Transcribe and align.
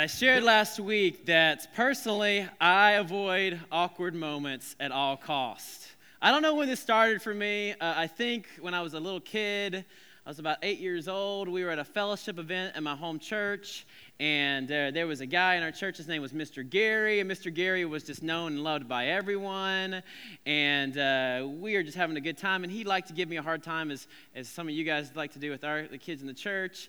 I 0.00 0.06
shared 0.06 0.44
last 0.44 0.80
week 0.80 1.26
that 1.26 1.74
personally, 1.74 2.48
I 2.58 2.92
avoid 2.92 3.60
awkward 3.70 4.14
moments 4.14 4.74
at 4.80 4.92
all 4.92 5.18
costs. 5.18 5.88
I 6.22 6.30
don't 6.30 6.40
know 6.40 6.54
when 6.54 6.68
this 6.68 6.80
started 6.80 7.20
for 7.20 7.34
me. 7.34 7.72
Uh, 7.72 7.92
I 7.94 8.06
think 8.06 8.46
when 8.62 8.72
I 8.72 8.80
was 8.80 8.94
a 8.94 8.98
little 8.98 9.20
kid, 9.20 9.84
I 10.24 10.30
was 10.30 10.38
about 10.38 10.56
eight 10.62 10.78
years 10.78 11.06
old. 11.06 11.50
We 11.50 11.64
were 11.64 11.70
at 11.70 11.78
a 11.78 11.84
fellowship 11.84 12.38
event 12.38 12.76
at 12.76 12.82
my 12.82 12.96
home 12.96 13.18
church, 13.18 13.86
and 14.18 14.72
uh, 14.72 14.90
there 14.90 15.06
was 15.06 15.20
a 15.20 15.26
guy 15.26 15.56
in 15.56 15.62
our 15.62 15.70
church. 15.70 15.98
His 15.98 16.08
name 16.08 16.22
was 16.22 16.32
Mr. 16.32 16.66
Gary, 16.66 17.20
and 17.20 17.30
Mr. 17.30 17.52
Gary 17.52 17.84
was 17.84 18.02
just 18.02 18.22
known 18.22 18.52
and 18.52 18.64
loved 18.64 18.88
by 18.88 19.08
everyone. 19.08 20.02
And 20.46 20.96
uh, 20.96 21.46
we 21.46 21.76
were 21.76 21.82
just 21.82 21.98
having 21.98 22.16
a 22.16 22.22
good 22.22 22.38
time, 22.38 22.64
and 22.64 22.72
he 22.72 22.84
liked 22.84 23.08
to 23.08 23.12
give 23.12 23.28
me 23.28 23.36
a 23.36 23.42
hard 23.42 23.62
time, 23.62 23.90
as, 23.90 24.08
as 24.34 24.48
some 24.48 24.66
of 24.66 24.72
you 24.72 24.82
guys 24.82 25.10
like 25.14 25.34
to 25.34 25.38
do 25.38 25.50
with 25.50 25.62
our, 25.62 25.82
the 25.82 25.98
kids 25.98 26.22
in 26.22 26.26
the 26.26 26.32
church. 26.32 26.88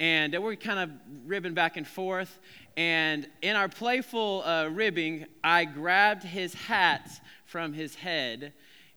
And 0.00 0.36
we're 0.42 0.56
kind 0.56 0.80
of 0.80 0.90
ribbing 1.24 1.54
back 1.54 1.76
and 1.76 1.86
forth. 1.86 2.40
And 2.76 3.28
in 3.42 3.54
our 3.54 3.68
playful 3.68 4.42
uh, 4.44 4.66
ribbing, 4.66 5.26
I 5.44 5.66
grabbed 5.66 6.24
his 6.24 6.54
hat 6.54 7.08
from 7.44 7.72
his 7.72 7.94
head 7.94 8.52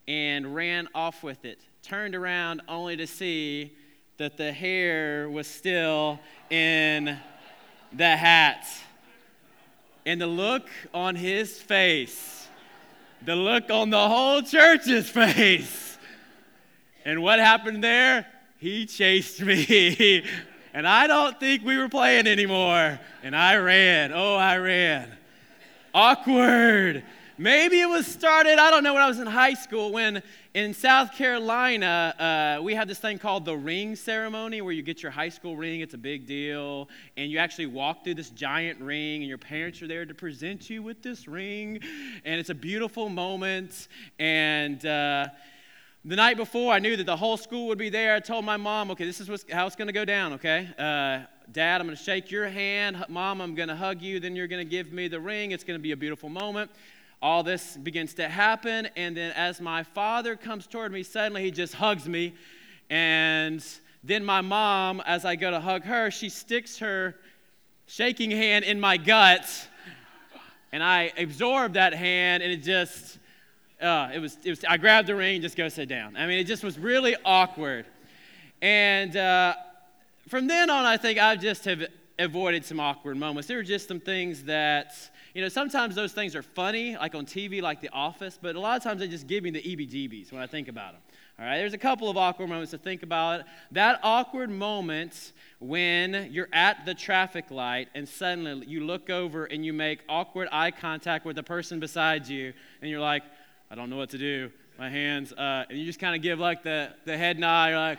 and 0.07 0.55
ran 0.55 0.87
off 0.95 1.21
with 1.21 1.45
it 1.45 1.59
turned 1.83 2.15
around 2.15 2.61
only 2.69 2.95
to 2.95 3.05
see 3.05 3.75
that 4.17 4.37
the 4.37 4.53
hair 4.53 5.29
was 5.29 5.45
still 5.45 6.17
in 6.49 7.17
the 7.91 8.15
hat. 8.15 8.65
And 10.05 10.19
the 10.19 10.27
look 10.27 10.69
on 10.93 11.15
his 11.15 11.59
face, 11.59 12.47
the 13.21 13.35
look 13.35 13.69
on 13.69 13.89
the 13.89 14.07
whole 14.07 14.41
church's 14.41 15.09
face. 15.09 15.97
And 17.03 17.21
what 17.21 17.39
happened 17.39 17.83
there? 17.83 18.25
He 18.59 18.85
chased 18.85 19.41
me. 19.41 20.23
and 20.73 20.87
I 20.87 21.07
don't 21.07 21.39
think 21.39 21.63
we 21.63 21.77
were 21.77 21.89
playing 21.89 22.27
anymore. 22.27 22.99
And 23.21 23.35
I 23.35 23.57
ran. 23.57 24.11
Oh, 24.11 24.35
I 24.35 24.57
ran. 24.57 25.09
Awkward. 25.93 27.03
Maybe 27.37 27.81
it 27.81 27.89
was 27.89 28.05
started, 28.05 28.59
I 28.59 28.69
don't 28.69 28.83
know, 28.83 28.93
when 28.93 29.01
I 29.01 29.07
was 29.07 29.19
in 29.19 29.25
high 29.25 29.55
school, 29.55 29.91
when 29.91 30.21
in 30.53 30.73
South 30.75 31.13
Carolina, 31.13 32.57
uh, 32.59 32.61
we 32.61 32.75
had 32.75 32.87
this 32.87 32.99
thing 32.99 33.17
called 33.17 33.43
the 33.43 33.57
ring 33.57 33.95
ceremony 33.95 34.61
where 34.61 34.71
you 34.71 34.83
get 34.83 35.01
your 35.01 35.11
high 35.11 35.29
school 35.29 35.57
ring. 35.57 35.81
It's 35.81 35.95
a 35.95 35.97
big 35.97 36.27
deal. 36.27 36.89
And 37.17 37.31
you 37.31 37.39
actually 37.39 37.65
walk 37.65 38.03
through 38.03 38.15
this 38.15 38.29
giant 38.29 38.79
ring, 38.79 39.21
and 39.21 39.29
your 39.29 39.39
parents 39.39 39.81
are 39.81 39.87
there 39.87 40.05
to 40.05 40.13
present 40.13 40.69
you 40.69 40.83
with 40.83 41.01
this 41.01 41.27
ring. 41.27 41.79
And 42.23 42.39
it's 42.39 42.51
a 42.51 42.55
beautiful 42.55 43.09
moment. 43.09 43.87
And, 44.19 44.85
uh, 44.85 45.29
the 46.05 46.15
night 46.15 46.37
before, 46.37 46.73
I 46.73 46.79
knew 46.79 46.97
that 46.97 47.05
the 47.05 47.17
whole 47.17 47.37
school 47.37 47.67
would 47.67 47.77
be 47.77 47.89
there. 47.89 48.15
I 48.15 48.19
told 48.19 48.45
my 48.45 48.57
mom, 48.57 48.91
okay, 48.91 49.05
this 49.05 49.19
is 49.21 49.45
how 49.51 49.67
it's 49.67 49.75
going 49.75 49.87
to 49.87 49.93
go 49.93 50.05
down, 50.05 50.33
okay? 50.33 50.69
Uh, 50.77 51.25
Dad, 51.51 51.81
I'm 51.81 51.87
going 51.87 51.97
to 51.97 52.03
shake 52.03 52.31
your 52.31 52.47
hand. 52.47 53.03
Mom, 53.09 53.41
I'm 53.41 53.55
going 53.55 53.69
to 53.69 53.75
hug 53.75 54.01
you. 54.01 54.19
Then 54.19 54.35
you're 54.35 54.47
going 54.47 54.65
to 54.65 54.69
give 54.69 54.91
me 54.91 55.07
the 55.07 55.19
ring. 55.19 55.51
It's 55.51 55.63
going 55.63 55.77
to 55.77 55.81
be 55.83 55.91
a 55.91 55.97
beautiful 55.97 56.29
moment 56.29 56.71
all 57.23 57.41
this 57.41 57.77
begins 57.77 58.13
to 58.15 58.27
happen. 58.27 58.89
And 58.97 59.15
then 59.15 59.31
as 59.31 59.61
my 59.61 59.83
father 59.83 60.35
comes 60.35 60.67
toward 60.67 60.91
me, 60.91 61.03
suddenly 61.03 61.41
he 61.41 61.51
just 61.51 61.73
hugs 61.73 62.05
me. 62.05 62.33
And 62.89 63.65
then 64.03 64.25
my 64.25 64.41
mom, 64.41 65.01
as 65.05 65.23
I 65.23 65.37
go 65.37 65.49
to 65.49 65.61
hug 65.61 65.85
her, 65.85 66.11
she 66.11 66.27
sticks 66.27 66.79
her 66.79 67.15
shaking 67.87 68.29
hand 68.29 68.65
in 68.65 68.77
my 68.77 68.97
gut. 68.97 69.45
And 70.73 70.83
I 70.83 71.13
absorb 71.17 71.73
that 71.73 71.93
hand, 71.93 72.43
and 72.43 72.51
it 72.51 72.61
just, 72.61 73.19
uh, 73.83 74.09
it, 74.13 74.19
was, 74.19 74.37
it 74.43 74.49
was, 74.49 74.63
I 74.65 74.77
grabbed 74.77 75.07
the 75.07 75.15
ring, 75.15 75.41
just 75.41 75.57
go 75.57 75.67
sit 75.69 75.89
down. 75.89 76.15
I 76.15 76.25
mean, 76.25 76.39
it 76.39 76.45
just 76.45 76.63
was 76.63 76.79
really 76.79 77.15
awkward. 77.25 77.85
And 78.61 79.15
uh, 79.15 79.55
from 80.29 80.47
then 80.47 80.69
on, 80.69 80.85
I 80.85 80.97
think 80.97 81.19
I 81.19 81.35
just 81.35 81.65
have 81.65 81.85
avoided 82.17 82.63
some 82.65 82.79
awkward 82.79 83.17
moments. 83.17 83.47
There 83.47 83.57
were 83.57 83.63
just 83.63 83.87
some 83.87 83.99
things 83.99 84.43
that 84.43 84.93
you 85.33 85.41
know, 85.41 85.49
sometimes 85.49 85.95
those 85.95 86.13
things 86.13 86.35
are 86.35 86.43
funny, 86.43 86.95
like 86.95 87.15
on 87.15 87.25
TV, 87.25 87.59
like 87.59 87.81
The 87.81 87.89
Office, 87.89 88.37
but 88.39 88.55
a 88.55 88.59
lot 88.59 88.77
of 88.77 88.83
times 88.83 88.99
they 88.99 89.07
just 89.07 89.25
give 89.25 89.43
me 89.43 89.49
the 89.49 89.61
EBGBs 89.61 90.31
when 90.31 90.41
I 90.41 90.45
think 90.45 90.67
about 90.67 90.93
them. 90.93 91.01
All 91.39 91.45
right, 91.45 91.57
there's 91.57 91.73
a 91.73 91.79
couple 91.79 92.07
of 92.07 92.17
awkward 92.17 92.49
moments 92.49 92.69
to 92.71 92.77
think 92.77 93.01
about. 93.01 93.41
That 93.71 93.99
awkward 94.03 94.51
moment 94.51 95.31
when 95.59 96.29
you're 96.31 96.49
at 96.53 96.85
the 96.85 96.93
traffic 96.93 97.49
light 97.49 97.89
and 97.95 98.07
suddenly 98.07 98.67
you 98.67 98.85
look 98.85 99.09
over 99.09 99.45
and 99.45 99.65
you 99.65 99.73
make 99.73 100.03
awkward 100.07 100.49
eye 100.51 100.69
contact 100.69 101.25
with 101.25 101.35
the 101.35 101.41
person 101.41 101.79
beside 101.79 102.27
you, 102.27 102.53
and 102.81 102.91
you're 102.91 102.99
like, 102.99 103.23
I 103.73 103.75
don't 103.75 103.89
know 103.89 103.97
what 103.97 104.11
to 104.11 104.19
do. 104.19 104.51
My 104.77 104.87
hands, 104.87 105.33
uh, 105.33 105.65
and 105.67 105.79
you 105.79 105.83
just 105.83 105.97
kind 105.97 106.15
of 106.15 106.21
give 106.21 106.37
like 106.37 106.61
the, 106.61 106.93
the 107.05 107.17
head 107.17 107.39
nod. 107.39 107.69
You're 107.69 107.79
like, 107.79 107.97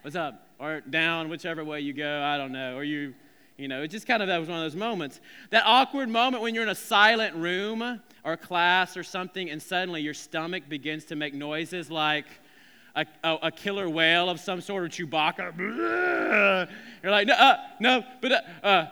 what's 0.00 0.16
up? 0.16 0.48
Or 0.58 0.80
down, 0.80 1.28
whichever 1.28 1.62
way 1.62 1.82
you 1.82 1.92
go. 1.92 2.22
I 2.22 2.38
don't 2.38 2.50
know. 2.50 2.78
Or 2.78 2.82
you 2.82 3.12
you 3.58 3.68
know, 3.68 3.82
it 3.82 3.88
just 3.88 4.06
kind 4.06 4.22
of 4.22 4.28
that 4.28 4.38
was 4.38 4.48
one 4.48 4.56
of 4.56 4.64
those 4.64 4.74
moments. 4.74 5.20
That 5.50 5.64
awkward 5.66 6.08
moment 6.08 6.42
when 6.42 6.54
you're 6.54 6.62
in 6.62 6.70
a 6.70 6.74
silent 6.74 7.36
room 7.36 8.00
or 8.24 8.36
class 8.38 8.96
or 8.96 9.02
something, 9.02 9.50
and 9.50 9.60
suddenly 9.60 10.00
your 10.00 10.14
stomach 10.14 10.66
begins 10.66 11.04
to 11.06 11.14
make 11.14 11.34
noises 11.34 11.90
like 11.90 12.24
a, 12.94 13.04
a, 13.22 13.38
a 13.42 13.50
killer 13.50 13.90
whale 13.90 14.30
of 14.30 14.40
some 14.40 14.62
sort, 14.62 14.82
or 14.82 14.88
Chewbacca. 14.88 16.68
You're 17.02 17.12
like, 17.12 17.26
no, 17.26 17.34
uh, 17.34 17.56
no, 17.80 18.02
but 18.22 18.32
uh, 18.32 18.40
uh. 18.62 18.86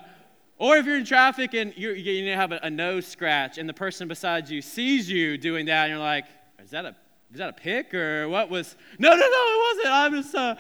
Or 0.59 0.77
if 0.77 0.87
you're 0.87 0.97
in 0.97 1.05
traffic 1.05 1.55
and 1.55 1.77
you 1.77 1.91
you 1.93 2.33
have 2.33 2.53
a, 2.53 2.61
a, 2.63 2.71
nose 2.71 3.07
scratch, 3.07 3.59
and 3.59 3.69
the 3.69 3.75
person 3.75 4.07
beside 4.09 4.49
you 4.49 4.63
sees 4.63 5.11
you 5.11 5.37
doing 5.37 5.67
that, 5.67 5.85
and 5.85 5.91
you're 5.91 5.99
like, 5.99 6.27
is 6.63 6.71
that 6.71 6.85
a 6.85 6.95
is 7.33 7.39
that 7.39 7.49
a 7.49 7.53
pick 7.53 7.93
or 7.93 8.29
what 8.29 8.49
was? 8.51 8.77
No, 8.99 9.11
no, 9.11 9.17
no, 9.17 9.23
it 9.25 9.77
wasn't. 9.77 9.95
I'm 9.95 10.13
just. 10.13 10.35
Uh... 10.35 10.55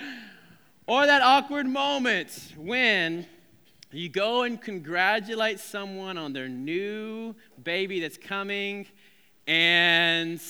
Or 0.86 1.06
that 1.06 1.22
awkward 1.22 1.66
moment 1.66 2.52
when 2.58 3.24
you 3.90 4.10
go 4.10 4.42
and 4.42 4.60
congratulate 4.60 5.58
someone 5.58 6.18
on 6.18 6.34
their 6.34 6.48
new 6.48 7.34
baby 7.62 8.00
that's 8.00 8.18
coming, 8.18 8.86
and 9.46 10.42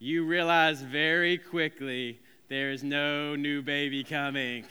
you 0.00 0.24
realize 0.24 0.82
very 0.82 1.38
quickly 1.38 2.18
there 2.48 2.72
is 2.72 2.82
no 2.82 3.36
new 3.36 3.62
baby 3.62 4.02
coming. 4.02 4.64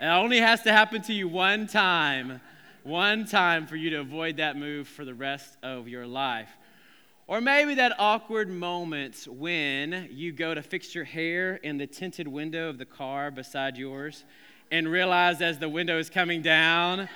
It 0.00 0.06
only 0.06 0.38
has 0.38 0.62
to 0.62 0.72
happen 0.72 1.02
to 1.02 1.12
you 1.12 1.26
one 1.26 1.66
time, 1.66 2.40
one 2.84 3.24
time 3.24 3.66
for 3.66 3.76
you 3.76 3.90
to 3.90 4.00
avoid 4.00 4.38
that 4.38 4.56
move 4.56 4.88
for 4.88 5.04
the 5.04 5.14
rest 5.14 5.56
of 5.62 5.88
your 5.88 6.06
life. 6.06 6.50
Or 7.30 7.40
maybe 7.40 7.74
that 7.76 7.92
awkward 7.98 8.50
moment 8.50 9.28
when 9.30 10.08
you 10.10 10.32
go 10.32 10.52
to 10.52 10.62
fix 10.62 10.94
your 10.96 11.04
hair 11.04 11.54
in 11.56 11.78
the 11.78 11.86
tinted 11.86 12.26
window 12.26 12.68
of 12.68 12.76
the 12.76 12.84
car 12.84 13.30
beside 13.30 13.76
yours 13.76 14.24
and 14.72 14.88
realize 14.88 15.40
as 15.40 15.58
the 15.58 15.68
window 15.68 15.98
is 15.98 16.10
coming 16.10 16.42
down, 16.42 17.08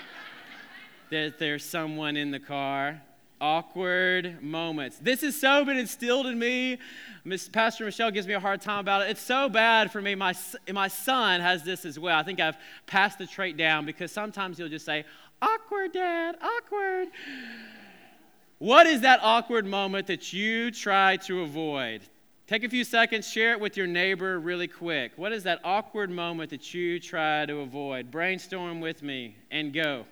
that 1.11 1.41
there's 1.41 1.65
someone 1.65 2.17
in 2.17 2.31
the 2.31 2.39
car. 2.39 3.03
Awkward 3.41 4.41
moments. 4.41 4.99
This 5.03 5.23
has 5.23 5.39
so 5.39 5.65
been 5.65 5.77
instilled 5.77 6.27
in 6.27 6.39
me. 6.39 6.79
Pastor 7.53 7.85
Michelle 7.85 8.13
gives 8.13 8.29
me 8.29 8.35
a 8.35 8.41
hard 8.41 8.61
time 8.61 8.79
about 8.79 9.03
it. 9.03 9.11
It's 9.11 9.21
so 9.21 9.49
bad 9.49 9.91
for 9.91 10.01
me. 10.01 10.15
My, 10.15 10.35
my 10.73 10.87
son 10.89 11.41
has 11.41 11.65
this 11.65 11.85
as 11.85 11.99
well. 11.99 12.17
I 12.17 12.23
think 12.23 12.39
I've 12.39 12.57
passed 12.87 13.19
the 13.19 13.27
trait 13.27 13.57
down 13.57 13.85
because 13.85 14.13
sometimes 14.13 14.59
he'll 14.59 14.69
just 14.69 14.87
say, 14.87 15.05
Awkward, 15.43 15.93
Dad, 15.93 16.37
awkward. 16.41 17.09
What 18.59 18.87
is 18.87 19.03
that 19.03 19.21
awkward 19.23 19.67
moment 19.67 20.07
that 20.07 20.33
you 20.33 20.71
try 20.71 21.17
to 21.19 21.43
avoid? 21.43 22.03
Take 22.47 22.63
a 22.63 22.69
few 22.69 22.85
seconds, 22.85 23.29
share 23.29 23.53
it 23.53 23.61
with 23.61 23.77
your 23.77 23.87
neighbor 23.87 24.39
really 24.39 24.69
quick. 24.69 25.13
What 25.17 25.33
is 25.33 25.43
that 25.45 25.61
awkward 25.65 26.11
moment 26.11 26.51
that 26.51 26.75
you 26.75 27.01
try 27.01 27.47
to 27.47 27.61
avoid? 27.61 28.11
Brainstorm 28.11 28.81
with 28.81 29.03
me 29.03 29.37
and 29.51 29.73
go. 29.73 30.05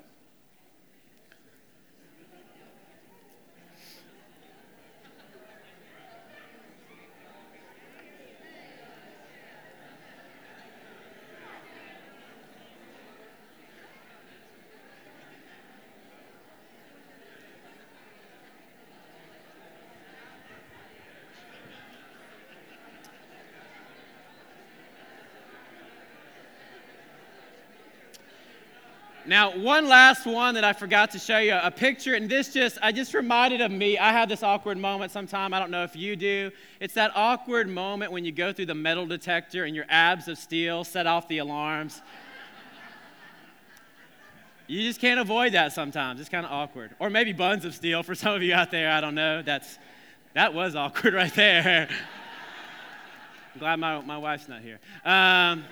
Now, 29.32 29.56
one 29.56 29.88
last 29.88 30.26
one 30.26 30.56
that 30.56 30.64
I 30.64 30.75
forgot 30.75 31.12
to 31.12 31.19
show 31.19 31.38
you 31.38 31.55
a 31.55 31.70
picture, 31.70 32.12
and 32.12 32.29
this 32.29 32.52
just, 32.52 32.76
I 32.82 32.93
just 32.93 33.14
reminded 33.14 33.62
of 33.62 33.70
me. 33.70 33.96
I 33.96 34.12
have 34.12 34.29
this 34.29 34.43
awkward 34.43 34.76
moment 34.76 35.11
sometime. 35.11 35.55
I 35.55 35.58
don't 35.58 35.70
know 35.70 35.84
if 35.84 35.96
you 35.96 36.17
do. 36.17 36.50
It's 36.81 36.93
that 36.93 37.12
awkward 37.14 37.67
moment 37.67 38.12
when 38.12 38.26
you 38.26 38.32
go 38.32 38.52
through 38.52 38.67
the 38.67 38.75
metal 38.75 39.06
detector 39.06 39.64
and 39.64 39.75
your 39.75 39.87
abs 39.88 40.29
of 40.29 40.37
steel 40.37 40.84
set 40.84 41.06
off 41.06 41.29
the 41.29 41.38
alarms. 41.38 42.02
you 44.67 44.82
just 44.82 45.00
can't 45.00 45.19
avoid 45.19 45.52
that 45.52 45.73
sometimes. 45.73 46.20
It's 46.20 46.28
kind 46.28 46.44
of 46.44 46.52
awkward. 46.52 46.90
Or 46.99 47.08
maybe 47.08 47.32
buns 47.32 47.64
of 47.64 47.75
steel 47.75 48.02
for 48.02 48.14
some 48.14 48.35
of 48.35 48.43
you 48.43 48.52
out 48.52 48.70
there. 48.70 48.90
I 48.90 49.00
don't 49.00 49.14
know. 49.14 49.40
That's, 49.40 49.78
that 50.35 50.52
was 50.52 50.76
awkward 50.76 51.14
right 51.14 51.35
there. 51.35 51.88
I'm 53.55 53.58
glad 53.58 53.76
my, 53.76 53.99
my 54.02 54.19
wife's 54.19 54.46
not 54.46 54.61
here. 54.61 54.78
Um, 55.06 55.64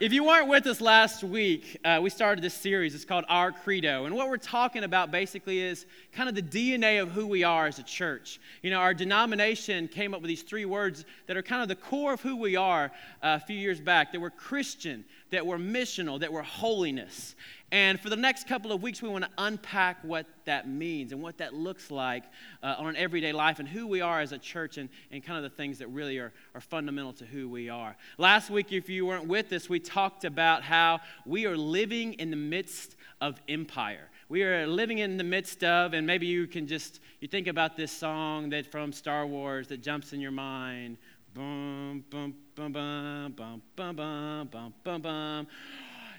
if 0.00 0.12
you 0.12 0.22
weren't 0.22 0.46
with 0.46 0.64
us 0.68 0.80
last 0.80 1.24
week, 1.24 1.76
uh, 1.84 1.98
we 2.00 2.08
started 2.08 2.42
this 2.42 2.54
series. 2.54 2.94
It's 2.94 3.04
called 3.04 3.24
Our 3.28 3.50
Credo. 3.50 4.04
And 4.04 4.14
what 4.14 4.28
we're 4.28 4.36
talking 4.36 4.84
about 4.84 5.10
basically 5.10 5.60
is 5.60 5.86
kind 6.12 6.28
of 6.28 6.36
the 6.36 6.42
DNA 6.42 7.02
of 7.02 7.10
who 7.10 7.26
we 7.26 7.42
are 7.42 7.66
as 7.66 7.80
a 7.80 7.82
church. 7.82 8.38
You 8.62 8.70
know, 8.70 8.78
our 8.78 8.94
denomination 8.94 9.88
came 9.88 10.14
up 10.14 10.20
with 10.20 10.28
these 10.28 10.42
three 10.42 10.66
words 10.66 11.04
that 11.26 11.36
are 11.36 11.42
kind 11.42 11.62
of 11.62 11.68
the 11.68 11.74
core 11.74 12.12
of 12.12 12.20
who 12.20 12.36
we 12.36 12.54
are 12.54 12.92
uh, 13.24 13.40
a 13.42 13.44
few 13.44 13.56
years 13.56 13.80
back 13.80 14.12
that 14.12 14.20
we're 14.20 14.30
Christian, 14.30 15.04
that 15.30 15.46
we're 15.46 15.58
missional, 15.58 16.20
that 16.20 16.32
we're 16.32 16.42
holiness. 16.42 17.34
And 17.70 18.00
for 18.00 18.08
the 18.08 18.16
next 18.16 18.48
couple 18.48 18.72
of 18.72 18.82
weeks, 18.82 19.02
we 19.02 19.10
want 19.10 19.24
to 19.24 19.30
unpack 19.36 20.02
what 20.02 20.26
that 20.46 20.66
means 20.68 21.12
and 21.12 21.22
what 21.22 21.36
that 21.38 21.52
looks 21.52 21.90
like 21.90 22.24
uh, 22.62 22.76
on 22.78 22.88
an 22.88 22.96
everyday 22.96 23.32
life 23.32 23.58
and 23.58 23.68
who 23.68 23.86
we 23.86 24.00
are 24.00 24.20
as 24.20 24.32
a 24.32 24.38
church 24.38 24.78
and, 24.78 24.88
and 25.10 25.22
kind 25.22 25.36
of 25.44 25.50
the 25.50 25.54
things 25.54 25.78
that 25.78 25.88
really 25.88 26.18
are, 26.18 26.32
are 26.54 26.62
fundamental 26.62 27.12
to 27.12 27.26
who 27.26 27.48
we 27.48 27.68
are. 27.68 27.94
Last 28.16 28.48
week, 28.48 28.72
if 28.72 28.88
you 28.88 29.04
weren't 29.04 29.26
with 29.26 29.52
us, 29.52 29.68
we 29.68 29.80
talked 29.80 30.24
about 30.24 30.62
how 30.62 31.00
we 31.26 31.44
are 31.44 31.58
living 31.58 32.14
in 32.14 32.30
the 32.30 32.36
midst 32.36 32.96
of 33.20 33.40
empire. 33.48 34.08
We 34.30 34.42
are 34.44 34.66
living 34.66 34.98
in 34.98 35.18
the 35.18 35.24
midst 35.24 35.62
of, 35.62 35.92
and 35.92 36.06
maybe 36.06 36.26
you 36.26 36.46
can 36.46 36.66
just, 36.66 37.00
you 37.20 37.28
think 37.28 37.48
about 37.48 37.76
this 37.76 37.92
song 37.92 38.48
that 38.50 38.66
from 38.66 38.92
Star 38.92 39.26
Wars 39.26 39.68
that 39.68 39.82
jumps 39.82 40.12
in 40.12 40.20
your 40.20 40.30
mind. 40.30 40.96
Boom, 41.34 42.04
boom, 42.10 42.34
boom, 42.58 42.72
boom, 42.72 43.32
boom, 43.36 43.62
boom, 43.76 43.96
boom, 43.96 44.48
boom, 44.50 44.74
boom, 44.82 45.02
boom 45.02 45.46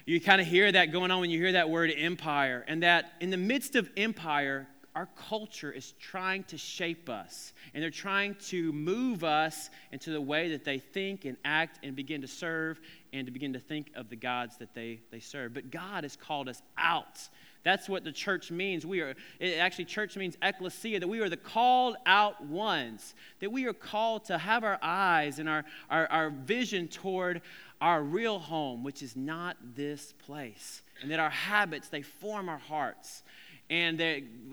you 0.06 0.18
kind 0.20 0.40
of 0.40 0.46
hear 0.46 0.72
that 0.72 0.90
going 0.90 1.10
on 1.10 1.20
when 1.20 1.28
you 1.28 1.38
hear 1.38 1.52
that 1.52 1.68
word 1.68 1.92
empire, 1.94 2.64
and 2.66 2.82
that 2.82 3.12
in 3.20 3.28
the 3.28 3.36
midst 3.36 3.76
of 3.76 3.90
empire, 3.98 4.66
our 4.94 5.06
culture 5.14 5.70
is 5.70 5.92
trying 6.00 6.42
to 6.44 6.56
shape 6.56 7.10
us, 7.10 7.52
and 7.74 7.82
they're 7.82 7.90
trying 7.90 8.34
to 8.46 8.72
move 8.72 9.22
us 9.22 9.68
into 9.92 10.10
the 10.10 10.20
way 10.20 10.50
that 10.52 10.64
they 10.64 10.78
think 10.78 11.26
and 11.26 11.36
act 11.44 11.78
and 11.84 11.94
begin 11.94 12.22
to 12.22 12.26
serve 12.26 12.80
and 13.12 13.26
to 13.26 13.30
begin 13.30 13.52
to 13.52 13.60
think 13.60 13.90
of 13.94 14.08
the 14.08 14.16
gods 14.16 14.56
that 14.56 14.74
they, 14.74 15.00
they 15.10 15.20
serve. 15.20 15.52
But 15.52 15.70
God 15.70 16.04
has 16.04 16.16
called 16.16 16.48
us 16.48 16.62
out. 16.78 17.28
That's 17.62 17.88
what 17.88 18.04
the 18.04 18.12
church 18.12 18.50
means. 18.50 18.86
We 18.86 19.00
are, 19.00 19.14
it 19.38 19.58
actually, 19.58 19.84
church 19.84 20.16
means 20.16 20.36
ecclesia, 20.40 21.00
that 21.00 21.08
we 21.08 21.20
are 21.20 21.28
the 21.28 21.36
called 21.36 21.96
out 22.06 22.42
ones, 22.44 23.14
that 23.40 23.52
we 23.52 23.66
are 23.66 23.74
called 23.74 24.24
to 24.26 24.38
have 24.38 24.64
our 24.64 24.78
eyes 24.82 25.38
and 25.38 25.48
our, 25.48 25.64
our, 25.90 26.06
our 26.06 26.30
vision 26.30 26.88
toward 26.88 27.42
our 27.80 28.02
real 28.02 28.38
home, 28.38 28.82
which 28.82 29.02
is 29.02 29.14
not 29.14 29.56
this 29.74 30.14
place. 30.24 30.82
And 31.02 31.10
that 31.10 31.20
our 31.20 31.30
habits, 31.30 31.88
they 31.88 32.02
form 32.02 32.48
our 32.48 32.58
hearts. 32.58 33.22
And 33.68 34.02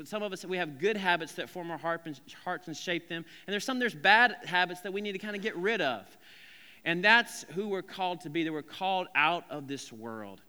some 0.03 0.21
of 0.21 0.31
us, 0.31 0.45
we 0.45 0.57
have 0.57 0.77
good 0.77 0.95
habits 0.95 1.33
that 1.33 1.49
form 1.49 1.71
our 1.71 1.77
heart 1.77 2.01
and, 2.05 2.19
hearts 2.43 2.67
and 2.67 2.77
shape 2.77 3.09
them. 3.09 3.25
And 3.47 3.53
there's 3.53 3.65
some, 3.65 3.79
there's 3.79 3.95
bad 3.95 4.35
habits 4.45 4.81
that 4.81 4.93
we 4.93 5.01
need 5.01 5.13
to 5.13 5.19
kind 5.19 5.35
of 5.35 5.41
get 5.41 5.55
rid 5.55 5.81
of. 5.81 6.05
And 6.85 7.03
that's 7.03 7.43
who 7.55 7.67
we're 7.67 7.81
called 7.81 8.21
to 8.21 8.29
be, 8.29 8.43
that 8.43 8.53
we're 8.53 8.61
called 8.61 9.07
out 9.15 9.43
of 9.49 9.67
this 9.67 9.91
world. 9.91 10.41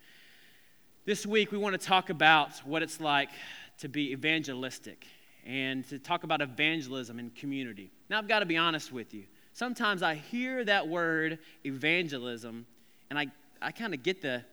This 1.08 1.24
week, 1.24 1.52
we 1.52 1.56
want 1.56 1.72
to 1.72 1.86
talk 1.86 2.10
about 2.10 2.58
what 2.66 2.82
it's 2.82 3.00
like 3.00 3.30
to 3.78 3.88
be 3.88 4.12
evangelistic 4.12 5.06
and 5.46 5.82
to 5.88 5.98
talk 5.98 6.22
about 6.22 6.42
evangelism 6.42 7.18
in 7.18 7.30
community. 7.30 7.90
Now, 8.10 8.18
I've 8.18 8.28
got 8.28 8.40
to 8.40 8.44
be 8.44 8.58
honest 8.58 8.92
with 8.92 9.14
you 9.14 9.24
sometimes 9.54 10.02
I 10.02 10.16
hear 10.16 10.66
that 10.66 10.86
word 10.86 11.38
evangelism 11.64 12.66
and 13.08 13.18
I, 13.18 13.28
I 13.62 13.72
kind 13.72 13.94
of 13.94 14.02
get 14.02 14.20
the, 14.20 14.44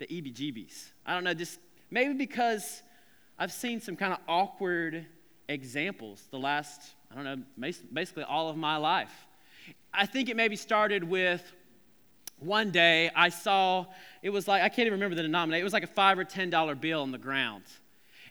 the 0.00 0.04
EB 0.04 0.26
jeebies. 0.26 0.90
I 1.06 1.14
don't 1.14 1.24
know, 1.24 1.32
just 1.32 1.58
maybe 1.90 2.12
because 2.12 2.82
I've 3.38 3.50
seen 3.50 3.80
some 3.80 3.96
kind 3.96 4.12
of 4.12 4.18
awkward 4.28 5.06
examples 5.48 6.28
the 6.30 6.38
last, 6.38 6.94
I 7.10 7.14
don't 7.14 7.24
know, 7.24 7.72
basically 7.90 8.24
all 8.24 8.50
of 8.50 8.58
my 8.58 8.76
life. 8.76 9.26
I 9.94 10.04
think 10.04 10.28
it 10.28 10.36
maybe 10.36 10.56
started 10.56 11.04
with 11.04 11.50
one 12.44 12.70
day 12.70 13.10
I 13.14 13.28
saw, 13.28 13.86
it 14.22 14.30
was 14.30 14.48
like, 14.48 14.62
I 14.62 14.68
can't 14.68 14.86
even 14.86 14.94
remember 14.94 15.16
the 15.16 15.22
denominator, 15.22 15.60
it 15.60 15.64
was 15.64 15.72
like 15.72 15.84
a 15.84 15.88
five 15.88 16.18
or 16.18 16.24
ten 16.24 16.50
dollar 16.50 16.74
bill 16.74 17.02
on 17.02 17.12
the 17.12 17.18
ground. 17.18 17.64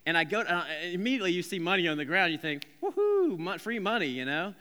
And 0.05 0.17
I 0.17 0.23
go, 0.23 0.39
uh, 0.41 0.63
immediately 0.91 1.31
you 1.31 1.43
see 1.43 1.59
money 1.59 1.87
on 1.87 1.97
the 1.97 2.05
ground, 2.05 2.31
you 2.31 2.37
think, 2.37 2.67
woohoo, 2.81 3.59
free 3.59 3.79
money, 3.79 4.07
you 4.07 4.25
know? 4.25 4.53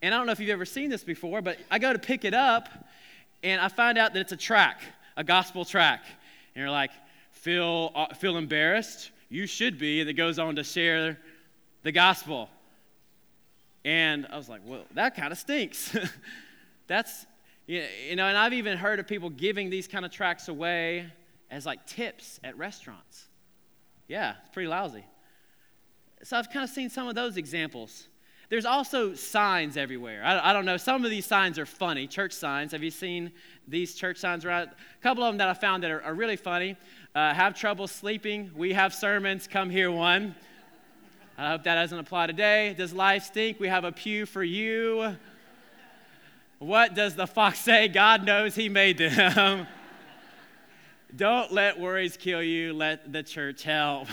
And 0.00 0.14
I 0.14 0.18
don't 0.18 0.26
know 0.26 0.32
if 0.32 0.40
you've 0.40 0.50
ever 0.50 0.64
seen 0.64 0.88
this 0.88 1.04
before, 1.04 1.42
but 1.42 1.58
I 1.70 1.78
go 1.78 1.92
to 1.92 1.98
pick 1.98 2.24
it 2.24 2.34
up 2.34 2.68
and 3.42 3.60
I 3.60 3.68
find 3.68 3.98
out 3.98 4.14
that 4.14 4.20
it's 4.20 4.32
a 4.32 4.36
track, 4.36 4.80
a 5.16 5.24
gospel 5.24 5.64
track. 5.64 6.02
And 6.54 6.62
you're 6.62 6.70
like, 6.70 6.90
feel, 7.32 7.92
uh, 7.94 8.14
feel 8.14 8.36
embarrassed? 8.36 9.10
You 9.28 9.46
should 9.46 9.78
be. 9.78 10.00
And 10.00 10.08
it 10.08 10.14
goes 10.14 10.38
on 10.38 10.56
to 10.56 10.64
share 10.64 11.18
the 11.82 11.92
gospel. 11.92 12.48
And 13.84 14.26
I 14.30 14.36
was 14.36 14.48
like, 14.48 14.62
well, 14.64 14.84
that 14.94 15.16
kind 15.16 15.32
of 15.32 15.38
stinks. 15.38 15.96
That's, 16.86 17.26
you 17.68 18.16
know, 18.16 18.24
and 18.24 18.36
I've 18.36 18.54
even 18.54 18.78
heard 18.78 18.98
of 18.98 19.06
people 19.06 19.28
giving 19.28 19.68
these 19.68 19.86
kind 19.86 20.04
of 20.04 20.10
tracks 20.10 20.48
away 20.48 21.06
as 21.50 21.66
like 21.66 21.86
tips 21.86 22.40
at 22.42 22.56
restaurants. 22.56 23.26
Yeah, 24.08 24.34
it's 24.40 24.50
pretty 24.52 24.68
lousy. 24.68 25.04
So 26.22 26.36
I've 26.36 26.50
kind 26.50 26.64
of 26.64 26.70
seen 26.70 26.88
some 26.88 27.06
of 27.06 27.14
those 27.14 27.36
examples. 27.36 28.08
There's 28.48 28.64
also 28.64 29.12
signs 29.12 29.76
everywhere. 29.76 30.24
I, 30.24 30.50
I, 30.50 30.52
don't 30.54 30.64
know. 30.64 30.78
Some 30.78 31.04
of 31.04 31.10
these 31.10 31.26
signs 31.26 31.58
are 31.58 31.66
funny, 31.66 32.06
church 32.06 32.32
signs. 32.32 32.72
Have 32.72 32.82
you 32.82 32.90
seen 32.90 33.30
these 33.68 33.94
church 33.94 34.16
signs 34.16 34.46
around? 34.46 34.70
A 34.70 35.02
couple 35.02 35.22
of 35.22 35.30
them 35.30 35.38
that 35.38 35.48
I 35.48 35.54
found 35.54 35.82
that 35.82 35.90
are, 35.90 36.02
are 36.02 36.14
really 36.14 36.36
funny. 36.36 36.74
Uh, 37.14 37.34
have 37.34 37.54
trouble 37.54 37.86
sleeping? 37.86 38.50
We 38.56 38.72
have 38.72 38.94
sermons. 38.94 39.46
Come 39.46 39.68
here, 39.68 39.90
one. 39.90 40.34
I 41.36 41.50
hope 41.50 41.64
that 41.64 41.74
doesn't 41.74 41.98
apply 41.98 42.28
today. 42.28 42.74
Does 42.76 42.94
life 42.94 43.24
stink? 43.24 43.60
We 43.60 43.68
have 43.68 43.84
a 43.84 43.92
pew 43.92 44.24
for 44.24 44.42
you. 44.42 45.14
What 46.58 46.94
does 46.94 47.14
the 47.14 47.26
fox 47.26 47.60
say? 47.60 47.86
God 47.86 48.24
knows 48.24 48.56
he 48.56 48.68
made 48.68 48.98
them. 48.98 49.66
don't 51.16 51.52
let 51.52 51.78
worries 51.78 52.16
kill 52.16 52.42
you. 52.42 52.72
Let 52.72 53.12
the 53.12 53.22
church 53.22 53.62
help. 53.62 54.08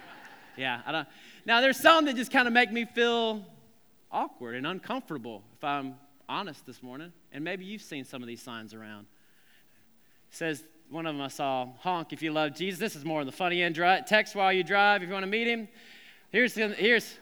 yeah, 0.58 0.82
I 0.84 0.92
don't. 0.92 1.08
Now, 1.46 1.62
there's 1.62 1.78
some 1.78 2.04
that 2.04 2.16
just 2.16 2.30
kind 2.30 2.46
of 2.46 2.52
make 2.52 2.70
me 2.70 2.84
feel 2.84 3.46
awkward 4.12 4.56
and 4.56 4.66
uncomfortable, 4.66 5.42
if 5.56 5.64
I'm 5.64 5.94
honest 6.28 6.66
this 6.66 6.82
morning. 6.82 7.12
And 7.32 7.42
maybe 7.42 7.64
you've 7.64 7.82
seen 7.82 8.04
some 8.04 8.22
of 8.22 8.28
these 8.28 8.42
signs 8.42 8.74
around. 8.74 9.06
It 10.30 10.36
says, 10.36 10.64
one 10.90 11.06
of 11.06 11.14
them 11.14 11.22
I 11.22 11.28
saw, 11.28 11.68
honk 11.78 12.12
if 12.12 12.20
you 12.20 12.30
love 12.30 12.54
Jesus. 12.54 12.78
This 12.78 12.94
is 12.94 13.06
more 13.06 13.20
on 13.20 13.26
the 13.26 13.32
funny 13.32 13.62
end. 13.62 13.76
Text 14.06 14.34
while 14.34 14.52
you 14.52 14.62
drive 14.62 15.02
if 15.02 15.08
you 15.08 15.14
want 15.14 15.24
to 15.24 15.30
meet 15.30 15.46
him. 15.46 15.66
Here's, 16.30 16.54
here's, 16.54 17.18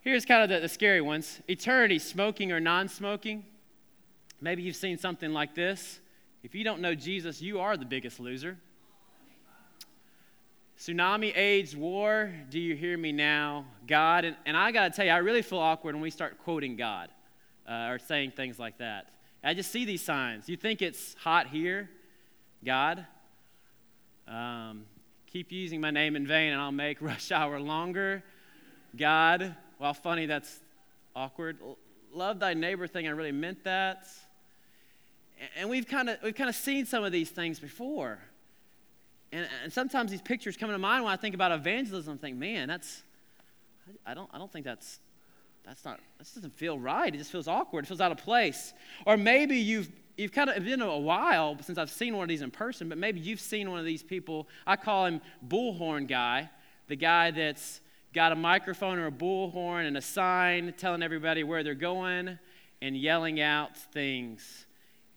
here's 0.00 0.24
kind 0.24 0.44
of 0.44 0.48
the, 0.48 0.60
the 0.60 0.68
scary 0.68 1.00
ones 1.00 1.40
eternity, 1.48 1.98
smoking 1.98 2.52
or 2.52 2.60
non 2.60 2.88
smoking. 2.88 3.44
Maybe 4.40 4.62
you've 4.62 4.76
seen 4.76 4.98
something 4.98 5.32
like 5.32 5.54
this. 5.54 6.00
If 6.42 6.54
you 6.54 6.62
don't 6.62 6.80
know 6.80 6.94
Jesus, 6.94 7.40
you 7.40 7.60
are 7.60 7.76
the 7.76 7.84
biggest 7.84 8.20
loser. 8.20 8.58
Tsunami, 10.78 11.34
AIDS, 11.36 11.74
war, 11.74 12.30
do 12.50 12.60
you 12.60 12.76
hear 12.76 12.98
me 12.98 13.10
now? 13.10 13.64
God, 13.86 14.26
and, 14.26 14.36
and 14.44 14.56
I 14.56 14.72
got 14.72 14.90
to 14.90 14.96
tell 14.96 15.06
you, 15.06 15.10
I 15.10 15.18
really 15.18 15.40
feel 15.40 15.58
awkward 15.58 15.94
when 15.94 16.02
we 16.02 16.10
start 16.10 16.38
quoting 16.44 16.76
God 16.76 17.08
uh, 17.66 17.88
or 17.88 17.98
saying 17.98 18.32
things 18.32 18.58
like 18.58 18.76
that. 18.78 19.08
I 19.42 19.54
just 19.54 19.70
see 19.70 19.86
these 19.86 20.02
signs. 20.02 20.48
You 20.48 20.56
think 20.56 20.82
it's 20.82 21.14
hot 21.14 21.46
here? 21.46 21.88
God, 22.62 23.06
um, 24.28 24.84
keep 25.26 25.50
using 25.50 25.80
my 25.80 25.90
name 25.90 26.14
in 26.14 26.26
vain 26.26 26.52
and 26.52 26.60
I'll 26.60 26.72
make 26.72 26.98
rush 27.00 27.32
hour 27.32 27.58
longer. 27.58 28.22
God, 28.94 29.56
well, 29.78 29.94
funny, 29.94 30.26
that's 30.26 30.60
awkward. 31.14 31.58
Love 32.12 32.38
thy 32.38 32.52
neighbor 32.52 32.86
thing, 32.86 33.06
I 33.06 33.10
really 33.10 33.32
meant 33.32 33.64
that. 33.64 34.06
And 35.58 35.68
we've 35.68 35.86
kind 35.86 36.08
of 36.08 36.18
we've 36.22 36.34
kind 36.34 36.48
of 36.48 36.56
seen 36.56 36.86
some 36.86 37.04
of 37.04 37.12
these 37.12 37.30
things 37.30 37.58
before. 37.60 38.18
And, 39.32 39.48
and 39.64 39.72
sometimes 39.72 40.10
these 40.10 40.22
pictures 40.22 40.56
come 40.56 40.70
to 40.70 40.78
mind 40.78 41.04
when 41.04 41.12
I 41.12 41.16
think 41.16 41.34
about 41.34 41.52
evangelism. 41.52 42.14
I 42.14 42.16
think, 42.16 42.36
man, 42.36 42.68
that's, 42.68 43.02
I 44.06 44.14
don't, 44.14 44.30
I 44.32 44.38
don't 44.38 44.50
think 44.52 44.64
that's, 44.64 45.00
that's 45.64 45.84
not, 45.84 46.00
this 46.18 46.32
doesn't 46.32 46.54
feel 46.54 46.78
right. 46.78 47.12
It 47.12 47.18
just 47.18 47.32
feels 47.32 47.48
awkward. 47.48 47.84
It 47.84 47.88
feels 47.88 48.00
out 48.00 48.12
of 48.12 48.18
place. 48.18 48.72
Or 49.04 49.16
maybe 49.16 49.56
you've, 49.56 49.90
you've 50.16 50.32
kind 50.32 50.48
of 50.48 50.64
been 50.64 50.80
a 50.80 50.98
while 50.98 51.56
since 51.60 51.76
I've 51.76 51.90
seen 51.90 52.16
one 52.16 52.22
of 52.22 52.28
these 52.28 52.42
in 52.42 52.50
person, 52.50 52.88
but 52.88 52.98
maybe 52.98 53.20
you've 53.20 53.40
seen 53.40 53.70
one 53.70 53.80
of 53.80 53.84
these 53.84 54.02
people. 54.02 54.48
I 54.66 54.76
call 54.76 55.06
him 55.06 55.20
bullhorn 55.46 56.06
guy, 56.06 56.48
the 56.86 56.96
guy 56.96 57.32
that's 57.32 57.80
got 58.12 58.30
a 58.32 58.36
microphone 58.36 58.98
or 58.98 59.08
a 59.08 59.12
bullhorn 59.12 59.86
and 59.86 59.96
a 59.96 60.02
sign 60.02 60.72
telling 60.78 61.02
everybody 61.02 61.42
where 61.42 61.64
they're 61.64 61.74
going 61.74 62.38
and 62.80 62.96
yelling 62.96 63.40
out 63.40 63.76
things. 63.76 64.65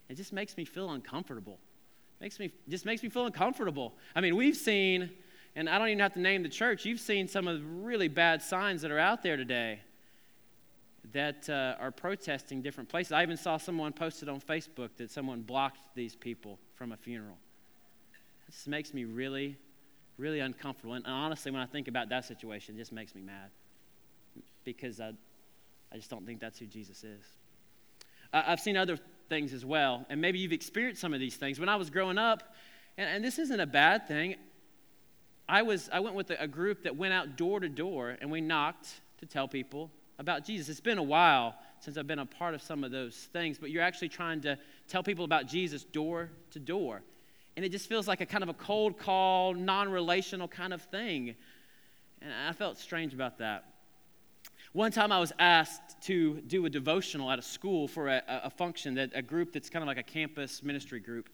It 0.10 0.18
just 0.18 0.34
makes 0.34 0.58
me 0.58 0.66
feel 0.66 0.90
uncomfortable 0.92 1.60
makes 2.20 2.40
me 2.40 2.52
just 2.68 2.86
makes 2.86 3.02
me 3.04 3.10
feel 3.10 3.26
uncomfortable. 3.26 3.94
I 4.16 4.22
mean, 4.22 4.36
we've 4.36 4.56
seen, 4.56 5.10
and 5.56 5.70
I 5.70 5.78
don't 5.78 5.88
even 5.88 6.00
have 6.00 6.14
to 6.14 6.20
name 6.20 6.44
the 6.44 6.50
church. 6.50 6.86
You've 6.86 7.00
seen 7.00 7.28
some 7.28 7.48
of 7.48 7.60
the 7.60 7.66
really 7.66 8.08
bad 8.08 8.42
signs 8.42 8.82
that 8.82 8.92
are 8.92 9.00
out 9.00 9.24
there 9.24 9.38
today 9.38 9.80
that 11.14 11.50
uh, 11.50 11.76
are 11.80 11.92
protesting 11.92 12.62
different 12.62 12.90
places. 12.90 13.14
I 13.14 13.24
even 13.24 13.38
saw 13.38 13.58
someone 13.58 13.94
posted 13.94 14.30
on 14.30 14.42
Facebook 14.42 14.90
that 14.98 15.10
someone 15.10 15.42
blocked 15.42 15.96
these 15.96 16.16
people 16.16 16.60
from 16.76 16.92
a 16.92 16.98
funeral. 16.98 17.38
This 18.48 18.68
makes 18.68 18.94
me 18.94 19.06
really, 19.06 19.58
really 20.18 20.40
uncomfortable. 20.40 20.94
And 20.94 21.06
honestly, 21.08 21.52
when 21.52 21.62
I 21.62 21.66
think 21.66 21.88
about 21.88 22.10
that 22.10 22.26
situation, 22.26 22.76
it 22.76 22.80
just 22.80 22.92
makes 22.92 23.16
me 23.16 23.22
mad 23.22 23.50
because 24.66 25.00
I, 25.00 25.14
I 25.92 25.96
just 25.96 26.10
don't 26.10 26.26
think 26.26 26.40
that's 26.40 26.60
who 26.60 26.66
Jesus 26.66 27.04
is. 27.04 27.24
I've 28.32 28.60
seen 28.60 28.78
other 28.78 29.00
things 29.30 29.54
as 29.54 29.64
well. 29.64 30.06
And 30.10 30.20
maybe 30.20 30.40
you've 30.40 30.52
experienced 30.52 31.02
some 31.02 31.14
of 31.14 31.20
these 31.20 31.36
things. 31.36 31.60
When 31.60 31.70
I 31.70 31.76
was 31.76 31.90
growing 31.90 32.18
up, 32.18 32.56
and, 32.98 33.10
and 33.10 33.24
this 33.24 33.40
isn't 33.40 33.60
a 33.60 33.68
bad 33.68 34.08
thing, 34.08 34.36
I, 35.48 35.62
was, 35.62 35.90
I 35.92 36.00
went 36.00 36.16
with 36.16 36.30
a, 36.32 36.44
a 36.44 36.48
group 36.48 36.84
that 36.84 36.96
went 36.96 37.14
out 37.14 37.38
door 37.38 37.60
to 37.60 37.70
door 37.70 38.18
and 38.20 38.30
we 38.30 38.42
knocked 38.42 38.88
to 39.20 39.26
tell 39.26 39.48
people 39.48 39.90
about 40.20 40.46
Jesus. 40.46 40.70
It's 40.70 40.82
been 40.82 40.98
a 40.98 41.04
while 41.04 41.56
since 41.80 41.98
I've 41.98 42.08
been 42.08 42.20
a 42.20 42.26
part 42.26 42.54
of 42.54 42.62
some 42.62 42.84
of 42.84 42.92
those 42.92 43.16
things, 43.16 43.58
but 43.58 43.72
you're 43.72 43.84
actually 43.84 44.10
trying 44.10 44.42
to 44.42 44.58
tell 44.88 45.02
people 45.02 45.26
about 45.26 45.48
Jesus 45.48 45.84
door 45.86 46.30
to 46.52 46.60
door. 46.60 47.02
And 47.56 47.66
it 47.66 47.70
just 47.70 47.90
feels 47.90 48.08
like 48.08 48.22
a 48.22 48.26
kind 48.26 48.44
of 48.44 48.50
a 48.50 48.54
cold 48.54 48.98
call, 48.98 49.54
non 49.54 49.90
relational 49.90 50.48
kind 50.48 50.74
of 50.74 50.82
thing. 50.84 51.36
And 52.22 52.32
I 52.48 52.54
felt 52.54 52.78
strange 52.78 53.14
about 53.14 53.40
that. 53.40 53.66
One 54.74 54.92
time 54.92 55.12
I 55.12 55.20
was 55.20 55.34
asked 55.40 56.00
to 56.04 56.42
do 56.42 56.68
a 56.68 56.70
devotional 56.70 57.32
at 57.32 57.40
a 57.40 57.42
school 57.42 57.88
for 57.88 58.08
a, 58.08 58.22
a 58.28 58.52
function, 58.52 58.94
that 58.96 59.10
a 59.16 59.22
group 59.24 59.52
that's 59.52 59.68
kind 59.68 59.82
of 59.82 59.88
like 59.88 59.98
a 59.98 60.04
campus 60.04 60.62
ministry 60.62 61.00
group. 61.00 61.28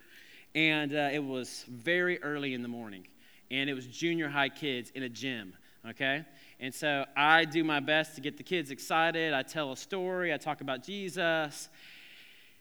And 0.56 0.96
uh, 0.96 1.10
it 1.12 1.22
was 1.22 1.65
very 1.68 2.24
early 2.24 2.54
in 2.54 2.62
the 2.62 2.70
morning. 2.70 3.06
And 3.51 3.70
it 3.70 3.74
was 3.74 3.88
junior 3.88 4.30
high 4.30 4.48
kids 4.48 4.89
in 4.96 5.04
a 5.04 5.10
gym, 5.10 5.54
okay? 5.89 6.24
And 6.62 6.74
so 6.74 7.04
I 7.18 7.44
do 7.44 7.65
my 7.65 7.82
best 7.82 8.15
to 8.15 8.22
get 8.22 8.38
the 8.38 8.44
kids 8.44 8.72
excited. 8.72 9.34
I 9.34 9.44
tell 9.44 9.74
a 9.74 9.77
story, 9.77 10.34
I 10.34 10.38
talk 10.38 10.62
about 10.62 10.82
Jesus. 10.82 11.68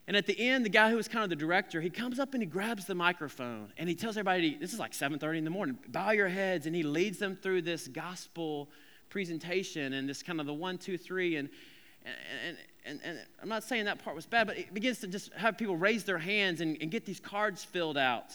And 0.09 0.17
at 0.17 0.27
the 0.27 0.37
end, 0.37 0.65
the 0.65 0.71
guy 0.71 0.91
who 0.91 0.97
was 0.97 1.07
kind 1.07 1.23
of 1.23 1.31
the 1.31 1.37
director, 1.37 1.81
he 1.81 1.89
comes 1.89 2.19
up 2.19 2.35
and 2.35 2.43
he 2.43 2.49
grabs 2.49 2.85
the 2.85 2.97
microphone 2.97 3.73
and 3.79 3.89
he 3.89 3.95
tells 3.95 4.17
everybody, 4.17 4.57
this 4.57 4.73
is 4.73 4.81
like 4.81 4.93
7:30 4.93 5.39
in 5.39 5.45
the 5.45 5.51
morning, 5.51 5.79
bow 5.87 6.11
your 6.11 6.29
heads, 6.29 6.67
and 6.67 6.75
he 6.75 6.83
leads 6.83 7.19
them 7.19 7.37
through 7.37 7.63
this 7.63 7.87
gospel 7.87 8.71
presentation 9.15 9.93
and 9.93 10.09
this 10.09 10.25
kind 10.25 10.41
of 10.41 10.47
the 10.47 10.53
one, 10.53 10.77
two, 10.77 10.99
three, 10.99 11.37
and 11.37 11.49
and, 12.05 12.57
and, 12.85 13.01
and 13.05 13.19
I'm 13.41 13.49
not 13.49 13.63
saying 13.63 13.85
that 13.85 14.03
part 14.03 14.17
was 14.17 14.27
bad, 14.27 14.49
but 14.49 14.59
it 14.59 14.75
begins 14.75 14.99
to 14.99 15.07
just 15.07 15.33
have 15.35 15.57
people 15.57 15.77
raise 15.77 16.03
their 16.03 16.19
hands 16.19 16.61
and, 16.61 16.77
and 16.81 16.91
get 16.91 17.07
these 17.07 17.21
cards 17.21 17.63
filled 17.65 17.97
out. 17.97 18.33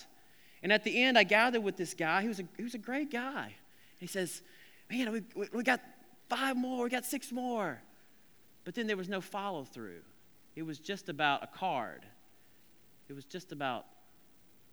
And 0.64 0.72
at 0.72 0.86
the 0.86 1.04
end, 1.04 1.18
I 1.18 1.24
gathered 1.24 1.64
with 1.64 1.76
this 1.76 1.94
guy. 1.94 2.22
He 2.22 2.30
was 2.30 2.40
a, 2.40 2.46
was 2.64 2.76
a 2.76 2.80
great 2.80 3.12
guy. 3.12 3.54
He 4.00 4.08
says, 4.08 4.42
Man, 4.90 5.12
we, 5.12 5.22
we, 5.36 5.50
we 5.54 5.64
got 5.64 5.82
five 6.30 6.56
more, 6.56 6.86
we 6.86 6.90
got 6.90 7.06
six 7.06 7.32
more. 7.32 7.80
But 8.64 8.74
then 8.74 8.88
there 8.88 8.98
was 8.98 9.10
no 9.10 9.20
follow 9.20 9.66
through. 9.66 10.02
It 10.56 10.64
was 10.64 10.80
just 10.80 11.10
about 11.10 11.44
a 11.44 11.48
card, 11.48 12.06
it 13.10 13.14
was 13.14 13.26
just 13.26 13.52
about 13.52 13.86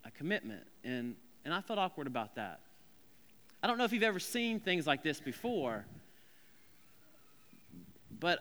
a 0.04 0.10
commitment. 0.12 0.62
And, 0.84 1.16
and 1.44 1.52
I 1.52 1.60
felt 1.60 1.80
awkward 1.80 2.06
about 2.06 2.36
that. 2.36 2.60
I 3.62 3.66
don't 3.66 3.78
know 3.78 3.84
if 3.84 3.92
you've 3.92 4.02
ever 4.02 4.20
seen 4.20 4.60
things 4.60 4.86
like 4.86 5.02
this 5.02 5.20
before, 5.20 5.84
but 8.20 8.40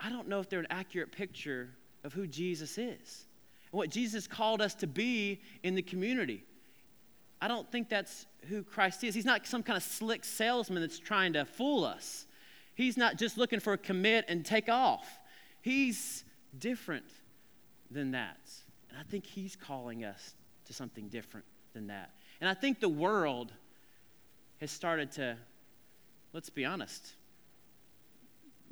I 0.00 0.10
don't 0.10 0.28
know 0.28 0.40
if 0.40 0.48
they're 0.48 0.60
an 0.60 0.66
accurate 0.70 1.12
picture 1.12 1.70
of 2.04 2.12
who 2.12 2.26
Jesus 2.26 2.78
is 2.78 3.26
and 3.72 3.78
what 3.78 3.90
Jesus 3.90 4.26
called 4.26 4.60
us 4.60 4.74
to 4.76 4.86
be 4.86 5.40
in 5.62 5.74
the 5.74 5.82
community. 5.82 6.44
I 7.40 7.48
don't 7.48 7.70
think 7.70 7.88
that's 7.88 8.26
who 8.48 8.62
Christ 8.62 9.04
is. 9.04 9.14
He's 9.14 9.24
not 9.24 9.46
some 9.46 9.62
kind 9.62 9.76
of 9.76 9.82
slick 9.82 10.24
salesman 10.24 10.80
that's 10.80 10.98
trying 10.98 11.34
to 11.34 11.44
fool 11.44 11.84
us. 11.84 12.26
He's 12.74 12.96
not 12.96 13.16
just 13.16 13.38
looking 13.38 13.60
for 13.60 13.72
a 13.72 13.78
commit 13.78 14.26
and 14.28 14.44
take 14.44 14.68
off. 14.68 15.06
He's 15.62 16.24
different 16.58 17.06
than 17.90 18.12
that. 18.12 18.38
And 18.90 18.98
I 18.98 19.02
think 19.02 19.26
He's 19.26 19.56
calling 19.56 20.04
us 20.04 20.34
to 20.66 20.72
something 20.72 21.08
different 21.08 21.46
than 21.72 21.88
that. 21.88 22.10
And 22.40 22.48
I 22.48 22.54
think 22.54 22.80
the 22.80 22.88
world 22.88 23.52
has 24.60 24.70
started 24.70 25.12
to, 25.12 25.36
let's 26.32 26.50
be 26.50 26.64
honest, 26.64 27.12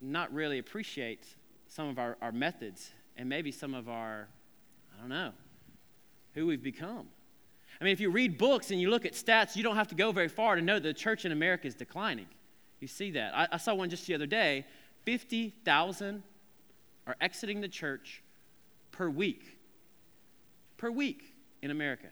not 0.01 0.33
really 0.33 0.59
appreciate 0.59 1.27
some 1.67 1.89
of 1.89 1.99
our, 1.99 2.17
our 2.23 2.33
methods 2.33 2.91
and 3.17 3.29
maybe 3.29 3.51
some 3.51 3.75
of 3.75 3.89
our, 3.89 4.29
I 4.95 5.01
don't 5.01 5.09
know, 5.09 5.33
who 6.35 6.47
we've 6.47 6.63
become. 6.63 7.09
I 7.81 7.85
mean, 7.85 7.93
if 7.93 8.01
you 8.01 8.11
read 8.11 8.39
books 8.39 8.71
and 8.71 8.81
you 8.81 8.91
look 8.91 9.05
at 9.05 9.13
stats, 9.13 9.57
you 9.57 9.63
don't 9.63 9.77
have 9.77 9.89
to 9.89 9.95
go 9.95 10.13
very 10.13 10.29
far 10.29 10.57
to 10.57 10.63
know 10.63 10.79
the 10.79 10.95
church 10.95 11.25
in 11.25 11.33
America 11.33 11.67
is 11.67 11.75
declining. 11.75 12.27
You 12.81 12.89
see 12.89 13.11
that. 13.13 13.35
I, 13.35 13.49
I 13.53 13.57
saw 13.57 13.75
one 13.75 13.91
just 13.91 14.07
the 14.07 14.15
other 14.15 14.27
day 14.27 14.65
50,000 15.05 16.23
are 17.07 17.17
exiting 17.21 17.61
the 17.61 17.69
church 17.69 18.23
per 18.93 19.09
week. 19.09 19.59
Per 20.77 20.91
week 20.91 21.35
in 21.63 21.71
America. 21.71 22.09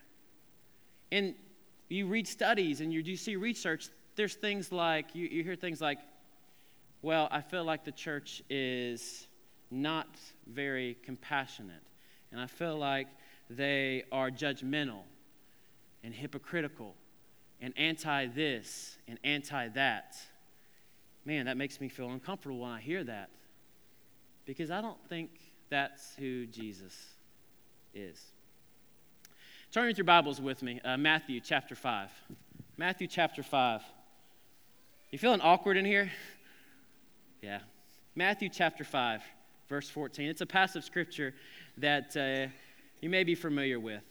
And 1.10 1.34
you 1.92 2.06
read 2.06 2.26
studies 2.26 2.80
and 2.80 2.92
you, 2.92 3.00
you 3.00 3.16
see 3.16 3.36
research, 3.36 3.88
there's 4.16 4.34
things 4.34 4.72
like, 4.72 5.14
you, 5.14 5.26
you 5.26 5.42
hear 5.42 5.56
things 5.56 5.80
like, 5.80 5.98
well, 7.02 7.28
I 7.30 7.40
feel 7.40 7.64
like 7.64 7.84
the 7.84 7.92
church 7.92 8.42
is 8.48 9.26
not 9.70 10.08
very 10.46 10.96
compassionate. 11.02 11.82
And 12.30 12.40
I 12.40 12.46
feel 12.46 12.76
like 12.76 13.08
they 13.50 14.04
are 14.12 14.30
judgmental 14.30 15.02
and 16.04 16.14
hypocritical 16.14 16.94
and 17.60 17.74
anti 17.76 18.26
this 18.26 18.96
and 19.06 19.18
anti 19.24 19.68
that. 19.68 20.16
Man, 21.24 21.46
that 21.46 21.56
makes 21.56 21.80
me 21.80 21.88
feel 21.88 22.10
uncomfortable 22.10 22.60
when 22.60 22.70
I 22.70 22.80
hear 22.80 23.04
that 23.04 23.30
because 24.44 24.70
I 24.70 24.80
don't 24.80 24.98
think 25.08 25.30
that's 25.70 26.14
who 26.16 26.46
Jesus 26.46 26.94
is. 27.94 28.31
Turn 29.72 29.86
with 29.86 29.96
your 29.96 30.04
Bibles 30.04 30.38
with 30.38 30.62
me, 30.62 30.82
uh, 30.84 30.98
Matthew 30.98 31.40
chapter 31.40 31.74
5. 31.74 32.10
Matthew 32.76 33.06
chapter 33.06 33.42
5. 33.42 33.80
You 35.10 35.18
feeling 35.18 35.40
awkward 35.40 35.78
in 35.78 35.86
here? 35.86 36.10
Yeah. 37.40 37.60
Matthew 38.14 38.50
chapter 38.50 38.84
5, 38.84 39.22
verse 39.70 39.88
14. 39.88 40.28
It's 40.28 40.42
a 40.42 40.46
passage 40.46 40.80
of 40.80 40.84
scripture 40.84 41.32
that 41.78 42.14
uh, 42.14 42.52
you 43.00 43.08
may 43.08 43.24
be 43.24 43.34
familiar 43.34 43.80
with. 43.80 44.04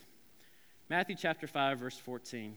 Matthew 0.89 1.15
chapter 1.15 1.46
5, 1.46 1.77
verse 1.77 1.98
14. 2.00 2.56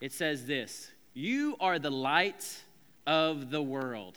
It 0.00 0.12
says 0.12 0.46
this 0.46 0.92
You 1.14 1.56
are 1.58 1.80
the 1.80 1.90
light 1.90 2.62
of 3.08 3.50
the 3.50 3.60
world. 3.60 4.16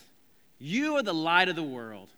You 0.60 0.98
are 0.98 1.04
the 1.04 1.16
light 1.16 1.50
of 1.50 1.56
the 1.56 1.64
world. 1.64 2.10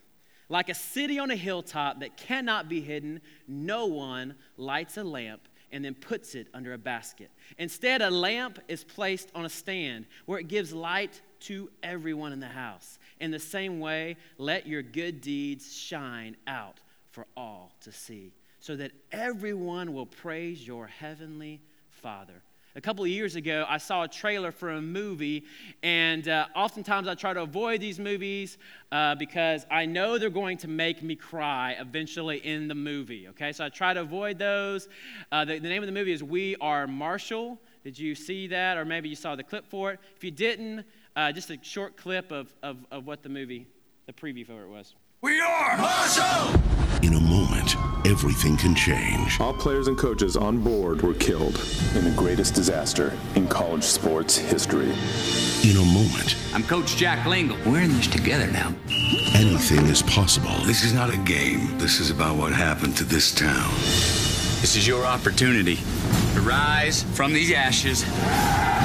Like 0.49 0.69
a 0.69 0.73
city 0.73 1.19
on 1.19 1.29
a 1.29 1.35
hilltop 1.35 1.99
that 1.99 2.17
cannot 2.17 2.67
be 2.67 2.81
hidden, 2.81 3.21
no 3.47 3.85
one 3.85 4.35
lights 4.57 4.97
a 4.97 5.03
lamp 5.03 5.47
and 5.71 5.85
then 5.85 5.93
puts 5.93 6.33
it 6.33 6.47
under 6.53 6.73
a 6.73 6.77
basket. 6.77 7.29
Instead, 7.59 8.01
a 8.01 8.09
lamp 8.09 8.59
is 8.67 8.83
placed 8.83 9.29
on 9.35 9.45
a 9.45 9.49
stand 9.49 10.07
where 10.25 10.39
it 10.39 10.47
gives 10.47 10.73
light 10.73 11.21
to 11.41 11.69
everyone 11.83 12.33
in 12.33 12.39
the 12.39 12.47
house. 12.47 12.97
In 13.19 13.29
the 13.29 13.39
same 13.39 13.79
way, 13.79 14.17
let 14.39 14.65
your 14.65 14.81
good 14.81 15.21
deeds 15.21 15.71
shine 15.71 16.35
out 16.47 16.79
for 17.11 17.27
all 17.37 17.73
to 17.81 17.91
see, 17.91 18.33
so 18.59 18.75
that 18.75 18.91
everyone 19.11 19.93
will 19.93 20.05
praise 20.05 20.65
your 20.65 20.87
heavenly 20.87 21.61
Father 21.89 22.41
a 22.75 22.81
couple 22.81 23.03
of 23.03 23.09
years 23.09 23.35
ago, 23.35 23.65
I 23.67 23.77
saw 23.77 24.03
a 24.03 24.07
trailer 24.07 24.51
for 24.51 24.71
a 24.71 24.81
movie, 24.81 25.45
and 25.81 26.27
uh, 26.27 26.45
oftentimes 26.55 27.07
I 27.07 27.15
try 27.15 27.33
to 27.33 27.41
avoid 27.41 27.81
these 27.81 27.99
movies 27.99 28.57
uh, 28.91 29.15
because 29.15 29.65
I 29.71 29.85
know 29.85 30.17
they're 30.17 30.29
going 30.29 30.57
to 30.59 30.67
make 30.67 31.01
me 31.01 31.15
cry 31.15 31.75
eventually 31.79 32.37
in 32.37 32.67
the 32.67 32.75
movie. 32.75 33.27
Okay, 33.29 33.51
so 33.51 33.65
I 33.65 33.69
try 33.69 33.93
to 33.93 34.01
avoid 34.01 34.37
those. 34.37 34.87
Uh, 35.31 35.45
the, 35.45 35.59
the 35.59 35.69
name 35.69 35.81
of 35.81 35.87
the 35.87 35.93
movie 35.93 36.11
is 36.11 36.23
We 36.23 36.55
Are 36.57 36.87
Marshall. 36.87 37.59
Did 37.83 37.97
you 37.97 38.13
see 38.13 38.47
that, 38.47 38.77
or 38.77 38.85
maybe 38.85 39.09
you 39.09 39.15
saw 39.15 39.35
the 39.35 39.43
clip 39.43 39.65
for 39.65 39.91
it? 39.91 39.99
If 40.15 40.23
you 40.23 40.31
didn't, 40.31 40.85
uh, 41.15 41.31
just 41.31 41.49
a 41.49 41.57
short 41.61 41.97
clip 41.97 42.31
of, 42.31 42.53
of, 42.61 42.77
of 42.91 43.07
what 43.07 43.23
the 43.23 43.29
movie, 43.29 43.67
the 44.05 44.13
preview 44.13 44.45
for 44.45 44.63
it 44.63 44.69
was. 44.69 44.95
We 45.21 45.39
are 45.39 45.77
Marshall! 45.77 46.78
In 47.75 48.11
everything 48.11 48.57
can 48.57 48.73
change. 48.75 49.39
All 49.39 49.53
players 49.53 49.87
and 49.87 49.97
coaches 49.97 50.35
on 50.35 50.59
board 50.59 51.01
were 51.01 51.13
killed 51.13 51.59
in 51.95 52.03
the 52.03 52.13
greatest 52.15 52.55
disaster 52.55 53.13
in 53.35 53.47
college 53.47 53.83
sports 53.83 54.37
history. 54.37 54.91
In 55.69 55.77
a 55.77 55.85
moment, 55.85 56.35
I'm 56.53 56.63
Coach 56.63 56.95
Jack 56.95 57.19
Lengyel. 57.27 57.63
We're 57.65 57.81
in 57.81 57.93
this 57.93 58.07
together 58.07 58.47
now. 58.47 58.73
anything 59.35 59.85
is 59.87 60.01
possible. 60.01 60.55
This 60.65 60.83
is 60.83 60.93
not 60.93 61.13
a 61.13 61.17
game. 61.17 61.77
This 61.77 61.99
is 61.99 62.09
about 62.09 62.37
what 62.37 62.53
happened 62.53 62.95
to 62.97 63.03
this 63.03 63.33
town. 63.33 63.69
This 64.61 64.75
is 64.75 64.87
your 64.87 65.05
opportunity 65.05 65.75
to 66.33 66.41
rise 66.41 67.03
from 67.13 67.33
these 67.33 67.51
ashes. 67.51 68.03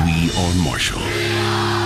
We 0.05 0.31
are 0.37 0.55
Marshall. 0.65 1.84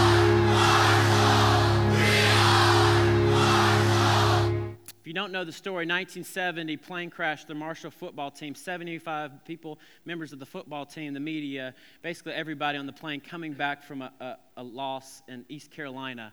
Don't 5.19 5.33
know 5.33 5.43
the 5.43 5.51
story, 5.51 5.85
1970 5.85 6.77
plane 6.77 7.11
crash, 7.11 7.45
the 7.45 7.55
Marshall 7.55 7.91
football 7.91 8.31
team, 8.31 8.55
75 8.55 9.45
people, 9.45 9.81
members 10.05 10.33
of 10.33 10.39
the 10.39 10.47
football 10.47 10.87
team, 10.87 11.13
the 11.13 11.19
media, 11.19 11.75
basically 12.03 12.35
everybody 12.35 12.79
on 12.79 12.87
the 12.87 12.93
plane 12.93 13.21
coming 13.21 13.53
back 13.53 13.83
from 13.83 14.03
a, 14.03 14.13
a, 14.21 14.37
a 14.59 14.63
loss 14.63 15.23
in 15.27 15.45
East 15.49 15.73
Carolina. 15.73 16.33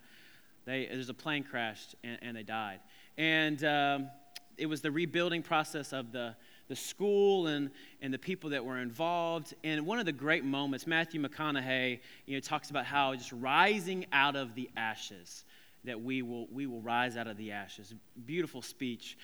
They, 0.65 0.85
there's 0.85 1.09
a 1.09 1.15
plane 1.15 1.43
crash 1.43 1.83
and, 2.03 2.19
and 2.21 2.37
they 2.37 2.43
died. 2.43 2.79
And 3.17 3.63
um, 3.63 4.09
it 4.55 4.67
was 4.67 4.81
the 4.81 4.91
rebuilding 4.91 5.41
process 5.41 5.91
of 5.91 6.11
the, 6.11 6.35
the 6.67 6.75
school 6.75 7.47
and, 7.47 7.71
and 8.03 8.13
the 8.13 8.19
people 8.19 8.51
that 8.51 8.63
were 8.63 8.77
involved. 8.77 9.55
And 9.63 9.87
one 9.87 9.97
of 9.97 10.05
the 10.05 10.11
great 10.11 10.45
moments, 10.45 10.85
Matthew 10.85 11.19
McConaughey, 11.23 12.01
you 12.27 12.35
know, 12.35 12.39
talks 12.39 12.69
about 12.69 12.85
how 12.85 13.15
just 13.15 13.31
rising 13.31 14.05
out 14.11 14.35
of 14.35 14.53
the 14.53 14.69
ashes 14.77 15.43
that 15.85 16.01
we 16.01 16.21
will, 16.21 16.47
we 16.51 16.65
will 16.65 16.81
rise 16.81 17.17
out 17.17 17.27
of 17.27 17.37
the 17.37 17.51
ashes. 17.51 17.93
Beautiful 18.25 18.61
speech. 18.61 19.17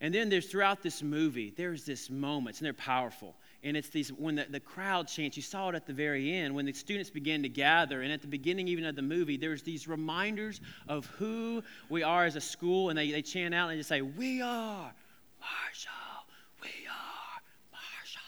And 0.00 0.14
then 0.14 0.28
there's 0.28 0.46
throughout 0.46 0.82
this 0.82 1.02
movie, 1.02 1.52
there's 1.56 1.84
this 1.84 2.10
moments, 2.10 2.58
and 2.58 2.66
they're 2.66 2.72
powerful. 2.72 3.34
And 3.62 3.76
it's 3.76 3.88
these, 3.88 4.10
when 4.10 4.34
the, 4.34 4.46
the 4.50 4.60
crowd 4.60 5.08
chants, 5.08 5.36
you 5.36 5.42
saw 5.42 5.70
it 5.70 5.74
at 5.74 5.86
the 5.86 5.92
very 5.92 6.34
end, 6.34 6.54
when 6.54 6.66
the 6.66 6.72
students 6.72 7.08
began 7.08 7.42
to 7.42 7.48
gather, 7.48 8.02
and 8.02 8.12
at 8.12 8.20
the 8.20 8.28
beginning 8.28 8.68
even 8.68 8.84
of 8.84 8.96
the 8.96 9.02
movie, 9.02 9.36
there's 9.36 9.62
these 9.62 9.88
reminders 9.88 10.60
of 10.88 11.06
who 11.06 11.62
we 11.88 12.02
are 12.02 12.26
as 12.26 12.36
a 12.36 12.40
school, 12.40 12.90
and 12.90 12.98
they, 12.98 13.10
they 13.10 13.22
chant 13.22 13.54
out 13.54 13.70
and 13.70 13.72
they 13.72 13.80
just 13.80 13.88
say, 13.88 14.02
We 14.02 14.42
are 14.42 14.92
Marshall, 15.40 16.26
we 16.60 16.68
are 16.86 17.40
Marshall. 17.72 18.20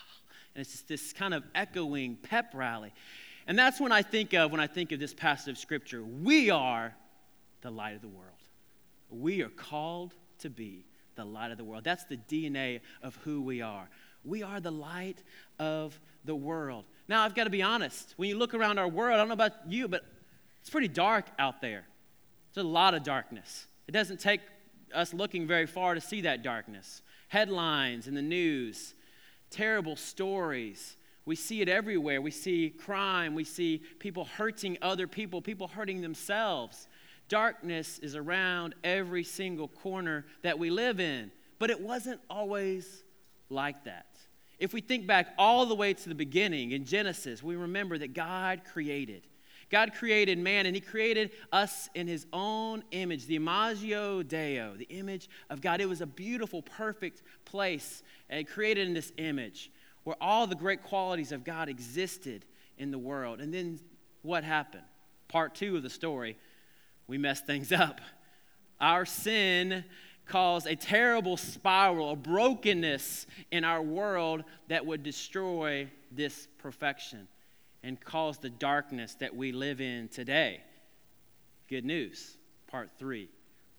And 0.54 0.62
it's 0.62 0.72
just 0.72 0.88
this 0.88 1.12
kind 1.12 1.34
of 1.34 1.42
echoing 1.54 2.16
pep 2.16 2.52
rally. 2.54 2.92
And 3.46 3.58
that's 3.58 3.80
when 3.80 3.92
I 3.92 4.02
think 4.02 4.34
of 4.34 4.50
when 4.50 4.60
I 4.60 4.66
think 4.66 4.92
of 4.92 4.98
this 4.98 5.14
passage 5.14 5.52
of 5.52 5.58
scripture. 5.58 6.02
We 6.02 6.50
are 6.50 6.94
the 7.66 7.70
light 7.72 7.96
of 7.96 8.00
the 8.00 8.08
world. 8.08 8.30
We 9.10 9.42
are 9.42 9.48
called 9.48 10.14
to 10.38 10.48
be 10.48 10.86
the 11.16 11.24
light 11.24 11.50
of 11.50 11.58
the 11.58 11.64
world. 11.64 11.82
That's 11.82 12.04
the 12.04 12.16
DNA 12.16 12.80
of 13.02 13.16
who 13.24 13.42
we 13.42 13.60
are. 13.60 13.88
We 14.24 14.44
are 14.44 14.60
the 14.60 14.70
light 14.70 15.20
of 15.58 15.98
the 16.24 16.34
world. 16.36 16.84
Now, 17.08 17.24
I've 17.24 17.34
got 17.34 17.44
to 17.44 17.50
be 17.50 17.62
honest. 17.62 18.14
When 18.16 18.28
you 18.28 18.38
look 18.38 18.54
around 18.54 18.78
our 18.78 18.86
world, 18.86 19.14
I 19.14 19.16
don't 19.16 19.26
know 19.26 19.34
about 19.34 19.52
you, 19.68 19.88
but 19.88 20.04
it's 20.60 20.70
pretty 20.70 20.88
dark 20.88 21.26
out 21.40 21.60
there. 21.60 21.84
There's 22.54 22.64
a 22.64 22.68
lot 22.68 22.94
of 22.94 23.02
darkness. 23.02 23.66
It 23.88 23.92
doesn't 23.92 24.20
take 24.20 24.42
us 24.94 25.12
looking 25.12 25.46
very 25.46 25.66
far 25.66 25.94
to 25.94 26.00
see 26.00 26.20
that 26.20 26.44
darkness. 26.44 27.02
Headlines 27.28 28.06
in 28.06 28.14
the 28.14 28.22
news, 28.22 28.94
terrible 29.50 29.96
stories, 29.96 30.96
we 31.26 31.34
see 31.34 31.60
it 31.60 31.68
everywhere. 31.68 32.22
We 32.22 32.30
see 32.30 32.70
crime. 32.70 33.34
We 33.34 33.42
see 33.42 33.82
people 33.98 34.24
hurting 34.24 34.78
other 34.80 35.08
people, 35.08 35.42
people 35.42 35.66
hurting 35.66 36.00
themselves. 36.00 36.86
Darkness 37.28 37.98
is 37.98 38.14
around 38.14 38.74
every 38.84 39.24
single 39.24 39.68
corner 39.68 40.26
that 40.42 40.58
we 40.58 40.70
live 40.70 41.00
in. 41.00 41.30
But 41.58 41.70
it 41.70 41.80
wasn't 41.80 42.20
always 42.30 43.04
like 43.48 43.84
that. 43.84 44.06
If 44.58 44.72
we 44.72 44.80
think 44.80 45.06
back 45.06 45.34
all 45.38 45.66
the 45.66 45.74
way 45.74 45.92
to 45.92 46.08
the 46.08 46.14
beginning 46.14 46.72
in 46.72 46.84
Genesis, 46.84 47.42
we 47.42 47.56
remember 47.56 47.98
that 47.98 48.14
God 48.14 48.62
created. 48.72 49.26
God 49.68 49.94
created 49.94 50.38
man 50.38 50.66
and 50.66 50.76
he 50.76 50.80
created 50.80 51.32
us 51.52 51.88
in 51.94 52.06
his 52.06 52.26
own 52.32 52.84
image, 52.92 53.26
the 53.26 53.36
imago 53.36 54.22
Deo, 54.22 54.74
the 54.76 54.86
image 54.88 55.28
of 55.50 55.60
God. 55.60 55.80
It 55.80 55.88
was 55.88 56.00
a 56.00 56.06
beautiful, 56.06 56.62
perfect 56.62 57.22
place 57.44 58.02
and 58.30 58.46
created 58.46 58.86
in 58.86 58.94
this 58.94 59.12
image 59.18 59.72
where 60.04 60.16
all 60.20 60.46
the 60.46 60.54
great 60.54 60.84
qualities 60.84 61.32
of 61.32 61.42
God 61.42 61.68
existed 61.68 62.44
in 62.78 62.92
the 62.92 62.98
world. 62.98 63.40
And 63.40 63.52
then 63.52 63.80
what 64.22 64.44
happened? 64.44 64.84
Part 65.26 65.56
two 65.56 65.76
of 65.76 65.82
the 65.82 65.90
story, 65.90 66.38
we 67.06 67.18
mess 67.18 67.40
things 67.40 67.72
up. 67.72 68.00
Our 68.80 69.06
sin 69.06 69.84
caused 70.26 70.66
a 70.66 70.76
terrible 70.76 71.36
spiral, 71.36 72.10
a 72.10 72.16
brokenness 72.16 73.26
in 73.50 73.64
our 73.64 73.80
world 73.80 74.44
that 74.68 74.84
would 74.84 75.02
destroy 75.02 75.88
this 76.10 76.48
perfection 76.58 77.28
and 77.82 78.00
cause 78.00 78.38
the 78.38 78.50
darkness 78.50 79.14
that 79.20 79.34
we 79.34 79.52
live 79.52 79.80
in 79.80 80.08
today. 80.08 80.60
Good 81.68 81.84
news, 81.84 82.36
part 82.66 82.90
three 82.98 83.28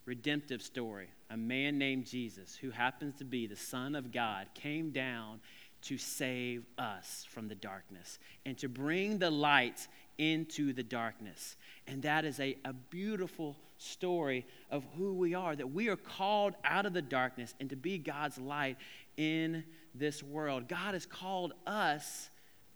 redemptive 0.08 0.62
story. 0.62 1.08
A 1.28 1.36
man 1.36 1.76
named 1.76 2.06
Jesus, 2.06 2.56
who 2.56 2.70
happens 2.70 3.16
to 3.16 3.24
be 3.24 3.46
the 3.46 3.54
Son 3.54 3.94
of 3.94 4.10
God, 4.10 4.46
came 4.54 4.90
down 4.90 5.40
to 5.82 5.98
save 5.98 6.64
us 6.78 7.26
from 7.28 7.46
the 7.46 7.54
darkness 7.54 8.18
and 8.46 8.56
to 8.56 8.70
bring 8.70 9.18
the 9.18 9.30
light 9.30 9.86
into 10.18 10.72
the 10.72 10.82
darkness. 10.82 11.56
And 11.86 12.02
that 12.02 12.24
is 12.24 12.38
a, 12.40 12.56
a 12.64 12.72
beautiful 12.72 13.56
story 13.78 14.46
of 14.70 14.84
who 14.96 15.14
we 15.14 15.34
are, 15.34 15.54
that 15.54 15.72
we 15.72 15.88
are 15.88 15.96
called 15.96 16.54
out 16.64 16.86
of 16.86 16.92
the 16.92 17.02
darkness 17.02 17.54
and 17.60 17.70
to 17.70 17.76
be 17.76 17.98
God's 17.98 18.38
light 18.38 18.76
in 19.16 19.64
this 19.94 20.22
world. 20.22 20.68
God 20.68 20.94
has 20.94 21.06
called 21.06 21.52
us 21.66 22.30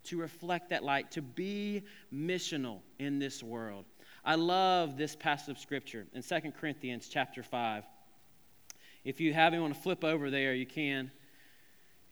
to 0.05 0.19
reflect 0.19 0.71
that 0.71 0.83
light, 0.83 1.11
to 1.13 1.23
be 1.23 1.83
missional 2.13 2.81
in 2.99 3.19
this 3.19 3.43
world. 3.43 3.85
I 4.25 4.37
love 4.37 4.97
this 4.97 5.17
passage 5.17 5.51
of 5.51 5.59
scripture 5.59 6.07
in 6.13 6.23
2 6.23 6.53
Corinthians 6.53 7.09
chapter 7.09 7.43
5. 7.43 7.85
If 9.05 9.21
you 9.21 9.35
have 9.35 9.53
want 9.53 9.75
to 9.75 9.81
flip 9.81 10.05
over 10.05 10.31
there, 10.31 10.55
you 10.55 10.67
can 10.67 11.11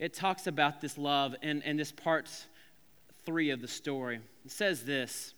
it 0.01 0.15
talks 0.15 0.47
about 0.47 0.81
this 0.81 0.97
love 0.97 1.37
and, 1.43 1.63
and 1.63 1.79
this 1.79 1.93
part 1.93 2.27
three 3.27 3.51
of 3.51 3.61
the 3.61 3.69
story. 3.69 4.21
It 4.45 4.51
says 4.51 4.83
this 4.83 5.35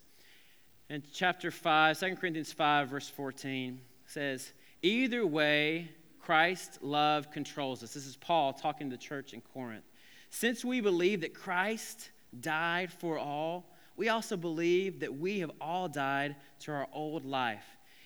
in 0.89 1.03
chapter 1.13 1.51
5, 1.51 1.99
2 1.99 2.17
Corinthians 2.17 2.53
5, 2.53 2.89
verse 2.89 3.09
14 3.09 3.81
says, 4.07 4.53
Either 4.83 5.27
way, 5.27 5.91
Christ's 6.21 6.79
love 6.83 7.31
controls 7.31 7.83
us. 7.83 7.95
This 7.95 8.07
is 8.07 8.17
Paul 8.17 8.53
talking 8.53 8.91
to 8.91 8.97
the 8.97 9.03
church 9.03 9.33
in 9.33 9.41
Corinth. 9.41 9.85
Since 10.31 10.65
we 10.65 10.81
believe 10.81 11.23
that 11.23 11.35
Christ 11.35 12.11
died 12.41 12.93
for 12.93 13.19
all, 13.19 13.71
we 13.97 14.09
also 14.09 14.37
believe 14.37 15.01
that 15.01 15.15
we 15.15 15.41
have 15.41 15.51
all 15.61 15.89
died 15.89 16.37
to 16.61 16.73
our 16.73 16.89
old 16.93 17.25
life. 17.25 17.65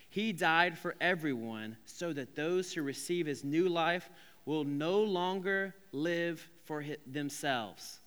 He 0.09 0.33
died 0.33 0.79
for 0.79 0.95
everyone 1.01 1.77
so 1.85 2.13
that 2.13 2.35
those 2.35 2.73
who 2.73 2.83
receive 2.83 3.27
his 3.27 3.45
new 3.45 3.69
life 3.69 4.09
will 4.45 4.65
no 4.65 5.03
longer 5.03 5.75
live 5.93 6.49
for 6.65 6.85
themselves. 7.07 7.99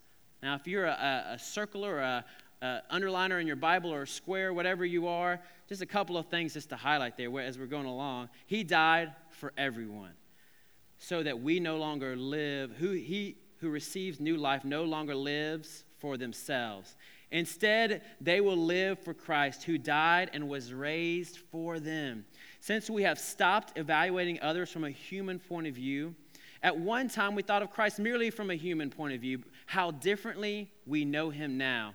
Now, 0.42 0.54
if 0.54 0.66
you're 0.66 0.86
a, 0.86 1.26
a, 1.32 1.36
circler 1.36 1.88
or 1.88 2.00
a, 2.00 2.24
a, 2.62 2.80
underliner 2.92 3.40
in 3.40 3.46
your 3.46 3.56
Bible 3.56 3.92
or 3.92 4.06
square, 4.06 4.52
whatever 4.52 4.84
you 4.84 5.08
are, 5.08 5.40
just 5.68 5.82
a 5.82 5.86
couple 5.86 6.16
of 6.16 6.26
things 6.26 6.54
just 6.54 6.68
to 6.70 6.76
highlight 6.76 7.16
there 7.16 7.38
as 7.40 7.58
we're 7.58 7.66
going 7.66 7.86
along. 7.86 8.28
He 8.46 8.64
died 8.64 9.12
for 9.30 9.52
everyone 9.56 10.12
so 10.98 11.22
that 11.22 11.40
we 11.40 11.60
no 11.60 11.76
longer 11.76 12.16
live, 12.16 12.72
who, 12.72 12.90
he 12.90 13.36
who 13.58 13.70
receives 13.70 14.20
new 14.20 14.36
life 14.36 14.64
no 14.64 14.84
longer 14.84 15.14
lives 15.14 15.84
for 15.98 16.16
themselves. 16.16 16.96
Instead, 17.30 18.02
they 18.20 18.40
will 18.40 18.56
live 18.56 18.98
for 18.98 19.14
Christ, 19.14 19.62
who 19.62 19.78
died 19.78 20.30
and 20.32 20.48
was 20.48 20.72
raised 20.72 21.38
for 21.38 21.78
them. 21.78 22.24
Since 22.60 22.90
we 22.90 23.04
have 23.04 23.18
stopped 23.18 23.78
evaluating 23.78 24.40
others 24.42 24.70
from 24.70 24.84
a 24.84 24.90
human 24.90 25.38
point 25.38 25.66
of 25.66 25.74
view, 25.74 26.14
at 26.62 26.76
one 26.76 27.08
time, 27.08 27.34
we 27.34 27.42
thought 27.42 27.62
of 27.62 27.70
Christ 27.70 27.98
merely 27.98 28.30
from 28.30 28.50
a 28.50 28.54
human 28.54 28.90
point 28.90 29.14
of 29.14 29.20
view. 29.20 29.42
How 29.66 29.92
differently 29.92 30.70
we 30.86 31.04
know 31.04 31.30
him 31.30 31.56
now. 31.56 31.94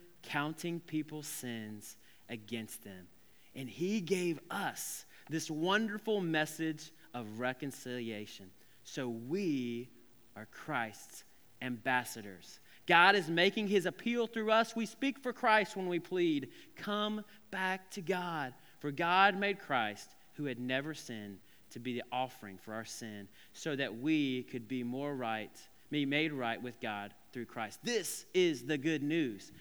counting 0.23 0.79
people's 0.79 1.27
sins 1.27 1.97
against 2.29 2.83
them. 2.83 3.07
And 3.55 3.69
he 3.69 4.01
gave 4.01 4.39
us 4.49 5.05
this 5.29 5.51
wonderful 5.51 6.21
message 6.21 6.91
of 7.13 7.39
reconciliation. 7.39 8.49
So 8.83 9.09
we 9.09 9.89
are 10.35 10.47
Christ's 10.51 11.23
ambassadors. 11.61 12.59
God 12.87 13.15
is 13.15 13.29
making 13.29 13.67
his 13.67 13.85
appeal 13.85 14.27
through 14.27 14.51
us. 14.51 14.75
We 14.75 14.85
speak 14.85 15.19
for 15.19 15.33
Christ 15.33 15.75
when 15.75 15.87
we 15.87 15.99
plead, 15.99 16.49
Come 16.75 17.23
back 17.51 17.91
to 17.91 18.01
God. 18.01 18.53
For 18.79 18.91
God 18.91 19.37
made 19.37 19.59
Christ, 19.59 20.15
who 20.33 20.45
had 20.45 20.59
never 20.59 20.93
sinned, 20.93 21.37
to 21.71 21.79
be 21.79 21.93
the 21.93 22.03
offering 22.11 22.57
for 22.57 22.73
our 22.73 22.85
sin 22.85 23.27
so 23.53 23.75
that 23.75 23.99
we 23.99 24.43
could 24.43 24.67
be 24.67 24.83
more 24.83 25.15
right, 25.15 25.57
be 25.89 26.05
made 26.05 26.33
right 26.33 26.61
with 26.61 26.79
God 26.81 27.13
through 27.31 27.45
Christ. 27.45 27.79
This 27.83 28.25
is 28.33 28.63
the 28.63 28.77
good 28.77 29.03
news. 29.03 29.51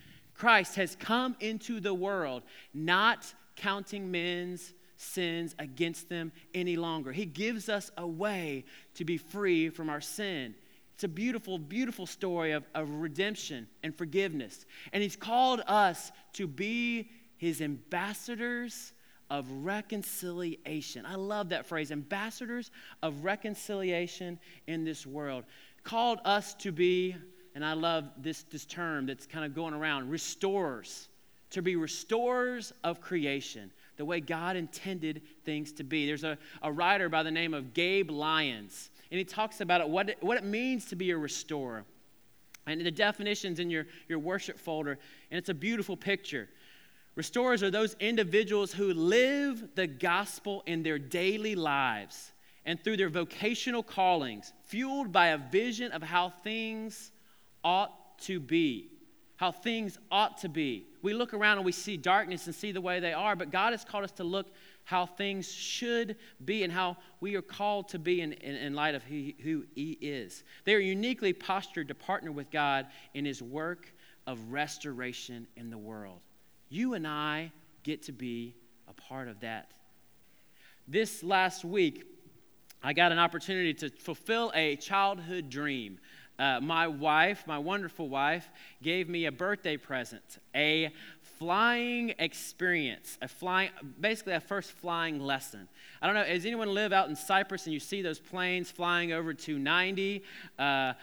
Christ 0.40 0.76
has 0.76 0.96
come 0.96 1.36
into 1.40 1.80
the 1.80 1.92
world 1.92 2.44
not 2.72 3.30
counting 3.56 4.10
men's 4.10 4.72
sins 4.96 5.54
against 5.58 6.08
them 6.08 6.32
any 6.54 6.76
longer. 6.76 7.12
He 7.12 7.26
gives 7.26 7.68
us 7.68 7.90
a 7.98 8.06
way 8.06 8.64
to 8.94 9.04
be 9.04 9.18
free 9.18 9.68
from 9.68 9.90
our 9.90 10.00
sin. 10.00 10.54
It's 10.94 11.04
a 11.04 11.08
beautiful, 11.08 11.58
beautiful 11.58 12.06
story 12.06 12.52
of, 12.52 12.64
of 12.74 12.88
redemption 12.88 13.68
and 13.82 13.94
forgiveness. 13.94 14.64
And 14.94 15.02
He's 15.02 15.14
called 15.14 15.60
us 15.66 16.10
to 16.32 16.46
be 16.46 17.10
His 17.36 17.60
ambassadors 17.60 18.94
of 19.28 19.44
reconciliation. 19.50 21.04
I 21.04 21.16
love 21.16 21.50
that 21.50 21.66
phrase, 21.66 21.92
ambassadors 21.92 22.70
of 23.02 23.24
reconciliation 23.24 24.40
in 24.66 24.84
this 24.84 25.06
world. 25.06 25.44
Called 25.84 26.18
us 26.24 26.54
to 26.54 26.72
be, 26.72 27.14
and 27.54 27.64
I 27.64 27.72
love 27.72 28.08
this, 28.16 28.44
this 28.44 28.64
term 28.64 29.06
that's 29.06 29.26
kind 29.26 29.44
of 29.44 29.54
going 29.54 29.74
around, 29.74 30.10
restorers, 30.10 31.08
to 31.50 31.62
be 31.62 31.76
restorers 31.76 32.72
of 32.84 33.00
creation, 33.00 33.72
the 33.96 34.04
way 34.04 34.20
God 34.20 34.56
intended 34.56 35.22
things 35.44 35.72
to 35.72 35.84
be. 35.84 36.06
There's 36.06 36.24
a, 36.24 36.38
a 36.62 36.70
writer 36.70 37.08
by 37.08 37.22
the 37.22 37.30
name 37.30 37.54
of 37.54 37.74
Gabe 37.74 38.10
Lyons, 38.10 38.90
and 39.10 39.18
he 39.18 39.24
talks 39.24 39.60
about 39.60 39.80
it, 39.80 39.88
what, 39.88 40.10
it, 40.10 40.18
what 40.20 40.36
it 40.36 40.44
means 40.44 40.86
to 40.86 40.96
be 40.96 41.10
a 41.10 41.16
restorer. 41.16 41.84
And 42.66 42.80
the 42.80 42.90
definitions 42.90 43.58
in 43.58 43.68
your, 43.68 43.86
your 44.08 44.20
worship 44.20 44.58
folder, 44.58 44.98
and 45.30 45.38
it's 45.38 45.48
a 45.48 45.54
beautiful 45.54 45.96
picture. 45.96 46.48
Restorers 47.16 47.62
are 47.62 47.70
those 47.70 47.96
individuals 47.98 48.72
who 48.72 48.94
live 48.94 49.74
the 49.74 49.88
gospel 49.88 50.62
in 50.66 50.82
their 50.82 50.98
daily 50.98 51.56
lives 51.56 52.32
and 52.64 52.82
through 52.82 52.96
their 52.96 53.08
vocational 53.08 53.82
callings, 53.82 54.52
fueled 54.62 55.10
by 55.10 55.28
a 55.28 55.38
vision 55.38 55.90
of 55.92 56.02
how 56.02 56.28
things 56.28 57.10
ought 57.64 58.18
to 58.22 58.40
be. 58.40 58.90
How 59.36 59.52
things 59.52 59.98
ought 60.10 60.38
to 60.38 60.48
be. 60.48 60.86
We 61.02 61.14
look 61.14 61.32
around 61.32 61.56
and 61.56 61.64
we 61.64 61.72
see 61.72 61.96
darkness 61.96 62.46
and 62.46 62.54
see 62.54 62.72
the 62.72 62.80
way 62.80 63.00
they 63.00 63.14
are, 63.14 63.34
but 63.34 63.50
God 63.50 63.72
has 63.72 63.84
called 63.84 64.04
us 64.04 64.12
to 64.12 64.24
look 64.24 64.48
how 64.84 65.06
things 65.06 65.50
should 65.50 66.16
be 66.44 66.62
and 66.62 66.72
how 66.72 66.96
we 67.20 67.36
are 67.36 67.42
called 67.42 67.88
to 67.90 67.98
be 67.98 68.20
in, 68.20 68.32
in, 68.34 68.56
in 68.56 68.74
light 68.74 68.94
of 68.94 69.02
who, 69.04 69.30
who 69.42 69.64
He 69.74 69.92
is. 70.00 70.44
They 70.64 70.74
are 70.74 70.80
uniquely 70.80 71.32
postured 71.32 71.88
to 71.88 71.94
partner 71.94 72.32
with 72.32 72.50
God 72.50 72.86
in 73.14 73.24
His 73.24 73.40
work 73.40 73.90
of 74.26 74.38
restoration 74.50 75.46
in 75.56 75.70
the 75.70 75.78
world. 75.78 76.20
You 76.68 76.94
and 76.94 77.06
I 77.06 77.52
get 77.82 78.02
to 78.04 78.12
be 78.12 78.54
a 78.88 78.92
part 78.92 79.28
of 79.28 79.40
that. 79.40 79.70
This 80.86 81.22
last 81.22 81.64
week, 81.64 82.04
I 82.82 82.92
got 82.92 83.12
an 83.12 83.18
opportunity 83.18 83.74
to 83.74 83.90
fulfill 83.90 84.50
a 84.54 84.76
childhood 84.76 85.50
dream. 85.50 85.98
Uh, 86.40 86.58
my 86.58 86.88
wife, 86.88 87.46
my 87.46 87.58
wonderful 87.58 88.08
wife, 88.08 88.48
gave 88.82 89.10
me 89.10 89.26
a 89.26 89.32
birthday 89.32 89.76
present, 89.76 90.38
a 90.54 90.90
flying 91.38 92.14
experience, 92.18 93.18
a 93.20 93.28
flying, 93.28 93.68
basically 94.00 94.32
a 94.32 94.40
first 94.40 94.72
flying 94.72 95.20
lesson. 95.20 95.68
I 96.00 96.06
don't 96.06 96.16
know, 96.16 96.24
does 96.24 96.46
anyone 96.46 96.72
live 96.72 96.94
out 96.94 97.10
in 97.10 97.14
Cypress 97.14 97.66
and 97.66 97.74
you 97.74 97.78
see 97.78 98.00
those 98.00 98.18
planes 98.18 98.70
flying 98.70 99.12
over 99.12 99.34
290? 99.34 100.22
Uh, 100.58 100.94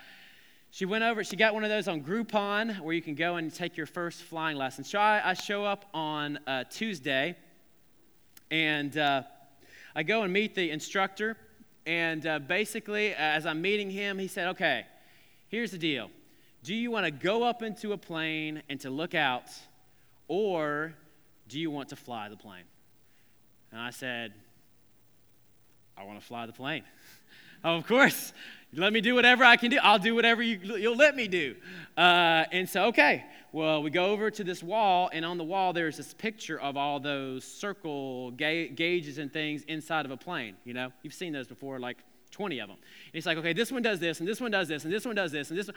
she 0.72 0.84
went 0.84 1.04
over, 1.04 1.22
she 1.22 1.36
got 1.36 1.54
one 1.54 1.62
of 1.62 1.70
those 1.70 1.86
on 1.86 2.02
Groupon 2.02 2.80
where 2.80 2.92
you 2.92 3.00
can 3.00 3.14
go 3.14 3.36
and 3.36 3.54
take 3.54 3.76
your 3.76 3.86
first 3.86 4.22
flying 4.22 4.56
lesson. 4.56 4.82
So 4.82 4.98
I, 4.98 5.22
I 5.24 5.34
show 5.34 5.64
up 5.64 5.84
on 5.94 6.40
uh, 6.48 6.64
Tuesday 6.68 7.36
and 8.50 8.98
uh, 8.98 9.22
I 9.94 10.02
go 10.02 10.24
and 10.24 10.32
meet 10.32 10.56
the 10.56 10.72
instructor. 10.72 11.36
And 11.86 12.26
uh, 12.26 12.40
basically, 12.40 13.14
as 13.14 13.46
I'm 13.46 13.62
meeting 13.62 13.88
him, 13.88 14.18
he 14.18 14.26
said, 14.26 14.48
Okay, 14.48 14.84
here's 15.48 15.70
the 15.70 15.78
deal. 15.78 16.10
Do 16.62 16.74
you 16.74 16.90
want 16.90 17.04
to 17.06 17.10
go 17.10 17.42
up 17.42 17.62
into 17.62 17.92
a 17.92 17.96
plane 17.96 18.62
and 18.68 18.80
to 18.80 18.90
look 18.90 19.14
out, 19.14 19.50
or 20.26 20.94
do 21.48 21.58
you 21.58 21.70
want 21.70 21.90
to 21.90 21.96
fly 21.96 22.28
the 22.28 22.36
plane? 22.36 22.64
And 23.72 23.80
I 23.80 23.90
said, 23.90 24.32
I 25.96 26.04
want 26.04 26.20
to 26.20 26.24
fly 26.24 26.46
the 26.46 26.52
plane. 26.52 26.84
oh, 27.64 27.74
of 27.76 27.86
course. 27.86 28.32
Let 28.74 28.92
me 28.92 29.00
do 29.00 29.14
whatever 29.14 29.44
I 29.44 29.56
can 29.56 29.70
do. 29.70 29.78
I'll 29.82 29.98
do 29.98 30.14
whatever 30.14 30.42
you, 30.42 30.60
will 30.62 30.94
let 30.94 31.16
me 31.16 31.26
do. 31.26 31.56
Uh, 31.96 32.44
and 32.52 32.68
so, 32.68 32.84
okay, 32.86 33.24
well, 33.50 33.82
we 33.82 33.88
go 33.88 34.06
over 34.06 34.30
to 34.30 34.44
this 34.44 34.62
wall, 34.62 35.08
and 35.10 35.24
on 35.24 35.38
the 35.38 35.44
wall, 35.44 35.72
there's 35.72 35.96
this 35.96 36.12
picture 36.12 36.60
of 36.60 36.76
all 36.76 37.00
those 37.00 37.44
circle 37.44 38.30
ga- 38.32 38.68
gauges 38.68 39.16
and 39.16 39.32
things 39.32 39.62
inside 39.62 40.04
of 40.04 40.10
a 40.10 40.18
plane. 40.18 40.54
You 40.64 40.74
know, 40.74 40.92
you've 41.02 41.14
seen 41.14 41.32
those 41.32 41.46
before, 41.46 41.78
like 41.78 41.96
20 42.38 42.58
of 42.60 42.68
them. 42.68 42.76
And 42.78 43.12
he's 43.12 43.26
like, 43.26 43.36
okay, 43.38 43.52
this 43.52 43.72
one 43.72 43.82
does 43.82 43.98
this, 43.98 44.20
and 44.20 44.28
this 44.28 44.40
one 44.40 44.52
does 44.52 44.68
this, 44.68 44.84
and 44.84 44.92
this 44.92 45.04
one 45.04 45.16
does 45.16 45.32
this, 45.32 45.50
and 45.50 45.58
this 45.58 45.66
one. 45.66 45.76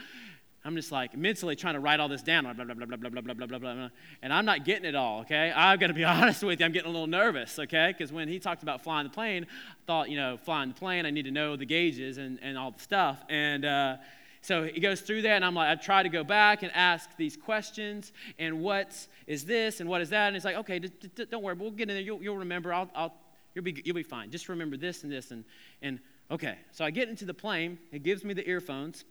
I'm 0.64 0.76
just 0.76 0.92
like 0.92 1.18
mentally 1.18 1.56
trying 1.56 1.74
to 1.74 1.80
write 1.80 2.00
all 2.00 2.08
this 2.08 2.22
down, 2.22 2.44
blah, 2.44 2.54
blah, 2.54 2.64
blah, 2.64 2.76
blah, 2.76 2.86
blah, 2.86 3.10
blah, 3.10 3.22
blah, 3.22 3.34
blah, 3.34 3.48
blah, 3.48 3.58
blah, 3.58 3.90
and 4.22 4.32
I'm 4.32 4.46
not 4.46 4.64
getting 4.64 4.86
it 4.86 4.94
all, 4.94 5.22
okay? 5.22 5.52
I've 5.52 5.80
got 5.80 5.88
to 5.88 5.96
be 5.96 6.04
honest 6.04 6.44
with 6.44 6.60
you, 6.60 6.66
I'm 6.68 6.72
getting 6.72 6.88
a 6.88 6.92
little 6.92 7.08
nervous, 7.08 7.58
okay? 7.58 7.96
Because 7.98 8.14
when 8.14 8.28
he 8.28 8.38
talked 8.38 8.62
about 8.62 8.84
flying 8.84 9.08
the 9.08 9.10
plane, 9.10 9.48
I 9.50 9.74
thought, 9.88 10.12
you 10.12 10.18
know, 10.18 10.38
flying 10.38 10.70
the 10.70 10.76
plane, 10.76 11.08
I 11.08 11.10
need 11.10 11.26
to 11.26 11.32
know 11.32 11.56
the 11.56 11.66
gauges 11.66 12.20
and, 12.20 12.38
and 12.44 12.60
all 12.60 12.70
the 12.70 12.80
stuff. 12.80 13.24
And 13.28 13.66
uh, 13.66 13.98
so 14.42 14.64
he 14.66 14.80
goes 14.80 15.02
through 15.02 15.24
that, 15.24 15.38
and 15.38 15.46
I'm 15.46 15.56
like, 15.56 15.70
I 15.70 15.82
try 15.82 16.04
to 16.04 16.10
go 16.10 16.24
back 16.24 16.62
and 16.62 16.72
ask 16.76 17.10
these 17.18 17.36
questions, 17.36 18.12
and 18.38 18.62
what 18.62 19.08
is 19.26 19.46
this, 19.46 19.80
and 19.80 19.90
what 19.90 20.02
is 20.02 20.12
that? 20.12 20.28
And 20.28 20.36
he's 20.36 20.46
like, 20.46 20.58
okay, 20.58 20.78
d- 20.78 20.92
d- 21.16 21.26
don't 21.26 21.42
worry, 21.42 21.56
we'll 21.56 21.72
get 21.72 21.90
in 21.90 21.96
there, 21.96 22.04
you'll, 22.04 22.22
you'll 22.22 22.38
remember, 22.38 22.72
I'll, 22.72 22.90
I'll, 22.94 23.16
you'll, 23.56 23.64
be, 23.64 23.82
you'll 23.84 23.96
be 23.96 24.04
fine. 24.04 24.30
Just 24.30 24.48
remember 24.48 24.78
this 24.78 25.02
and 25.02 25.12
this, 25.12 25.32
and, 25.32 25.44
and 25.82 26.00
okay. 26.32 26.58
So 26.72 26.84
I 26.84 26.92
get 26.92 27.10
into 27.10 27.26
the 27.26 27.34
plane, 27.34 27.78
he 27.92 28.00
gives 28.00 28.24
me 28.24 28.34
the 28.34 28.48
earphones 28.48 29.06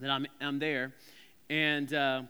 that 0.00 0.10
I'm, 0.10 0.26
I'm 0.40 0.58
there. 0.58 0.92
And, 1.50 1.92
uh, 1.92 2.22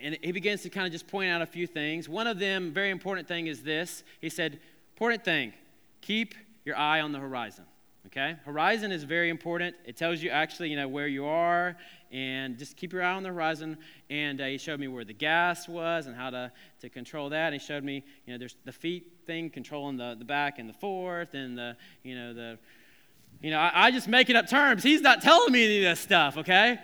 and 0.00 0.16
he 0.22 0.32
begins 0.32 0.62
to 0.62 0.70
kind 0.70 0.86
of 0.86 0.92
just 0.92 1.06
point 1.08 1.30
out 1.30 1.42
a 1.42 1.46
few 1.46 1.66
things. 1.66 2.08
One 2.08 2.26
of 2.26 2.38
them, 2.38 2.72
very 2.72 2.90
important 2.90 3.28
thing, 3.28 3.46
is 3.46 3.62
this. 3.62 4.04
He 4.20 4.30
said, 4.30 4.60
important 4.94 5.24
thing, 5.24 5.52
keep 6.00 6.34
your 6.64 6.76
eye 6.76 7.00
on 7.00 7.12
the 7.12 7.18
horizon. 7.18 7.64
Okay? 8.06 8.36
Horizon 8.44 8.92
is 8.92 9.04
very 9.04 9.30
important. 9.30 9.74
It 9.84 9.96
tells 9.96 10.22
you 10.22 10.30
actually, 10.30 10.70
you 10.70 10.76
know, 10.76 10.86
where 10.86 11.08
you 11.08 11.26
are, 11.26 11.76
and 12.12 12.56
just 12.56 12.76
keep 12.76 12.92
your 12.92 13.02
eye 13.02 13.14
on 13.14 13.24
the 13.24 13.30
horizon. 13.30 13.76
And 14.10 14.40
uh, 14.40 14.46
he 14.46 14.58
showed 14.58 14.78
me 14.78 14.86
where 14.86 15.04
the 15.04 15.12
gas 15.12 15.68
was 15.68 16.06
and 16.06 16.14
how 16.14 16.30
to, 16.30 16.52
to 16.80 16.88
control 16.88 17.28
that. 17.30 17.52
And 17.52 17.60
he 17.60 17.66
showed 17.66 17.82
me, 17.82 18.04
you 18.26 18.32
know, 18.32 18.38
there's 18.38 18.54
the 18.64 18.72
feet 18.72 19.12
thing 19.26 19.50
controlling 19.50 19.96
the, 19.96 20.14
the 20.16 20.24
back 20.24 20.58
and 20.58 20.68
the 20.68 20.74
forth, 20.74 21.34
and 21.34 21.58
the, 21.58 21.76
you 22.04 22.14
know, 22.16 22.32
the, 22.32 22.58
you 23.40 23.50
know, 23.50 23.58
I, 23.58 23.86
I 23.86 23.90
just 23.90 24.08
making 24.08 24.36
up 24.36 24.48
terms. 24.48 24.82
He's 24.82 25.02
not 25.02 25.22
telling 25.22 25.52
me 25.52 25.64
any 25.64 25.84
of 25.84 25.92
this 25.92 26.00
stuff, 26.00 26.36
okay? 26.38 26.78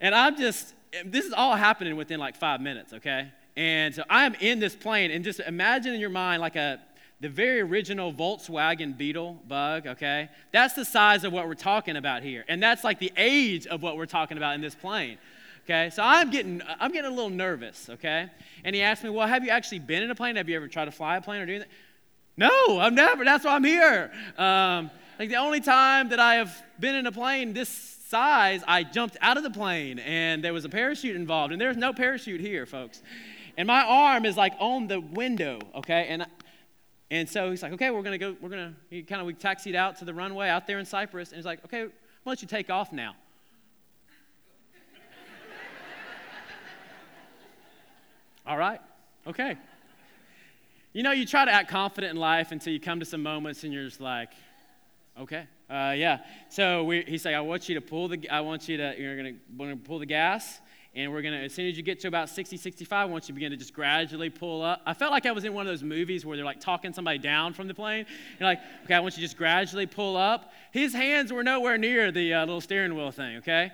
And 0.00 0.14
I'm 0.14 0.36
just, 0.36 0.74
this 1.04 1.24
is 1.24 1.32
all 1.32 1.56
happening 1.56 1.96
within 1.96 2.18
like 2.18 2.36
five 2.36 2.60
minutes, 2.60 2.92
okay? 2.94 3.30
And 3.56 3.94
so 3.94 4.02
I 4.08 4.24
am 4.24 4.34
in 4.34 4.58
this 4.58 4.74
plane, 4.74 5.10
and 5.10 5.24
just 5.24 5.40
imagine 5.40 5.94
in 5.94 6.00
your 6.00 6.10
mind 6.10 6.40
like 6.40 6.56
a, 6.56 6.80
the 7.20 7.28
very 7.28 7.60
original 7.60 8.12
Volkswagen 8.12 8.96
Beetle 8.96 9.42
bug, 9.46 9.86
okay? 9.86 10.30
That's 10.52 10.74
the 10.74 10.84
size 10.84 11.24
of 11.24 11.32
what 11.32 11.46
we're 11.46 11.54
talking 11.54 11.96
about 11.96 12.22
here. 12.22 12.44
And 12.48 12.62
that's 12.62 12.82
like 12.82 12.98
the 12.98 13.12
age 13.16 13.66
of 13.66 13.82
what 13.82 13.96
we're 13.96 14.06
talking 14.06 14.38
about 14.38 14.54
in 14.54 14.60
this 14.60 14.74
plane. 14.74 15.18
Okay, 15.64 15.90
so 15.90 16.02
I'm 16.02 16.30
getting 16.30 16.62
I'm 16.80 16.90
getting 16.90 17.10
a 17.10 17.14
little 17.14 17.30
nervous, 17.30 17.90
okay? 17.90 18.28
And 18.64 18.74
he 18.74 18.82
asked 18.82 19.04
me, 19.04 19.10
Well, 19.10 19.28
have 19.28 19.44
you 19.44 19.50
actually 19.50 19.80
been 19.80 20.02
in 20.02 20.10
a 20.10 20.14
plane? 20.14 20.36
Have 20.36 20.48
you 20.48 20.56
ever 20.56 20.66
tried 20.66 20.86
to 20.86 20.90
fly 20.90 21.18
a 21.18 21.20
plane 21.20 21.42
or 21.42 21.46
do 21.46 21.52
anything?" 21.52 21.70
No, 22.36 22.78
I've 22.80 22.94
never. 22.94 23.24
That's 23.24 23.44
why 23.44 23.54
I'm 23.54 23.62
here. 23.62 24.10
Um, 24.38 24.90
like 25.20 25.28
the 25.28 25.36
only 25.36 25.60
time 25.60 26.08
that 26.08 26.18
I 26.18 26.36
have 26.36 26.62
been 26.80 26.94
in 26.94 27.06
a 27.06 27.12
plane 27.12 27.52
this 27.52 27.68
size, 27.68 28.64
I 28.66 28.84
jumped 28.84 29.18
out 29.20 29.36
of 29.36 29.42
the 29.42 29.50
plane 29.50 29.98
and 29.98 30.42
there 30.42 30.54
was 30.54 30.64
a 30.64 30.70
parachute 30.70 31.14
involved. 31.14 31.52
And 31.52 31.60
there's 31.60 31.76
no 31.76 31.92
parachute 31.92 32.40
here, 32.40 32.64
folks. 32.64 33.02
And 33.58 33.66
my 33.66 33.84
arm 33.84 34.24
is 34.24 34.38
like 34.38 34.54
on 34.58 34.86
the 34.86 34.98
window, 34.98 35.58
okay? 35.74 36.06
And 36.08 36.26
and 37.10 37.28
so 37.28 37.50
he's 37.50 37.62
like, 37.62 37.74
okay, 37.74 37.90
we're 37.90 38.00
gonna 38.00 38.16
go, 38.16 38.34
we're 38.40 38.48
gonna, 38.48 38.72
he 38.88 39.02
kind 39.02 39.20
of, 39.20 39.26
we 39.26 39.34
taxied 39.34 39.74
out 39.74 39.98
to 39.98 40.06
the 40.06 40.14
runway 40.14 40.48
out 40.48 40.66
there 40.66 40.78
in 40.78 40.86
Cypress. 40.86 41.32
And 41.32 41.36
he's 41.36 41.44
like, 41.44 41.62
okay, 41.66 41.84
why 41.84 41.90
don't 42.24 42.40
you 42.40 42.48
take 42.48 42.70
off 42.70 42.90
now? 42.90 43.14
All 48.46 48.56
right, 48.56 48.80
okay. 49.26 49.58
You 50.94 51.02
know, 51.02 51.12
you 51.12 51.26
try 51.26 51.44
to 51.44 51.52
act 51.52 51.68
confident 51.68 52.12
in 52.12 52.16
life 52.16 52.52
until 52.52 52.72
you 52.72 52.80
come 52.80 53.00
to 53.00 53.06
some 53.06 53.22
moments 53.22 53.64
and 53.64 53.72
you're 53.72 53.84
just 53.84 54.00
like, 54.00 54.30
okay. 55.20 55.46
Uh, 55.68 55.94
yeah. 55.96 56.18
So 56.48 56.84
we, 56.84 57.04
he's 57.06 57.24
like, 57.24 57.34
I 57.34 57.40
want 57.40 57.68
you 57.68 57.76
to 57.76 57.80
pull 57.80 58.08
the, 58.08 58.28
I 58.28 58.40
want 58.40 58.68
you 58.68 58.76
to, 58.78 58.94
you're 58.98 59.16
going 59.16 59.38
to 59.58 59.76
pull 59.76 59.98
the 59.98 60.06
gas. 60.06 60.60
And 60.92 61.12
we're 61.12 61.22
going 61.22 61.34
to, 61.34 61.44
as 61.44 61.54
soon 61.54 61.68
as 61.68 61.76
you 61.76 61.84
get 61.84 62.00
to 62.00 62.08
about 62.08 62.28
60, 62.28 62.56
65, 62.56 62.92
I 62.92 63.04
want 63.04 63.24
you 63.24 63.26
to 63.28 63.32
begin 63.34 63.52
to 63.52 63.56
just 63.56 63.72
gradually 63.72 64.28
pull 64.28 64.60
up. 64.60 64.82
I 64.84 64.92
felt 64.92 65.12
like 65.12 65.24
I 65.24 65.30
was 65.30 65.44
in 65.44 65.54
one 65.54 65.64
of 65.64 65.70
those 65.70 65.84
movies 65.84 66.26
where 66.26 66.36
they're 66.36 66.44
like 66.44 66.58
talking 66.58 66.92
somebody 66.92 67.18
down 67.18 67.52
from 67.52 67.68
the 67.68 67.74
plane. 67.74 68.06
You're 68.40 68.48
like, 68.48 68.58
okay, 68.84 68.94
I 68.94 69.00
want 69.00 69.14
you 69.16 69.20
to 69.20 69.26
just 69.26 69.36
gradually 69.36 69.86
pull 69.86 70.16
up. 70.16 70.52
His 70.72 70.92
hands 70.92 71.32
were 71.32 71.44
nowhere 71.44 71.78
near 71.78 72.10
the 72.10 72.34
uh, 72.34 72.40
little 72.40 72.60
steering 72.60 72.96
wheel 72.96 73.12
thing, 73.12 73.36
okay? 73.36 73.70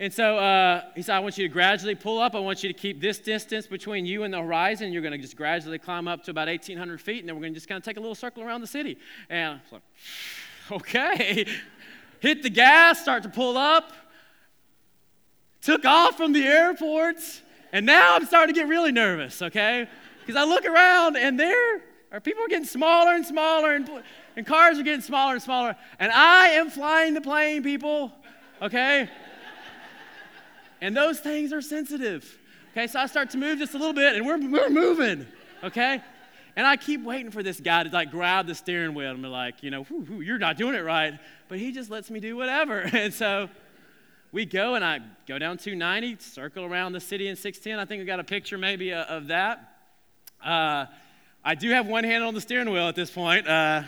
And 0.00 0.10
so 0.10 0.38
uh, 0.38 0.84
he 0.96 1.02
said, 1.02 1.14
I 1.14 1.18
want 1.20 1.36
you 1.36 1.46
to 1.46 1.52
gradually 1.52 1.94
pull 1.94 2.20
up. 2.20 2.34
I 2.34 2.38
want 2.38 2.62
you 2.62 2.72
to 2.72 2.78
keep 2.78 3.02
this 3.02 3.18
distance 3.18 3.66
between 3.66 4.06
you 4.06 4.22
and 4.22 4.32
the 4.32 4.38
horizon. 4.38 4.94
You're 4.94 5.02
going 5.02 5.12
to 5.12 5.18
just 5.18 5.36
gradually 5.36 5.78
climb 5.78 6.08
up 6.08 6.24
to 6.24 6.30
about 6.30 6.48
1,800 6.48 6.98
feet, 6.98 7.20
and 7.20 7.28
then 7.28 7.36
we're 7.36 7.42
going 7.42 7.52
to 7.52 7.58
just 7.58 7.68
kind 7.68 7.76
of 7.76 7.84
take 7.84 7.98
a 7.98 8.00
little 8.00 8.14
circle 8.14 8.42
around 8.42 8.62
the 8.62 8.66
city. 8.66 8.96
And 9.28 9.52
I 9.52 9.60
was 9.62 9.72
like, 9.72 9.82
okay. 10.80 11.46
Hit 12.20 12.42
the 12.42 12.48
gas, 12.48 13.02
start 13.02 13.24
to 13.24 13.28
pull 13.28 13.58
up. 13.58 13.92
Took 15.60 15.84
off 15.84 16.16
from 16.16 16.32
the 16.32 16.46
airport, 16.46 17.18
and 17.70 17.84
now 17.84 18.16
I'm 18.16 18.24
starting 18.24 18.54
to 18.54 18.58
get 18.58 18.68
really 18.68 18.92
nervous, 18.92 19.42
okay? 19.42 19.86
Because 20.20 20.34
I 20.34 20.44
look 20.44 20.64
around 20.64 21.18
and 21.18 21.38
there 21.38 21.82
are 22.10 22.20
people 22.20 22.46
getting 22.48 22.64
smaller 22.64 23.12
and 23.12 23.26
smaller, 23.26 23.74
and, 23.74 23.86
and 24.34 24.46
cars 24.46 24.78
are 24.78 24.82
getting 24.82 25.02
smaller 25.02 25.34
and 25.34 25.42
smaller, 25.42 25.76
and 25.98 26.10
I 26.10 26.48
am 26.48 26.70
flying 26.70 27.12
the 27.12 27.20
plane, 27.20 27.62
people, 27.62 28.10
okay? 28.62 29.10
And 30.80 30.96
those 30.96 31.20
things 31.20 31.52
are 31.52 31.60
sensitive. 31.60 32.38
Okay, 32.72 32.86
so 32.86 33.00
I 33.00 33.06
start 33.06 33.30
to 33.30 33.38
move 33.38 33.58
just 33.58 33.74
a 33.74 33.78
little 33.78 33.92
bit, 33.92 34.14
and 34.16 34.24
we're, 34.24 34.38
we're 34.38 34.70
moving, 34.70 35.26
okay? 35.64 36.00
And 36.56 36.66
I 36.66 36.76
keep 36.76 37.02
waiting 37.02 37.30
for 37.30 37.42
this 37.42 37.60
guy 37.60 37.82
to 37.82 37.90
like 37.90 38.10
grab 38.10 38.46
the 38.46 38.54
steering 38.54 38.94
wheel 38.94 39.10
and 39.10 39.22
be 39.22 39.28
like, 39.28 39.62
you 39.62 39.70
know, 39.70 39.84
whoo, 39.84 40.00
whoo, 40.00 40.20
you're 40.20 40.38
not 40.38 40.56
doing 40.56 40.74
it 40.74 40.84
right. 40.84 41.18
But 41.48 41.58
he 41.58 41.72
just 41.72 41.90
lets 41.90 42.10
me 42.10 42.20
do 42.20 42.36
whatever. 42.36 42.80
And 42.92 43.14
so 43.14 43.48
we 44.32 44.44
go 44.44 44.74
and 44.74 44.84
I 44.84 45.00
go 45.26 45.38
down 45.38 45.58
290, 45.58 46.22
circle 46.22 46.64
around 46.64 46.92
the 46.92 47.00
city 47.00 47.28
in 47.28 47.36
610. 47.36 47.78
I 47.78 47.84
think 47.84 48.00
we 48.00 48.04
got 48.04 48.20
a 48.20 48.24
picture 48.24 48.58
maybe 48.58 48.92
uh, 48.92 49.04
of 49.04 49.28
that. 49.28 49.76
Uh, 50.44 50.86
I 51.44 51.54
do 51.54 51.70
have 51.70 51.86
one 51.86 52.04
hand 52.04 52.22
on 52.22 52.34
the 52.34 52.40
steering 52.40 52.70
wheel 52.70 52.88
at 52.88 52.94
this 52.94 53.10
point. 53.10 53.48
Uh, 53.48 53.82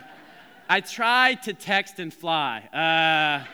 I 0.68 0.80
tried 0.80 1.42
to 1.44 1.52
text 1.52 1.98
and 1.98 2.12
fly. 2.12 2.60
Uh, 2.72 3.44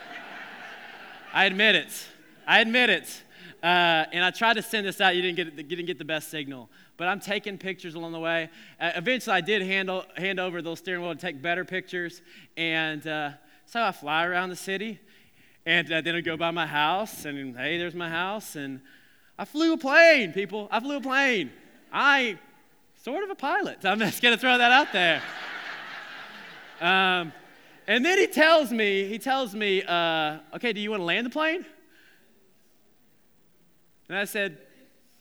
I 1.32 1.44
admit 1.44 1.74
it. 1.74 2.06
I 2.46 2.60
admit 2.60 2.90
it. 2.90 3.22
Uh, 3.62 4.06
and 4.12 4.24
I 4.24 4.30
tried 4.30 4.54
to 4.54 4.62
send 4.62 4.86
this 4.86 5.00
out. 5.00 5.16
You 5.16 5.22
didn't 5.22 5.36
get, 5.36 5.68
didn't 5.68 5.86
get 5.86 5.98
the 5.98 6.04
best 6.04 6.30
signal. 6.30 6.70
But 6.96 7.08
I'm 7.08 7.18
taking 7.18 7.58
pictures 7.58 7.94
along 7.94 8.12
the 8.12 8.20
way. 8.20 8.50
Uh, 8.80 8.92
eventually, 8.94 9.34
I 9.34 9.40
did 9.40 9.62
handle, 9.62 10.04
hand 10.16 10.38
over 10.38 10.62
the 10.62 10.74
steering 10.76 11.02
wheel 11.02 11.14
to 11.14 11.20
take 11.20 11.42
better 11.42 11.64
pictures. 11.64 12.22
And 12.56 13.06
uh, 13.06 13.30
so 13.66 13.82
I 13.82 13.90
fly 13.92 14.26
around 14.26 14.50
the 14.50 14.56
city. 14.56 15.00
And 15.66 15.90
uh, 15.92 16.00
then 16.00 16.14
I 16.14 16.20
go 16.20 16.36
by 16.36 16.52
my 16.52 16.66
house. 16.66 17.24
And 17.24 17.56
hey, 17.56 17.78
there's 17.78 17.94
my 17.94 18.08
house. 18.08 18.54
And 18.54 18.80
I 19.36 19.44
flew 19.44 19.72
a 19.72 19.78
plane, 19.78 20.32
people. 20.32 20.68
I 20.70 20.78
flew 20.78 20.98
a 20.98 21.00
plane. 21.00 21.50
I 21.92 22.38
sort 23.02 23.24
of 23.24 23.30
a 23.30 23.34
pilot. 23.34 23.78
I'm 23.84 23.98
just 23.98 24.22
going 24.22 24.34
to 24.34 24.40
throw 24.40 24.56
that 24.56 24.70
out 24.70 24.92
there. 24.92 25.22
Um, 26.80 27.32
and 27.88 28.04
then 28.04 28.18
he 28.18 28.26
tells 28.28 28.70
me, 28.70 29.08
he 29.08 29.18
tells 29.18 29.54
me, 29.54 29.82
uh, 29.82 30.38
okay, 30.54 30.72
do 30.72 30.80
you 30.80 30.90
want 30.90 31.00
to 31.00 31.04
land 31.04 31.26
the 31.26 31.30
plane? 31.30 31.64
And 34.08 34.16
I 34.16 34.24
said, 34.24 34.58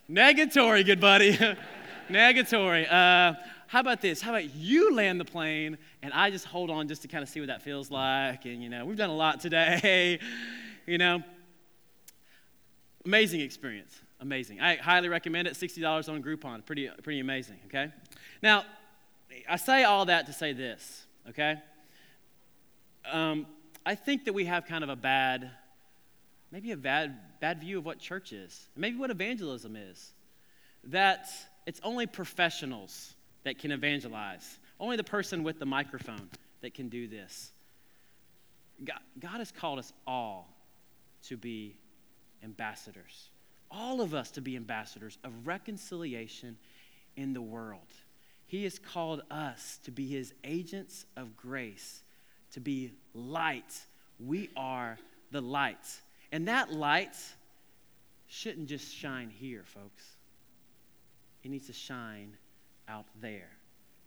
negatory, 0.10 0.86
good 0.86 1.02
buddy. 1.02 1.38
negatory. 2.10 2.86
Uh, 2.92 3.34
how 3.68 3.82
about 3.82 4.02
this? 4.02 4.22
How 4.22 4.32
about 4.32 4.56
you 4.56 4.96
land 4.96 5.20
the 5.20 5.26
plane 5.26 5.78
and 6.02 6.14
I 6.14 6.32
just 6.32 6.46
hold 6.46 6.70
on 6.70 6.88
just 6.88 7.02
to 7.02 7.08
kind 7.10 7.22
of 7.22 7.28
see 7.28 7.42
what 7.42 7.48
that 7.48 7.62
feels 7.62 7.92
like? 7.92 8.46
And, 8.46 8.64
you 8.64 8.70
know, 8.70 8.86
we've 8.86 8.98
done 8.98 9.10
a 9.10 9.16
lot 9.16 9.42
today, 9.42 10.20
you 10.86 10.98
know. 10.98 11.22
Amazing 13.06 13.42
experience. 13.42 14.00
Amazing. 14.20 14.62
I 14.62 14.78
highly 14.78 15.10
recommend 15.10 15.48
it. 15.48 15.54
$60 15.54 16.10
on 16.10 16.24
Groupon. 16.24 16.66
Pretty, 16.66 16.90
pretty 17.04 17.20
amazing, 17.20 17.58
okay? 17.68 17.92
Now, 18.42 18.64
I 19.48 19.58
say 19.58 19.84
all 19.84 20.06
that 20.06 20.26
to 20.28 20.34
say 20.34 20.54
this, 20.54 21.06
okay? 21.30 21.58
Um, 23.12 23.46
I 23.86 23.96
think 23.96 24.26
that 24.26 24.34
we 24.34 24.46
have 24.46 24.66
kind 24.66 24.84
of 24.84 24.90
a 24.90 24.96
bad, 24.96 25.52
maybe 26.52 26.72
a 26.72 26.78
bad, 26.78 27.40
bad 27.40 27.62
view 27.62 27.78
of 27.78 27.86
what 27.86 28.00
church 28.00 28.34
is, 28.34 28.68
maybe 28.76 28.98
what 28.98 29.12
evangelism 29.12 29.76
is. 29.76 30.14
That 30.86 31.28
it's 31.66 31.82
only 31.84 32.06
professionals 32.06 33.14
that 33.44 33.60
can 33.60 33.72
evangelize, 33.72 34.60
only 34.80 34.98
the 34.98 35.04
person 35.04 35.44
with 35.44 35.60
the 35.60 35.66
microphone 35.66 36.30
that 36.62 36.74
can 36.74 36.90
do 36.90 37.08
this. 37.08 37.52
God, 38.84 39.00
God 39.20 39.38
has 39.40 39.52
called 39.52 39.80
us 39.80 39.92
all 40.06 40.54
to 41.24 41.36
be 41.36 41.76
ambassadors 42.44 43.30
all 43.72 44.02
of 44.02 44.14
us 44.14 44.32
to 44.32 44.42
be 44.42 44.56
ambassadors 44.56 45.18
of 45.24 45.48
reconciliation 45.48 46.58
in 47.16 47.34
the 47.34 47.42
world. 47.42 47.88
He 48.46 48.64
has 48.64 48.80
called 48.80 49.24
us 49.30 49.80
to 49.84 49.92
be 49.92 50.08
his 50.08 50.34
agents 50.44 51.06
of 51.18 51.36
grace, 51.36 52.02
to 52.54 52.60
be 52.60 52.94
light. 53.14 53.82
We 54.20 54.50
are 54.56 54.98
the 55.32 55.42
light. 55.42 55.86
And 56.32 56.48
that 56.48 56.72
light 56.72 57.16
shouldn't 58.28 58.68
just 58.68 58.94
shine 58.94 59.30
here, 59.30 59.64
folks. 59.66 60.04
It 61.44 61.52
needs 61.52 61.68
to 61.68 61.74
shine 61.74 62.36
out 62.88 63.06
there. 63.22 63.50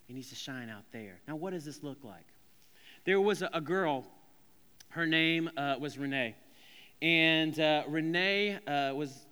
It 0.09 0.15
needs 0.15 0.29
to 0.31 0.35
shine 0.35 0.69
out 0.69 0.85
there. 0.93 1.21
Now, 1.27 1.37
what 1.37 1.53
does 1.53 1.65
this 1.65 1.83
look 1.83 1.99
like? 2.05 2.27
There 3.05 3.21
was 3.21 3.43
a, 3.43 3.51
a 3.55 3.61
girl, 3.61 4.05
her 4.91 5.07
name 5.07 5.51
uh, 5.57 5.77
was 5.81 5.97
Renee. 5.97 6.35
And 7.01 7.59
uh, 7.59 7.85
Renee 7.89 8.59
uh, 8.67 8.93
was 8.95 9.27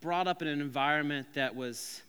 brought 0.00 0.26
up 0.26 0.40
in 0.40 0.48
an 0.48 0.60
environment 0.60 1.26
that 1.34 1.54
was, 1.54 2.02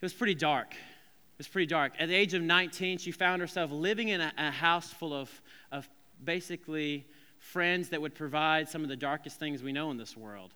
it 0.00 0.04
was 0.04 0.12
pretty 0.12 0.34
dark. 0.34 0.72
It 0.72 1.38
was 1.38 1.48
pretty 1.48 1.66
dark. 1.66 1.94
At 1.98 2.08
the 2.08 2.14
age 2.14 2.34
of 2.34 2.42
19, 2.42 2.98
she 2.98 3.10
found 3.10 3.40
herself 3.40 3.72
living 3.72 4.08
in 4.08 4.20
a, 4.20 4.32
a 4.38 4.50
house 4.52 4.92
full 4.92 5.12
of, 5.12 5.30
of 5.72 5.88
basically 6.22 7.06
friends 7.44 7.90
that 7.90 8.00
would 8.00 8.14
provide 8.14 8.68
some 8.68 8.82
of 8.82 8.88
the 8.88 8.96
darkest 8.96 9.38
things 9.38 9.62
we 9.62 9.70
know 9.70 9.90
in 9.90 9.96
this 9.98 10.16
world 10.16 10.52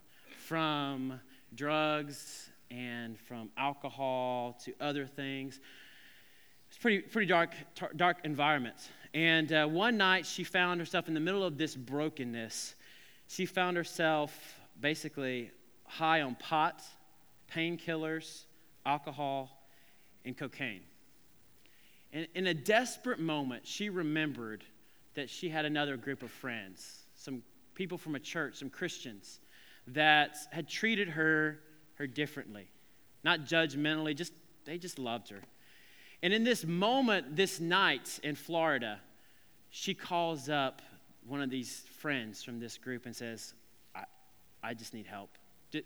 from 0.47 1.21
drugs 1.55 2.49
and 2.71 3.19
from 3.21 3.51
alcohol 3.57 4.59
to 4.65 4.73
other 4.81 5.07
things. 5.07 5.61
It's 6.69 6.79
pretty, 6.79 7.01
pretty 7.01 7.27
dark, 7.27 7.53
tar, 7.75 7.91
dark 7.95 8.19
environment. 8.25 8.77
And 9.13 9.53
uh, 9.53 9.67
one 9.67 9.97
night 9.99 10.25
she 10.27 10.45
found 10.45 10.81
herself 10.81 11.09
in 11.09 11.15
the 11.15 11.21
middle 11.21 11.45
of 11.45 11.59
this 11.59 11.77
brokenness. 11.77 12.75
She 13.29 13.45
found 13.45 13.77
herself 13.77 14.59
basically 14.81 15.51
high 15.85 16.23
on 16.23 16.37
pot, 16.37 16.83
painkillers, 17.55 18.45
alcohol, 18.87 19.69
and 20.25 20.37
cocaine. 20.37 20.83
And 22.13 22.27
in 22.35 22.47
a 22.47 22.55
desperate 22.55 23.21
moment, 23.21 23.67
she 23.67 23.91
remembered 23.91 24.65
that 25.19 25.29
she 25.29 25.49
had 25.49 25.65
another 25.65 25.97
group 25.97 26.23
of 26.23 26.31
friends, 26.31 27.03
some 27.17 27.43
people 27.75 27.99
from 27.99 28.15
a 28.15 28.21
church, 28.21 28.55
some 28.55 28.71
Christians, 28.71 29.41
that 29.89 30.37
had 30.53 30.69
treated 30.69 31.09
her, 31.09 31.59
her 31.97 32.07
differently. 32.07 32.69
Not 33.25 33.41
judgmentally, 33.41 34.15
just 34.15 34.33
they 34.65 34.79
just 34.79 34.97
loved 34.97 35.29
her. 35.31 35.41
And 36.23 36.33
in 36.33 36.45
this 36.45 36.65
moment, 36.65 37.35
this 37.35 37.59
night 37.59 38.21
in 38.23 38.37
Florida, 38.37 39.01
she 39.71 39.93
calls 39.93 40.49
up 40.49 40.83
one 41.27 41.43
of 41.43 41.51
these 41.51 41.83
friends 41.99 42.45
from 42.45 42.61
this 42.61 42.79
group 42.79 43.05
and 43.05 43.17
says, 43.17 43.55
I, 43.97 44.05
I 44.63 44.73
just 44.73 44.95
need 44.95 45.07
help. 45.07 45.31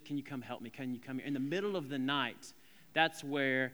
Can 0.05 0.19
you 0.19 0.23
come 0.23 0.43
help 0.43 0.61
me? 0.61 0.69
Can 0.69 0.93
you 0.93 1.01
come 1.01 1.17
here? 1.17 1.27
In 1.27 1.33
the 1.33 1.41
middle 1.41 1.75
of 1.75 1.89
the 1.89 1.99
night, 1.99 2.53
that's 2.93 3.25
where 3.25 3.73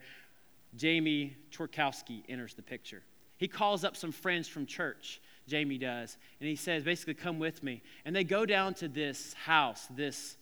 Jamie 0.77 1.35
Tworkowski 1.51 2.23
enters 2.29 2.53
the 2.53 2.61
picture. 2.61 3.03
He 3.35 3.49
calls 3.49 3.83
up 3.83 3.97
some 3.97 4.13
friends 4.13 4.47
from 4.47 4.65
church, 4.65 5.19
Jamie 5.49 5.77
does, 5.77 6.17
and 6.39 6.47
he 6.47 6.55
says, 6.55 6.83
basically, 6.83 7.15
come 7.15 7.39
with 7.39 7.63
me. 7.63 7.81
And 8.05 8.15
they 8.15 8.23
go 8.23 8.45
down 8.45 8.73
to 8.75 8.87
this 8.87 9.33
house, 9.33 9.87
this 9.89 10.37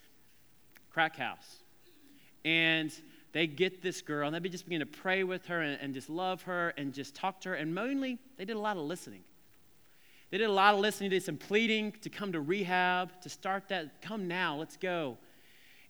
crack 0.92 1.16
house. 1.16 1.64
And 2.46 2.94
they 3.34 3.48
get 3.48 3.82
this 3.82 4.02
girl, 4.02 4.28
and 4.28 4.36
they 4.36 4.50
just 4.50 4.66
begin 4.66 4.80
to 4.80 4.86
pray 4.86 5.24
with 5.24 5.46
her 5.48 5.62
and, 5.62 5.80
and 5.82 5.94
just 5.94 6.10
love 6.10 6.44
her 6.44 6.74
and 6.78 6.94
just 6.94 7.16
talk 7.16 7.42
to 7.42 7.50
her. 7.50 7.56
And 7.56 7.74
mainly, 7.74 8.20
they 8.38 8.46
did 8.46 8.56
a 8.56 8.60
lot 8.60 8.78
of 8.78 8.84
listening. 8.84 9.24
They 10.30 10.38
did 10.38 10.50
a 10.50 10.54
lot 10.54 10.74
of 10.74 10.82
listening, 10.82 11.10
they 11.10 11.18
did 11.18 11.24
some 11.24 11.38
pleading 11.38 11.94
to 12.02 12.10
come 12.10 12.34
to 12.34 12.42
rehab, 12.42 13.22
to 13.22 13.30
start 13.30 13.70
that. 13.70 14.02
Come 14.02 14.28
now, 14.28 14.58
let's 14.58 14.76
go. 14.76 15.18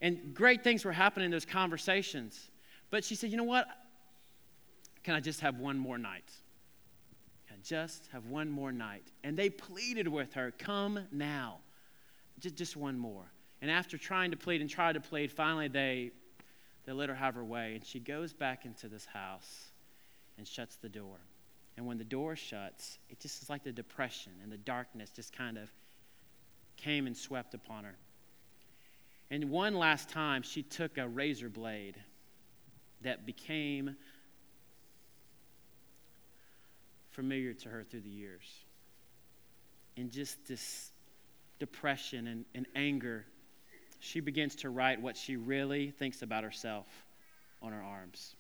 And 0.01 0.34
great 0.34 0.63
things 0.63 0.86
were 0.86 0.91
happening 0.91 1.25
in 1.25 1.32
those 1.32 1.45
conversations. 1.45 2.51
But 2.91 3.03
she 3.03 3.15
said, 3.15 3.32
You 3.32 3.38
know 3.38 3.43
what? 3.43 3.67
Can 5.03 5.15
I 5.15 5.19
just 5.19 5.39
have 5.39 5.58
one 5.58 5.77
more 5.77 5.97
night? 5.97 6.30
Just 7.67 8.08
have 8.13 8.27
one 8.27 8.49
more 8.49 8.71
night? 8.71 9.03
And 9.23 9.36
they 9.36 9.49
pleaded 9.49 10.08
with 10.08 10.34
her, 10.34 10.51
Come 10.58 10.99
now. 11.12 11.58
Just, 12.39 12.56
just 12.56 12.77
one 12.77 12.97
more. 12.97 13.25
And 13.62 13.69
after 13.69 13.97
trying 13.97 14.32
to 14.32 14.38
plead 14.38 14.62
and 14.62 14.69
try 14.69 14.93
to 14.93 14.99
plead, 14.99 15.32
finally 15.32 15.67
they, 15.67 16.12
they 16.86 16.93
let 16.93 17.10
her 17.10 17.15
have 17.15 17.36
her 17.36 17.43
way. 17.43 17.73
And 17.75 17.86
she 17.86 17.99
goes 17.99 18.32
back 18.32 18.65
into 18.65 18.88
this 18.88 19.06
house 19.06 19.71
and 20.38 20.47
shuts 20.47 20.77
the 20.77 20.88
door. 20.88 21.17
And 21.75 21.86
when 21.86 21.97
the 21.97 22.03
door 22.03 22.36
shuts, 22.36 22.99
it 23.10 23.19
just 23.19 23.41
is 23.41 23.49
like 23.49 23.63
the 23.63 23.71
depression 23.71 24.34
and 24.43 24.51
the 24.51 24.58
darkness 24.58 25.10
just 25.10 25.34
kind 25.36 25.58
of 25.58 25.69
came 26.77 27.06
and 27.06 27.17
swept 27.17 27.53
upon 27.53 27.84
her. 27.84 27.95
And 29.30 29.49
one 29.49 29.73
last 29.73 30.10
time, 30.10 30.41
she 30.41 30.63
took 30.63 30.97
a 30.97 31.08
razor 31.08 31.49
blade 31.49 31.97
that 33.01 33.25
became 33.25 33.97
familiar 37.17 37.51
to 37.51 37.67
her 37.67 37.84
through 37.84 38.01
the 38.01 38.10
years. 38.10 38.43
In 39.95 40.12
just 40.12 40.47
this 40.47 40.91
depression 41.58 42.27
and, 42.27 42.45
and 42.53 42.67
anger, 42.75 43.25
she 43.99 44.19
begins 44.19 44.53
to 44.58 44.69
write 44.69 45.01
what 45.01 45.17
she 45.17 45.36
really 45.36 45.89
thinks 45.89 46.21
about 46.21 46.43
herself 46.43 46.86
on 47.60 47.71
her 47.71 47.82
arms 47.82 48.36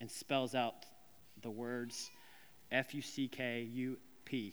and 0.00 0.10
spells 0.10 0.56
out 0.56 0.84
the 1.42 1.50
words 1.50 2.10
F 2.72 2.92
U 2.92 3.00
C 3.02 3.28
K 3.28 3.68
U 3.72 3.96
P 4.24 4.52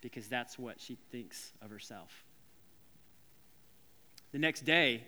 because 0.00 0.28
that's 0.28 0.56
what 0.56 0.80
she 0.80 0.96
thinks 1.10 1.50
of 1.62 1.68
herself. 1.68 2.12
The 4.30 4.38
next 4.38 4.60
day, 4.60 5.02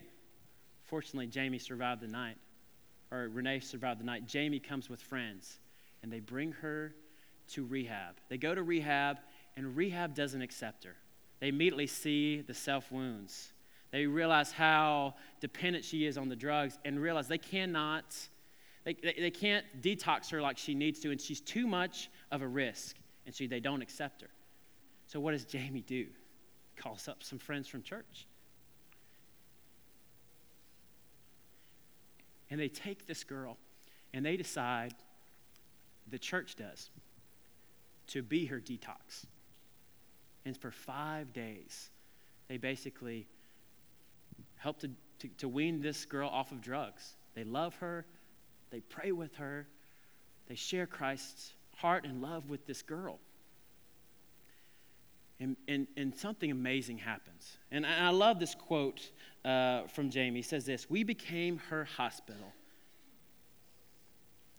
fortunately, 0.86 1.28
Jamie 1.28 1.60
survived 1.60 2.00
the 2.00 2.08
night, 2.08 2.36
or 3.12 3.28
Renee 3.28 3.60
survived 3.60 4.00
the 4.00 4.04
night. 4.04 4.26
Jamie 4.26 4.58
comes 4.58 4.90
with 4.90 5.00
friends, 5.00 5.60
and 6.02 6.12
they 6.12 6.18
bring 6.18 6.50
her 6.50 6.96
to 7.52 7.64
rehab. 7.64 8.16
They 8.28 8.38
go 8.38 8.54
to 8.54 8.62
rehab, 8.62 9.18
and 9.56 9.76
rehab 9.76 10.14
doesn't 10.14 10.42
accept 10.42 10.84
her. 10.84 10.96
They 11.40 11.48
immediately 11.48 11.86
see 11.86 12.40
the 12.40 12.54
self 12.54 12.90
wounds. 12.90 13.52
They 13.90 14.06
realize 14.06 14.50
how 14.50 15.14
dependent 15.40 15.84
she 15.84 16.06
is 16.06 16.18
on 16.18 16.28
the 16.28 16.36
drugs 16.36 16.78
and 16.84 17.00
realize 17.00 17.28
they 17.28 17.38
cannot, 17.38 18.16
they, 18.84 18.94
they, 18.94 19.14
they 19.18 19.30
can't 19.30 19.64
detox 19.80 20.30
her 20.30 20.42
like 20.42 20.58
she 20.58 20.74
needs 20.74 20.98
to, 21.00 21.10
and 21.10 21.20
she's 21.20 21.40
too 21.40 21.66
much 21.66 22.10
of 22.32 22.42
a 22.42 22.48
risk, 22.48 22.96
and 23.24 23.34
so 23.34 23.46
they 23.46 23.60
don't 23.60 23.82
accept 23.82 24.22
her. 24.22 24.30
So, 25.06 25.20
what 25.20 25.32
does 25.32 25.44
Jamie 25.44 25.84
do? 25.86 26.06
Calls 26.76 27.06
up 27.08 27.22
some 27.22 27.38
friends 27.38 27.68
from 27.68 27.82
church. 27.82 28.26
And 32.50 32.60
they 32.60 32.68
take 32.68 33.06
this 33.06 33.24
girl 33.24 33.56
and 34.12 34.24
they 34.24 34.36
decide, 34.36 34.94
the 36.08 36.18
church 36.18 36.54
does, 36.56 36.90
to 38.08 38.22
be 38.22 38.46
her 38.46 38.60
detox. 38.60 39.26
And 40.44 40.56
for 40.56 40.70
five 40.70 41.32
days, 41.32 41.90
they 42.48 42.56
basically 42.56 43.26
helped 44.56 44.80
to, 44.80 44.90
to, 45.20 45.28
to 45.38 45.48
wean 45.48 45.80
this 45.80 46.04
girl 46.04 46.28
off 46.28 46.52
of 46.52 46.60
drugs. 46.60 47.14
They 47.34 47.44
love 47.44 47.74
her, 47.76 48.06
they 48.70 48.80
pray 48.80 49.12
with 49.12 49.34
her, 49.36 49.66
they 50.48 50.54
share 50.54 50.86
Christ's 50.86 51.52
heart 51.76 52.04
and 52.04 52.22
love 52.22 52.48
with 52.48 52.66
this 52.66 52.82
girl. 52.82 53.18
And, 55.40 55.56
and, 55.66 55.86
and 55.96 56.14
something 56.14 56.50
amazing 56.50 56.98
happens. 56.98 57.58
And 57.70 57.84
I, 57.84 58.06
I 58.06 58.10
love 58.10 58.38
this 58.38 58.54
quote 58.54 59.10
uh, 59.44 59.82
from 59.88 60.10
Jamie. 60.10 60.38
He 60.38 60.42
says 60.42 60.64
this 60.64 60.88
We 60.88 61.02
became 61.02 61.58
her 61.70 61.84
hospital. 61.84 62.52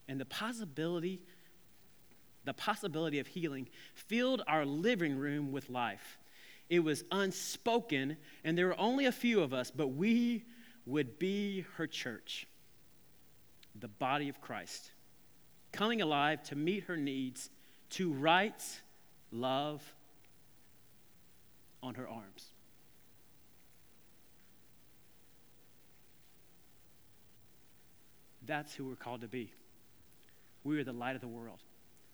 And 0.07 0.19
the 0.19 0.25
possibility, 0.25 1.21
the 2.45 2.53
possibility 2.53 3.19
of 3.19 3.27
healing 3.27 3.67
filled 3.93 4.41
our 4.47 4.65
living 4.65 5.17
room 5.17 5.51
with 5.51 5.69
life. 5.69 6.17
It 6.69 6.79
was 6.79 7.03
unspoken, 7.11 8.17
and 8.43 8.57
there 8.57 8.67
were 8.67 8.79
only 8.79 9.05
a 9.05 9.11
few 9.11 9.41
of 9.41 9.53
us, 9.53 9.71
but 9.71 9.89
we 9.89 10.45
would 10.85 11.19
be 11.19 11.65
her 11.75 11.87
church, 11.87 12.47
the 13.79 13.87
body 13.87 14.29
of 14.29 14.39
Christ, 14.41 14.91
coming 15.71 16.01
alive 16.01 16.43
to 16.43 16.55
meet 16.55 16.85
her 16.85 16.97
needs, 16.97 17.49
to 17.91 18.13
write 18.13 18.81
love 19.31 19.83
on 21.83 21.95
her 21.95 22.07
arms. 22.07 22.47
That's 28.45 28.73
who 28.73 28.85
we're 28.85 28.95
called 28.95 29.21
to 29.21 29.27
be. 29.27 29.51
We 30.63 30.79
are 30.79 30.83
the 30.83 30.93
light 30.93 31.15
of 31.15 31.21
the 31.21 31.27
world. 31.27 31.59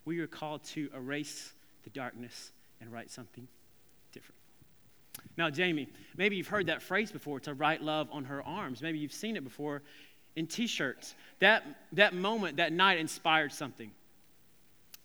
We 0.05 0.19
are 0.19 0.27
called 0.27 0.63
to 0.65 0.89
erase 0.95 1.53
the 1.83 1.89
darkness 1.89 2.51
and 2.79 2.91
write 2.91 3.11
something 3.11 3.47
different. 4.11 4.39
Now, 5.37 5.49
Jamie, 5.49 5.89
maybe 6.17 6.35
you've 6.35 6.47
heard 6.47 6.67
that 6.67 6.81
phrase 6.81 7.11
before 7.11 7.39
to 7.41 7.53
write 7.53 7.81
love 7.81 8.07
on 8.11 8.25
her 8.25 8.41
arms. 8.43 8.81
Maybe 8.81 8.97
you've 8.97 9.13
seen 9.13 9.35
it 9.35 9.43
before 9.43 9.83
in 10.35 10.47
t 10.47 10.67
shirts. 10.67 11.15
That, 11.39 11.63
that 11.93 12.13
moment, 12.13 12.57
that 12.57 12.71
night 12.71 12.97
inspired 12.97 13.51
something. 13.51 13.91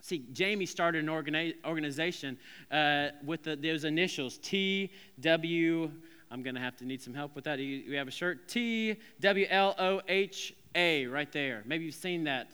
See, 0.01 0.25
Jamie 0.33 0.67
started 0.67 1.03
an 1.03 1.11
organi- 1.11 1.55
organization 1.65 2.39
uh, 2.71 3.09
with 3.25 3.43
the, 3.43 3.57
those 3.57 3.85
initials 3.85 4.39
T, 4.39 4.93
W, 5.21 5.91
I'm 6.31 6.43
going 6.43 6.55
to 6.55 6.61
have 6.61 6.77
to 6.77 6.85
need 6.85 7.03
some 7.03 7.15
help 7.15 7.35
with 7.35 7.45
that. 7.45 7.59
We 7.59 7.95
have 7.95 8.09
a 8.09 8.13
shirt 8.13 8.49
T, 8.49 8.97
W, 9.21 9.47
L, 9.49 9.75
O, 9.79 10.01
H, 10.09 10.55
A 10.75 11.07
right 11.07 11.31
there. 11.33 11.63
Maybe 11.67 11.85
you've 11.85 11.95
seen 11.95 12.25
that. 12.25 12.49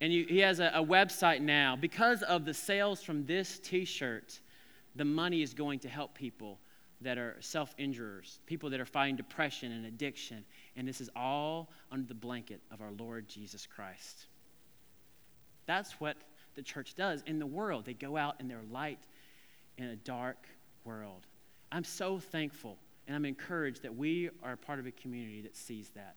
And 0.00 0.12
you, 0.12 0.26
he 0.28 0.38
has 0.38 0.60
a, 0.60 0.70
a 0.74 0.84
website 0.84 1.40
now. 1.40 1.76
Because 1.76 2.22
of 2.22 2.44
the 2.44 2.54
sales 2.54 3.02
from 3.02 3.24
this 3.24 3.58
t 3.58 3.84
shirt, 3.84 4.40
the 4.94 5.04
money 5.04 5.42
is 5.42 5.54
going 5.54 5.78
to 5.80 5.88
help 5.88 6.14
people 6.14 6.58
that 7.00 7.18
are 7.18 7.36
self 7.40 7.74
injurers, 7.78 8.38
people 8.46 8.70
that 8.70 8.80
are 8.80 8.86
fighting 8.86 9.16
depression 9.16 9.72
and 9.72 9.86
addiction. 9.86 10.44
And 10.76 10.86
this 10.86 11.00
is 11.00 11.10
all 11.16 11.70
under 11.90 12.06
the 12.06 12.14
blanket 12.14 12.60
of 12.70 12.80
our 12.80 12.92
Lord 12.98 13.28
Jesus 13.28 13.66
Christ. 13.66 14.26
That's 15.66 15.92
what 16.00 16.16
the 16.54 16.62
church 16.62 16.94
does 16.94 17.22
in 17.26 17.38
the 17.38 17.46
world. 17.46 17.84
They 17.84 17.94
go 17.94 18.16
out 18.16 18.40
in 18.40 18.48
their 18.48 18.62
light 18.70 19.00
in 19.78 19.86
a 19.86 19.96
dark 19.96 20.46
world. 20.84 21.26
I'm 21.72 21.84
so 21.84 22.18
thankful 22.18 22.78
and 23.06 23.14
I'm 23.14 23.24
encouraged 23.24 23.82
that 23.82 23.94
we 23.94 24.30
are 24.42 24.56
part 24.56 24.78
of 24.78 24.86
a 24.86 24.90
community 24.90 25.42
that 25.42 25.56
sees 25.56 25.90
that. 25.90 26.16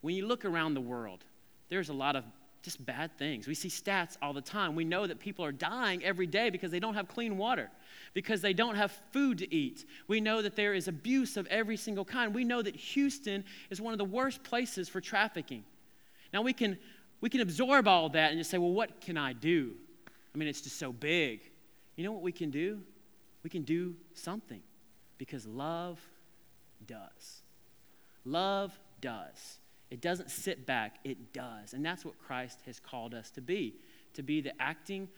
When 0.00 0.14
you 0.14 0.26
look 0.26 0.44
around 0.44 0.74
the 0.74 0.80
world, 0.80 1.24
there's 1.68 1.88
a 1.88 1.94
lot 1.94 2.16
of 2.16 2.24
just 2.62 2.84
bad 2.84 3.16
things. 3.16 3.46
We 3.46 3.54
see 3.54 3.68
stats 3.68 4.16
all 4.20 4.32
the 4.32 4.40
time. 4.40 4.74
We 4.74 4.84
know 4.84 5.06
that 5.06 5.20
people 5.20 5.44
are 5.44 5.52
dying 5.52 6.04
every 6.04 6.26
day 6.26 6.50
because 6.50 6.70
they 6.70 6.80
don't 6.80 6.94
have 6.94 7.08
clean 7.08 7.36
water, 7.36 7.70
because 8.14 8.40
they 8.40 8.52
don't 8.52 8.74
have 8.74 8.92
food 9.12 9.38
to 9.38 9.54
eat. 9.54 9.84
We 10.08 10.20
know 10.20 10.42
that 10.42 10.56
there 10.56 10.74
is 10.74 10.88
abuse 10.88 11.36
of 11.36 11.46
every 11.46 11.76
single 11.76 12.04
kind. 12.04 12.34
We 12.34 12.44
know 12.44 12.60
that 12.62 12.74
Houston 12.74 13.44
is 13.70 13.80
one 13.80 13.92
of 13.92 13.98
the 13.98 14.04
worst 14.04 14.42
places 14.42 14.88
for 14.88 15.00
trafficking. 15.00 15.64
Now 16.32 16.42
we 16.42 16.52
can 16.52 16.78
we 17.20 17.28
can 17.28 17.40
absorb 17.40 17.88
all 17.88 18.08
that 18.10 18.30
and 18.30 18.38
just 18.38 18.50
say, 18.50 18.58
well, 18.58 18.72
what 18.72 19.00
can 19.00 19.16
I 19.16 19.32
do? 19.32 19.72
I 20.34 20.38
mean, 20.38 20.48
it's 20.48 20.60
just 20.60 20.78
so 20.78 20.92
big. 20.92 21.40
You 21.96 22.04
know 22.04 22.12
what 22.12 22.22
we 22.22 22.32
can 22.32 22.50
do? 22.50 22.80
We 23.42 23.50
can 23.50 23.62
do 23.62 23.96
something 24.14 24.60
because 25.16 25.46
love 25.46 25.98
does. 26.86 27.42
Love 28.24 28.78
does. 29.00 29.58
It 29.90 30.00
doesn't 30.00 30.30
sit 30.30 30.66
back, 30.66 30.96
it 31.04 31.32
does. 31.32 31.72
And 31.72 31.84
that's 31.84 32.04
what 32.04 32.18
Christ 32.18 32.60
has 32.66 32.78
called 32.78 33.14
us 33.14 33.30
to 33.30 33.40
be 33.40 33.74
to 34.14 34.22
be 34.22 34.40
the 34.40 34.52
acting 34.60 35.08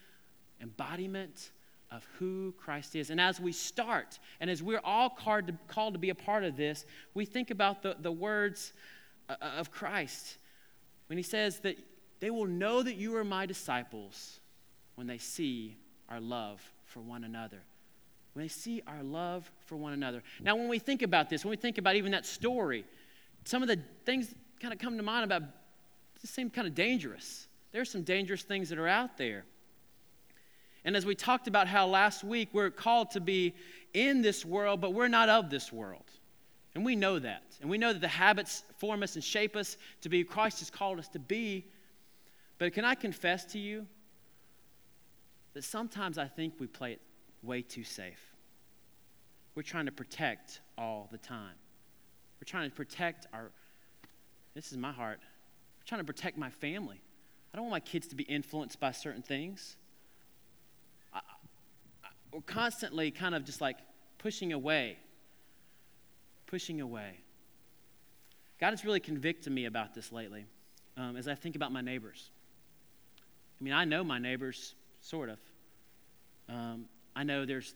embodiment 0.61 1.53
of 1.91 2.07
who 2.19 2.53
Christ 2.59 2.95
is. 2.95 3.11
And 3.11 3.21
as 3.21 3.41
we 3.41 3.53
start, 3.53 4.19
and 4.41 4.51
as 4.51 4.63
we're 4.63 4.81
all 4.85 5.09
called 5.09 5.47
to, 5.49 5.55
called 5.69 5.95
to 5.95 5.99
be 5.99 6.11
a 6.11 6.15
part 6.15 6.45
of 6.45 6.57
this, 6.57 6.85
we 7.15 7.25
think 7.25 7.51
about 7.51 7.83
the, 7.83 7.97
the 7.99 8.13
words 8.13 8.73
uh, 9.29 9.37
uh, 9.41 9.45
of 9.59 9.71
Christ 9.71 10.37
when 11.09 11.17
he 11.17 11.23
says 11.23 11.61
that 11.61 11.79
they 12.21 12.31
will 12.31 12.47
know 12.47 12.83
that 12.83 12.97
you 12.97 13.17
are 13.17 13.25
my 13.25 13.47
disciples 13.47 14.41
when 14.95 15.07
they 15.07 15.19
see 15.19 15.77
our 16.09 16.21
love 16.21 16.61
for 16.85 17.01
one 17.01 17.25
another. 17.25 17.63
When 18.35 18.45
they 18.45 18.49
see 18.49 18.83
our 18.87 19.03
love 19.03 19.51
for 19.65 19.77
one 19.77 19.93
another. 19.93 20.23
Now, 20.41 20.55
when 20.55 20.69
we 20.69 20.79
think 20.79 21.03
about 21.03 21.31
this, 21.31 21.45
when 21.45 21.51
we 21.51 21.57
think 21.57 21.79
about 21.79 21.97
even 21.97 22.13
that 22.13 22.27
story, 22.27 22.85
some 23.45 23.63
of 23.63 23.69
the 23.69 23.81
things 24.05 24.35
kind 24.61 24.73
of 24.73 24.79
come 24.79 24.97
to 24.97 25.03
mind 25.03 25.25
about 25.25 25.43
just 26.21 26.35
seem 26.35 26.51
kind 26.51 26.69
of 26.69 26.75
dangerous. 26.75 27.49
There's 27.73 27.91
some 27.91 28.03
dangerous 28.03 28.43
things 28.43 28.69
that 28.69 28.79
are 28.79 28.89
out 28.89 29.17
there. 29.17 29.45
And 30.85 30.97
as 30.97 31.05
we 31.05 31.15
talked 31.15 31.49
about 31.49 31.67
how 31.67 31.87
last 31.87 32.25
week 32.25 32.49
we're 32.53 32.71
called 32.71 33.11
to 33.13 33.21
be 33.21 33.55
in 33.93 34.23
this 34.23 34.45
world, 34.45 34.81
but 34.81 34.95
we're 34.95 35.09
not 35.09 35.29
of 35.29 35.51
this 35.51 35.73
world. 35.73 36.05
And 36.75 36.85
we 36.85 36.97
know 36.97 37.19
that. 37.19 37.43
And 37.61 37.69
we 37.69 37.79
know 37.79 37.93
that 37.93 38.01
the 38.01 38.09
habits 38.09 38.63
form 38.79 39.03
us 39.03 39.15
and 39.15 39.25
shape 39.25 39.57
us 39.57 39.77
to 40.03 40.09
be 40.09 40.25
Christ 40.25 40.61
has 40.61 40.71
called 40.71 40.99
us 40.99 41.09
to 41.09 41.19
be. 41.19 41.67
But 42.59 42.73
can 42.73 42.85
I 42.85 42.95
confess 42.95 43.45
to 43.47 43.59
you 43.59 43.87
that 45.55 45.65
sometimes 45.65 46.17
I 46.17 46.27
think 46.27 46.55
we 46.59 46.67
play 46.67 46.93
it 46.93 47.01
way 47.43 47.63
too 47.63 47.85
safe? 47.85 48.21
We're 49.55 49.63
trying 49.63 49.87
to 49.87 49.93
protect 49.93 50.61
all 50.79 51.09
the 51.11 51.19
time. 51.19 51.57
We're 52.41 52.47
trying 52.47 52.71
to 52.71 52.77
protect 52.77 53.27
our 53.33 53.51
this 54.55 54.73
is 54.73 54.79
my 54.79 54.93
heart. 54.93 55.21
I'm 55.23 55.87
trying 55.87 56.01
to 56.01 56.05
protect 56.05 56.37
my 56.37 56.51
family. 56.51 57.01
I 57.53 57.57
don't 57.57 57.67
want 57.67 57.73
my 57.73 57.91
kids 57.91 58.07
to 58.09 58.15
be 58.15 58.25
influenced 58.25 58.79
by 58.79 58.93
certain 58.93 59.23
things. 59.23 59.77
I, 61.13 61.19
I, 61.19 62.09
we're 62.33 62.41
constantly 62.43 63.11
kind 63.11 63.35
of 63.35 63.45
just 63.45 63.61
like 63.61 63.77
pushing 64.19 64.53
away, 64.53 64.99
pushing 66.47 66.81
away. 66.81 67.21
God 68.61 68.71
has 68.71 68.85
really 68.85 69.01
convicted 69.01 69.53
me 69.53 69.65
about 69.65 69.95
this 69.95 70.13
lately 70.13 70.45
um, 70.97 71.17
as 71.17 71.27
I 71.27 71.35
think 71.35 71.57
about 71.57 71.73
my 71.73 71.81
neighbors. 71.81 72.31
I 73.61 73.65
mean, 73.65 73.73
I 73.73 73.85
know 73.85 74.05
my 74.05 74.19
neighbors, 74.19 74.75
sort 75.01 75.31
of. 75.31 75.39
Um, 76.49 76.87
I 77.17 77.25
know 77.25 77.45
there's, 77.45 77.75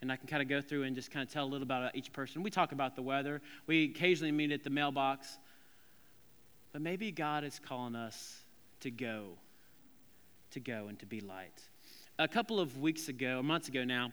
and 0.00 0.10
I 0.10 0.16
can 0.16 0.26
kind 0.26 0.42
of 0.42 0.48
go 0.48 0.60
through 0.60 0.84
and 0.84 0.94
just 0.96 1.10
kind 1.10 1.26
of 1.26 1.32
tell 1.32 1.44
a 1.44 1.46
little 1.46 1.62
about 1.62 1.94
each 1.94 2.12
person. 2.12 2.42
We 2.42 2.50
talk 2.50 2.72
about 2.72 2.96
the 2.96 3.02
weather. 3.02 3.40
We 3.66 3.84
occasionally 3.84 4.32
meet 4.32 4.52
at 4.52 4.64
the 4.64 4.70
mailbox. 4.70 5.38
But 6.74 6.82
maybe 6.82 7.12
God 7.12 7.44
is 7.44 7.60
calling 7.60 7.94
us 7.94 8.42
to 8.80 8.90
go, 8.90 9.38
to 10.50 10.58
go 10.58 10.88
and 10.88 10.98
to 10.98 11.06
be 11.06 11.20
light. 11.20 11.62
A 12.18 12.26
couple 12.26 12.58
of 12.58 12.80
weeks 12.80 13.08
ago, 13.08 13.40
months 13.44 13.68
ago 13.68 13.84
now, 13.84 14.12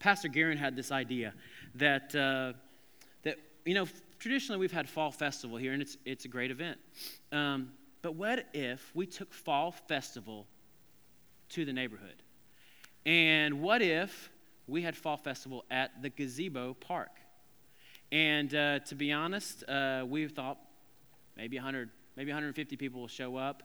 Pastor 0.00 0.26
Garen 0.26 0.58
had 0.58 0.74
this 0.74 0.90
idea 0.90 1.34
that, 1.76 2.12
uh, 2.16 2.54
that 3.22 3.36
you 3.64 3.74
know, 3.74 3.86
traditionally 4.18 4.58
we've 4.58 4.72
had 4.72 4.88
Fall 4.88 5.12
Festival 5.12 5.56
here, 5.56 5.72
and 5.72 5.80
it's, 5.80 5.96
it's 6.04 6.24
a 6.24 6.28
great 6.28 6.50
event. 6.50 6.78
Um, 7.30 7.70
but 8.02 8.16
what 8.16 8.46
if 8.52 8.90
we 8.92 9.06
took 9.06 9.32
Fall 9.32 9.70
Festival 9.70 10.48
to 11.50 11.64
the 11.64 11.72
neighborhood? 11.72 12.24
And 13.06 13.62
what 13.62 13.82
if 13.82 14.32
we 14.66 14.82
had 14.82 14.96
Fall 14.96 15.16
Festival 15.16 15.64
at 15.70 16.02
the 16.02 16.10
Gazebo 16.10 16.74
Park? 16.74 17.20
And 18.10 18.52
uh, 18.52 18.80
to 18.80 18.96
be 18.96 19.12
honest, 19.12 19.62
uh, 19.68 20.04
we 20.08 20.26
thought 20.26 20.58
maybe 21.38 21.56
100, 21.56 21.88
maybe 22.16 22.30
150 22.30 22.76
people 22.76 23.00
will 23.00 23.08
show 23.08 23.36
up. 23.36 23.62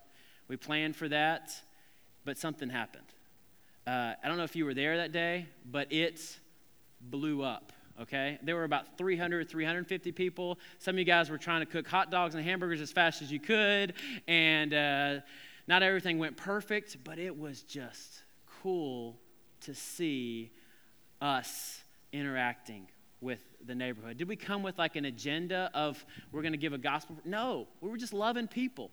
We 0.47 0.55
planned 0.55 0.95
for 0.95 1.09
that, 1.09 1.51
but 2.24 2.38
something 2.38 2.69
happened. 2.69 3.07
Uh, 3.86 4.13
I 4.24 4.28
don't 4.28 4.38
know 4.38 4.43
if 4.43 4.55
you 4.55 4.63
were 4.63 4.74
there 4.74 4.97
that 4.97 5.11
day, 5.11 5.47
but 5.69 5.91
it 5.91 6.39
blew 7.01 7.41
up. 7.41 7.74
Okay, 8.01 8.39
there 8.41 8.55
were 8.55 8.63
about 8.63 8.97
300, 8.97 9.49
350 9.49 10.11
people. 10.13 10.57
Some 10.80 10.95
of 10.95 10.99
you 10.99 11.05
guys 11.05 11.30
were 11.30 11.38
trying 11.38 11.61
to 11.61 11.65
cook 11.65 11.88
hot 11.88 12.09
dogs 12.09 12.34
and 12.34 12.43
hamburgers 12.43 12.82
as 12.82 12.91
fast 12.91 13.21
as 13.21 13.32
you 13.32 13.39
could, 13.39 13.93
and 14.28 14.74
uh, 14.74 15.19
not 15.67 15.84
everything 15.84 16.17
went 16.17 16.38
perfect, 16.38 16.97
but 17.03 17.19
it 17.19 17.38
was 17.38 17.61
just 17.61 18.24
cool 18.61 19.19
to 19.61 19.76
see 19.76 20.51
us 21.21 21.82
interacting 22.11 22.88
with 23.24 23.41
the 23.65 23.74
neighborhood? 23.74 24.17
Did 24.17 24.28
we 24.28 24.36
come 24.36 24.61
with 24.61 24.78
like 24.78 24.95
an 24.95 25.05
agenda 25.05 25.71
of 25.74 26.05
we're 26.32 26.41
going 26.41 26.53
to 26.53 26.57
give 26.57 26.74
a 26.74 26.78
gospel? 26.78 27.17
No, 27.26 27.67
we 27.82 27.89
were 27.89 27.97
just 27.97 28.13
loving 28.13 28.47
people. 28.47 28.91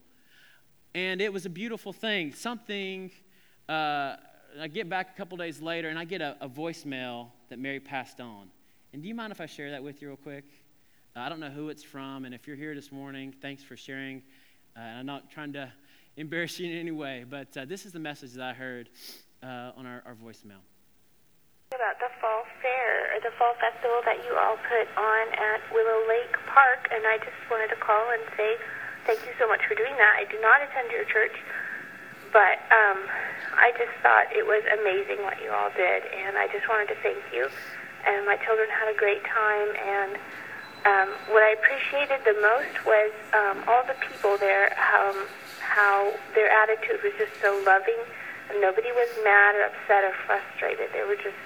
And 0.94 1.20
it 1.20 1.32
was 1.32 1.46
a 1.46 1.50
beautiful 1.50 1.92
thing. 1.92 2.32
Something 2.32 3.10
uh, 3.68 4.16
I 4.58 4.68
get 4.68 4.88
back 4.88 5.10
a 5.14 5.16
couple 5.16 5.36
days 5.36 5.62
later 5.62 5.88
and 5.88 5.98
I 5.98 6.04
get 6.04 6.20
a, 6.20 6.36
a, 6.40 6.48
voicemail 6.48 7.28
that 7.50 7.58
Mary 7.58 7.78
passed 7.78 8.20
on. 8.20 8.48
And 8.92 9.02
do 9.02 9.08
you 9.08 9.14
mind 9.14 9.30
if 9.32 9.40
I 9.40 9.46
share 9.46 9.70
that 9.70 9.82
with 9.84 10.02
you 10.02 10.08
real 10.08 10.16
quick? 10.16 10.44
Uh, 11.14 11.20
I 11.20 11.28
don't 11.28 11.38
know 11.38 11.50
who 11.50 11.68
it's 11.68 11.82
from, 11.82 12.24
and 12.24 12.34
if 12.34 12.46
you're 12.46 12.56
here 12.56 12.74
this 12.74 12.90
morning, 12.90 13.32
thanks 13.40 13.62
for 13.62 13.76
sharing. 13.76 14.22
Uh, 14.76 14.80
I'm 14.80 15.06
not 15.06 15.30
trying 15.30 15.52
to 15.52 15.72
embarrass 16.16 16.58
you 16.58 16.70
in 16.70 16.76
any 16.76 16.90
way, 16.90 17.24
but 17.28 17.56
uh, 17.56 17.64
this 17.64 17.86
is 17.86 17.92
the 17.92 18.00
message 18.00 18.32
that 18.32 18.42
I 18.42 18.52
heard 18.52 18.90
uh, 19.42 19.72
on 19.76 19.86
our, 19.86 20.02
our 20.04 20.14
voicemail. 20.14 20.62
About 21.70 22.02
the 22.02 22.10
fall 22.18 22.42
fair, 22.58 23.14
or 23.14 23.22
the 23.22 23.30
fall 23.38 23.54
festival 23.62 24.02
that 24.02 24.18
you 24.26 24.34
all 24.34 24.58
put 24.66 24.90
on 24.98 25.24
at 25.38 25.62
Willow 25.70 26.02
Lake 26.10 26.34
Park, 26.50 26.90
and 26.90 27.06
I 27.06 27.22
just 27.22 27.38
wanted 27.46 27.70
to 27.70 27.78
call 27.78 28.10
and 28.10 28.26
say 28.34 28.58
thank 29.06 29.22
you 29.22 29.30
so 29.38 29.46
much 29.46 29.62
for 29.70 29.78
doing 29.78 29.94
that. 29.94 30.18
I 30.18 30.26
do 30.26 30.34
not 30.42 30.58
attend 30.66 30.90
your 30.90 31.06
church, 31.06 31.30
but 32.34 32.58
um, 32.74 33.06
I 33.54 33.70
just 33.78 33.94
thought 34.02 34.34
it 34.34 34.42
was 34.42 34.66
amazing 34.66 35.22
what 35.22 35.38
you 35.38 35.54
all 35.54 35.70
did, 35.78 36.10
and 36.10 36.34
I 36.34 36.50
just 36.50 36.66
wanted 36.66 36.90
to 36.90 36.98
thank 37.06 37.22
you. 37.30 37.46
And 38.02 38.26
my 38.26 38.34
children 38.42 38.66
had 38.66 38.90
a 38.90 38.98
great 38.98 39.22
time, 39.30 39.70
and 39.70 40.12
um, 40.90 41.08
what 41.30 41.46
I 41.46 41.54
appreciated 41.54 42.26
the 42.26 42.34
most 42.42 42.82
was 42.82 43.14
um, 43.30 43.62
all 43.70 43.86
the 43.86 43.94
people 44.10 44.34
there, 44.42 44.74
um, 44.74 45.22
how 45.62 46.18
their 46.34 46.50
attitude 46.50 46.98
was 47.06 47.14
just 47.14 47.38
so 47.38 47.62
loving, 47.62 48.02
nobody 48.58 48.90
was 48.90 49.06
mad 49.22 49.54
or 49.54 49.70
upset 49.70 50.02
or 50.02 50.18
frustrated. 50.26 50.90
They 50.90 51.06
were 51.06 51.14
just 51.14 51.38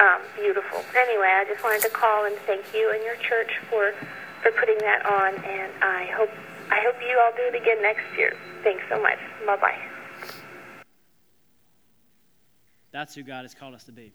um, 0.00 0.20
beautiful. 0.36 0.84
Anyway, 0.96 1.28
I 1.28 1.44
just 1.48 1.62
wanted 1.62 1.82
to 1.82 1.90
call 1.90 2.24
and 2.26 2.36
thank 2.46 2.74
you 2.74 2.90
and 2.92 3.02
your 3.02 3.16
church 3.16 3.50
for 3.70 3.94
for 4.42 4.50
putting 4.52 4.78
that 4.78 5.06
on, 5.06 5.34
and 5.44 5.72
I 5.82 6.04
hope 6.16 6.30
I 6.70 6.80
hope 6.84 6.96
you 7.00 7.18
all 7.18 7.32
do 7.36 7.56
it 7.56 7.60
again 7.60 7.80
next 7.82 8.04
year. 8.16 8.36
Thanks 8.62 8.82
so 8.90 9.00
much. 9.00 9.18
Bye 9.46 9.56
bye. 9.56 9.78
That's 12.92 13.14
who 13.14 13.22
God 13.22 13.42
has 13.42 13.54
called 13.54 13.74
us 13.74 13.84
to 13.84 13.92
be. 13.92 14.12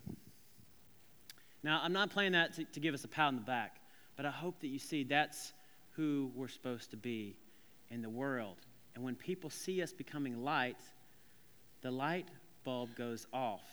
Now, 1.64 1.82
I'm 1.84 1.92
not 1.92 2.10
playing 2.10 2.32
that 2.32 2.54
to, 2.54 2.64
to 2.64 2.80
give 2.80 2.94
us 2.94 3.04
a 3.04 3.10
pat 3.10 3.28
on 3.28 3.36
the 3.36 3.42
back, 3.42 3.82
but 4.16 4.26
I 4.26 4.32
hope 4.32 4.62
that 4.62 4.68
you 4.68 4.80
see 4.80 5.04
that's 5.04 5.52
who 5.92 6.32
we're 6.34 6.48
supposed 6.48 6.92
to 6.92 6.98
be 6.98 7.36
in 7.90 8.02
the 8.02 8.10
world. 8.10 8.56
And 8.96 9.04
when 9.04 9.16
people 9.16 9.50
see 9.50 9.82
us 9.82 9.92
becoming 9.92 10.44
light, 10.44 10.80
the 11.82 11.92
light 11.92 12.30
bulb 12.64 12.96
goes 12.96 13.28
off 13.34 13.64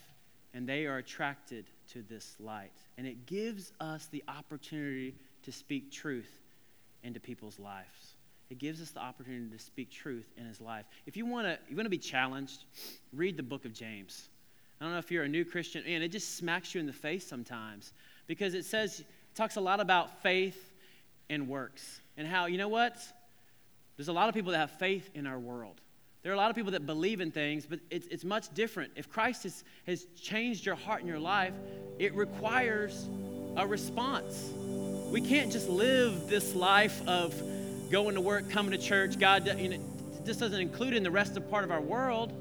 and 0.55 0.69
they 0.69 0.87
are 0.87 0.99
attracted 0.99 1.67
to 1.93 2.03
this 2.03 2.37
light. 2.41 2.73
And 2.99 3.07
it 3.07 3.27
gives 3.27 3.73
us 3.81 4.09
the 4.11 4.23
opportunity 4.29 5.15
to 5.43 5.53
speak 5.53 5.91
truth 5.91 6.41
into 7.03 7.21
people's 7.21 7.59
lives. 7.59 8.15
It 8.51 8.59
gives 8.59 8.81
us 8.81 8.91
the 8.91 9.01
opportunity 9.01 9.51
to 9.57 9.63
speak 9.63 9.91
truth 9.91 10.27
in 10.37 10.47
his 10.47 10.61
life. 10.61 10.85
If 11.07 11.17
you 11.17 11.27
want 11.27 11.47
to 11.47 11.59
you 11.69 11.77
want 11.77 11.87
to 11.87 11.91
be 11.91 11.99
challenged, 11.99 12.65
read 13.13 13.37
the 13.37 13.43
book 13.43 13.65
of 13.65 13.73
James. 13.73 14.29
I 14.81 14.85
don't 14.85 14.93
know 14.93 14.99
if 14.99 15.11
you're 15.11 15.25
a 15.25 15.29
new 15.29 15.45
Christian, 15.45 15.83
and 15.87 16.05
it 16.05 16.09
just 16.09 16.37
smacks 16.37 16.75
you 16.75 16.81
in 16.81 16.87
the 16.87 16.93
face 16.93 17.27
sometimes 17.27 17.93
because 18.27 18.55
it 18.55 18.65
says, 18.65 19.03
talks 19.35 19.57
a 19.57 19.61
lot 19.61 19.81
about 19.81 20.23
faith 20.23 20.75
and 21.31 21.49
works 21.49 22.01
and 22.17 22.27
how, 22.27 22.47
you 22.47 22.59
know 22.59 22.69
what? 22.69 22.97
There's 23.97 24.09
a 24.09 24.13
lot 24.13 24.29
of 24.29 24.35
people 24.35 24.53
that 24.53 24.59
have 24.59 24.73
faith 24.73 25.09
in 25.15 25.27
our 25.27 25.39
world. 25.39 25.81
There 26.27 26.33
are 26.33 26.35
a 26.35 26.39
lot 26.39 26.51
of 26.51 26.57
people 26.57 26.73
that 26.73 26.87
believe 26.87 27.21
in 27.21 27.31
things, 27.31 27.67
but 27.67 27.79
it's, 27.89 28.09
it's 28.09 28.25
much 28.25 28.53
different. 28.53 28.91
If 28.97 29.09
Christ 29.09 29.45
has, 29.45 29.63
has 29.87 30.07
changed 30.21 30.67
your 30.67 30.75
heart 30.75 30.99
and 30.99 31.09
your 31.09 31.21
life, 31.21 31.55
it 32.01 32.13
requires 32.17 33.09
a 33.57 33.65
response. 33.65 34.51
We 34.57 35.21
can't 35.21 35.53
just 35.53 35.69
live 35.69 36.27
this 36.27 36.57
life 36.57 37.01
of 37.07 37.41
going 37.93 38.17
to 38.17 38.21
work, 38.21 38.51
coming 38.51 38.73
to 38.73 38.77
church. 38.77 39.21
God, 39.21 39.47
you 39.57 39.69
know, 39.69 39.79
this 40.25 40.39
doesn't 40.39 40.61
include 40.61 40.95
in 40.95 41.05
the 41.05 41.13
rest 41.13 41.37
of 41.37 41.49
part 41.49 41.63
of 41.63 41.71
our 41.71 41.81
world, 41.81 42.33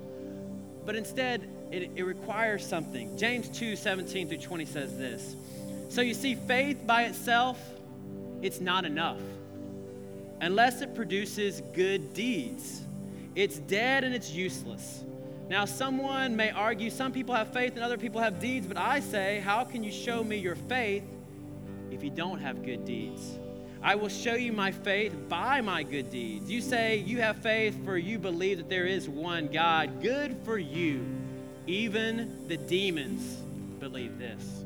but 0.84 0.96
instead, 0.96 1.48
it, 1.72 1.92
it 1.96 2.06
requires 2.06 2.66
something. 2.66 3.16
James 3.20 3.50
2 3.50 3.76
17 3.76 4.30
through 4.30 4.40
20 4.40 4.66
says 4.66 4.98
this. 4.98 5.36
So 5.90 6.02
you 6.02 6.16
see, 6.16 6.34
faith 6.34 6.80
by 6.88 7.04
itself, 7.04 7.60
it's 8.42 8.60
not 8.60 8.84
enough 8.84 9.20
unless 10.42 10.82
it 10.82 10.96
produces 10.96 11.62
good 11.76 12.16
deeds. 12.16 12.82
It's 13.36 13.60
dead 13.60 14.04
and 14.04 14.16
it's 14.16 14.32
useless. 14.32 15.04
Now, 15.50 15.66
someone 15.66 16.36
may 16.36 16.50
argue 16.52 16.90
some 16.90 17.12
people 17.12 17.36
have 17.36 17.54
faith 17.54 17.76
and 17.76 17.84
other 17.84 17.98
people 17.98 18.20
have 18.22 18.40
deeds, 18.40 18.66
but 18.66 18.78
I 18.78 19.00
say, 19.00 19.40
how 19.40 19.64
can 19.64 19.84
you 19.84 19.92
show 19.92 20.24
me 20.24 20.38
your 20.38 20.56
faith 20.56 21.04
if 21.92 22.04
you 22.04 22.10
don't 22.10 22.40
have 22.40 22.64
good 22.64 22.86
deeds? 22.86 23.38
I 23.84 23.94
will 23.94 24.10
show 24.10 24.34
you 24.34 24.52
my 24.52 24.72
faith 24.72 25.14
by 25.30 25.62
my 25.62 25.84
good 25.84 26.10
deeds. 26.10 26.50
You 26.50 26.62
say 26.62 26.98
you 26.98 27.22
have 27.22 27.38
faith 27.38 27.86
for 27.86 27.98
you 27.98 28.18
believe 28.18 28.58
that 28.58 28.70
there 28.70 28.88
is 28.88 29.08
one 29.08 29.48
God. 29.48 30.02
Good 30.02 30.36
for 30.44 30.58
you. 30.58 31.06
Even 31.68 32.48
the 32.48 32.58
demons 32.58 33.44
believe 33.80 34.18
this. 34.18 34.66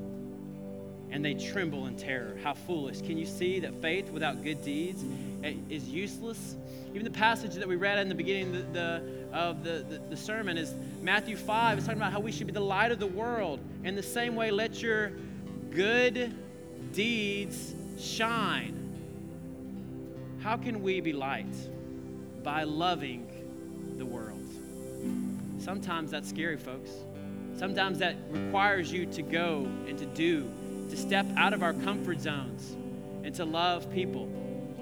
And 1.12 1.26
they 1.26 1.34
tremble 1.34 1.88
in 1.88 1.96
terror. 1.96 2.38
How 2.44 2.54
foolish. 2.54 3.02
Can 3.02 3.18
you 3.18 3.26
see 3.26 3.60
that 3.62 3.82
faith 3.82 4.12
without 4.12 4.44
good 4.44 4.64
deeds 4.64 5.04
eh, 5.44 5.54
is 5.70 5.90
useless? 5.90 6.56
Even 6.92 7.04
the 7.04 7.12
passage 7.12 7.56
that 7.56 7.68
we 7.68 7.76
read 7.76 8.00
in 8.00 8.10
the 8.10 8.16
beginning 8.16 8.56
of 8.56 8.74
the, 8.74 8.80
the, 8.80 9.38
of 9.38 9.64
the, 9.64 9.86
the, 9.90 10.02
the 10.10 10.18
sermon 10.18 10.58
is 10.58 10.74
Matthew 11.02 11.36
5. 11.36 11.78
It's 11.78 11.88
talking 11.88 12.02
about 12.02 12.12
how 12.12 12.20
we 12.20 12.32
should 12.32 12.48
be 12.48 12.54
the 12.54 12.60
light 12.60 12.92
of 12.92 13.00
the 13.00 13.08
world. 13.08 13.60
In 13.84 13.96
the 13.96 14.04
same 14.04 14.36
way, 14.36 14.52
let 14.52 14.82
your 14.82 15.12
good 15.72 16.34
deeds 16.94 17.76
shine. 17.98 18.76
How 20.40 20.58
can 20.58 20.82
we 20.82 21.02
be 21.02 21.14
light? 21.14 21.54
By 22.44 22.64
loving 22.64 23.28
the 23.98 24.06
world. 24.06 24.40
Sometimes 25.60 26.12
that's 26.12 26.30
scary, 26.30 26.58
folks. 26.58 26.92
Sometimes 27.56 28.00
that 28.00 28.16
requires 28.30 28.92
you 28.92 29.06
to 29.08 29.22
go 29.22 29.68
and 29.88 29.98
to 29.98 30.06
do, 30.06 30.50
to 30.90 30.98
step 30.98 31.26
out 31.38 31.54
of 31.54 31.64
our 31.64 31.74
comfort 31.74 32.20
zones 32.20 32.76
and 33.24 33.34
to 33.36 33.46
love 33.46 33.92
people. 33.92 34.30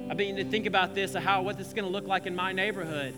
I 0.10 0.14
mean, 0.14 0.38
to 0.38 0.46
think 0.46 0.66
about 0.66 0.96
this, 0.96 1.14
how 1.14 1.42
what 1.42 1.58
this 1.58 1.68
is 1.68 1.74
going 1.74 1.86
to 1.86 1.92
look 1.92 2.08
like 2.08 2.26
in 2.26 2.36
my 2.36 2.54
neighborhood. 2.54 3.14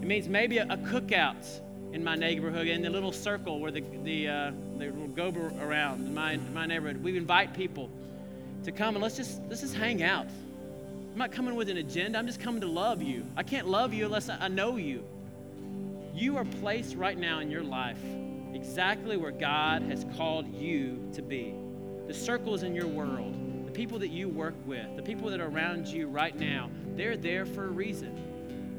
It 0.00 0.06
means 0.06 0.28
maybe 0.28 0.58
a, 0.58 0.64
a 0.64 0.76
cookout 0.76 1.44
in 1.92 2.04
my 2.04 2.14
neighborhood, 2.14 2.68
in 2.68 2.82
the 2.82 2.90
little 2.90 3.12
circle 3.12 3.58
where 3.58 3.70
the 3.70 3.82
the 4.04 4.28
uh, 4.28 4.50
go 5.14 5.32
around 5.60 6.06
in 6.06 6.14
my 6.14 6.32
in 6.32 6.54
my 6.54 6.66
neighborhood. 6.66 7.02
We 7.02 7.16
invite 7.16 7.54
people 7.54 7.90
to 8.64 8.72
come 8.72 8.94
and 8.94 9.02
let's 9.02 9.16
just 9.16 9.40
let's 9.48 9.62
just 9.62 9.74
hang 9.74 10.02
out. 10.02 10.26
I'm 11.12 11.18
not 11.18 11.32
coming 11.32 11.54
with 11.54 11.70
an 11.70 11.78
agenda. 11.78 12.18
I'm 12.18 12.26
just 12.26 12.40
coming 12.40 12.60
to 12.60 12.66
love 12.66 13.02
you. 13.02 13.24
I 13.36 13.42
can't 13.42 13.66
love 13.66 13.94
you 13.94 14.04
unless 14.04 14.28
I 14.28 14.48
know 14.48 14.76
you. 14.76 15.02
You 16.14 16.36
are 16.36 16.44
placed 16.44 16.94
right 16.94 17.16
now 17.16 17.40
in 17.40 17.50
your 17.50 17.62
life 17.62 17.98
exactly 18.52 19.16
where 19.16 19.30
God 19.30 19.82
has 19.82 20.04
called 20.16 20.46
you 20.54 21.10
to 21.14 21.22
be. 21.22 21.54
The 22.06 22.14
circles 22.14 22.62
in 22.62 22.74
your 22.74 22.86
world, 22.86 23.66
the 23.66 23.72
people 23.72 23.98
that 23.98 24.08
you 24.08 24.28
work 24.28 24.54
with, 24.64 24.96
the 24.96 25.02
people 25.02 25.28
that 25.30 25.40
are 25.40 25.48
around 25.48 25.86
you 25.86 26.06
right 26.06 26.36
now, 26.38 26.70
they're 26.94 27.16
there 27.16 27.44
for 27.44 27.64
a 27.64 27.70
reason. 27.70 28.16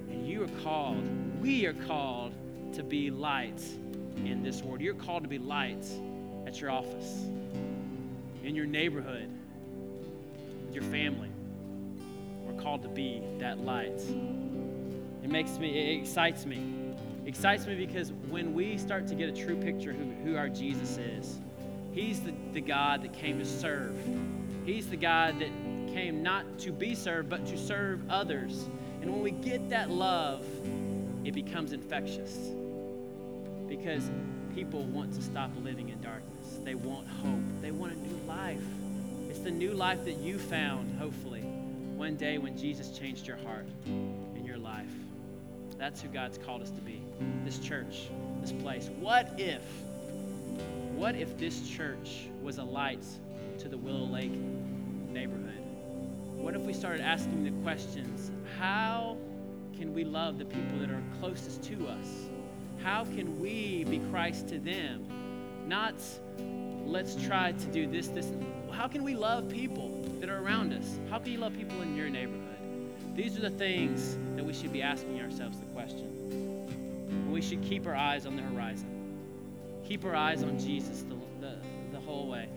And 0.10 0.28
you 0.28 0.44
are 0.44 0.64
called, 0.64 1.04
we 1.42 1.66
are 1.66 1.74
called 1.74 2.34
to 2.74 2.84
be 2.84 3.12
lights 3.12 3.74
in 4.24 4.42
this 4.44 4.62
world. 4.62 4.82
You're 4.82 4.94
called 4.94 5.24
to 5.24 5.30
be 5.30 5.40
lights 5.40 5.94
at 6.46 6.62
your 6.62 6.72
office, 6.72 7.26
in 8.44 8.56
your 8.56 8.66
neighborhood, 8.66 9.30
with 10.66 10.74
your 10.74 10.84
family. 10.84 11.30
We're 12.46 12.62
called 12.62 12.82
to 12.84 12.90
be 12.90 13.22
that 13.40 13.60
light. 13.60 14.02
It 15.24 15.30
makes 15.30 15.58
me, 15.58 15.78
it 15.78 16.00
excites 16.02 16.46
me 16.46 16.78
excites 17.28 17.68
me 17.68 17.76
because 17.76 18.14
when 18.30 18.54
we 18.54 18.78
start 18.78 19.06
to 19.06 19.14
get 19.14 19.28
a 19.28 19.34
true 19.34 19.58
picture 19.58 19.92
who, 19.92 20.06
who 20.24 20.38
our 20.38 20.48
Jesus 20.48 20.98
is, 20.98 21.42
He's 21.98 22.20
the, 22.20 22.32
the 22.54 22.62
God 22.62 23.02
that 23.02 23.14
came 23.14 23.40
to 23.40 23.46
serve. 23.46 23.98
He's 24.66 24.88
the 24.88 24.98
God 24.98 25.40
that 25.40 25.50
came 25.96 26.22
not 26.22 26.60
to 26.60 26.72
be 26.72 26.94
served, 26.94 27.28
but 27.28 27.44
to 27.48 27.58
serve 27.58 28.08
others. 28.08 28.70
And 29.02 29.12
when 29.12 29.24
we 29.24 29.32
get 29.32 29.72
that 29.72 29.90
love, 29.90 30.46
it 31.26 31.32
becomes 31.32 31.74
infectious 31.74 32.38
because 33.68 34.12
people 34.54 34.84
want 34.84 35.12
to 35.16 35.24
stop 35.24 35.50
living 35.64 35.90
in 35.90 36.00
darkness. 36.00 36.60
They 36.64 36.76
want 36.76 37.08
hope, 37.08 37.42
they 37.64 37.72
want 37.72 37.94
a 37.94 37.96
new 37.96 38.28
life. 38.28 38.62
It's 39.28 39.40
the 39.40 39.50
new 39.50 39.74
life 39.74 40.06
that 40.06 40.18
you 40.18 40.38
found, 40.38 41.00
hopefully, 41.00 41.42
one 41.42 42.16
day 42.16 42.38
when 42.38 42.56
Jesus 42.56 42.96
changed 42.96 43.26
your 43.26 43.38
heart 43.38 43.66
and 43.88 44.46
your 44.46 44.58
life. 44.58 44.86
That's 45.80 46.00
who 46.00 46.10
God's 46.10 46.38
called 46.38 46.62
us 46.62 46.70
to 46.70 46.82
be. 46.82 47.02
This 47.44 47.58
church, 47.58 48.10
this 48.42 48.52
place. 48.52 48.92
What 49.00 49.34
if, 49.40 49.64
what 50.98 51.16
if 51.16 51.38
this 51.38 51.70
church 51.70 52.28
was 52.42 52.58
a 52.58 52.64
light 52.64 53.06
to 53.60 53.70
the 53.70 53.78
Willow 53.78 54.06
Lake 54.06 54.34
neighborhood? 55.12 55.62
What 56.36 56.56
if 56.56 56.64
we 56.64 56.74
started 56.74 57.02
asking 57.02 57.44
the 57.44 57.52
questions 57.62 58.32
how 58.58 59.16
can 59.78 59.94
we 59.94 60.04
love 60.04 60.40
the 60.40 60.46
people 60.46 60.80
that 60.80 60.90
are 60.90 61.04
closest 61.20 61.62
to 61.66 61.88
us? 61.88 62.08
How 62.82 63.06
can 63.06 63.40
we 63.40 63.84
be 63.84 64.00
Christ 64.10 64.48
to 64.48 64.58
them? 64.58 65.06
Not 65.68 65.94
let's 66.84 67.16
try 67.16 67.52
to 67.52 67.66
do 67.68 67.86
this, 67.86 68.08
this. 68.08 68.32
How 68.72 68.88
can 68.88 69.04
we 69.04 69.14
love 69.14 69.50
people 69.50 70.04
that 70.20 70.30
are 70.30 70.40
around 70.40 70.74
us? 70.74 70.98
How 71.12 71.20
can 71.20 71.32
you 71.32 71.38
love 71.38 71.56
people 71.56 71.80
in 71.84 71.96
your 71.96 72.10
neighborhood? 72.10 72.42
These 73.16 73.38
are 73.38 73.42
the 73.42 73.52
things 73.52 74.18
that 74.36 74.44
we 74.44 74.52
should 74.52 74.74
be 74.74 74.82
asking 74.82 75.22
ourselves 75.22 75.60
the 75.60 75.66
question. 75.68 77.30
we 77.32 77.42
should 77.42 77.62
keep 77.62 77.86
our 77.86 77.96
eyes 77.96 78.26
on 78.26 78.36
the 78.36 78.42
horizon. 78.42 78.97
Keep 79.88 80.04
our 80.04 80.16
eyes 80.16 80.44
on 80.44 80.60
Jesus 80.60 81.04
the, 81.04 81.16
the, 81.40 81.56
the 81.94 82.00
whole 82.02 82.28
way. 82.28 82.50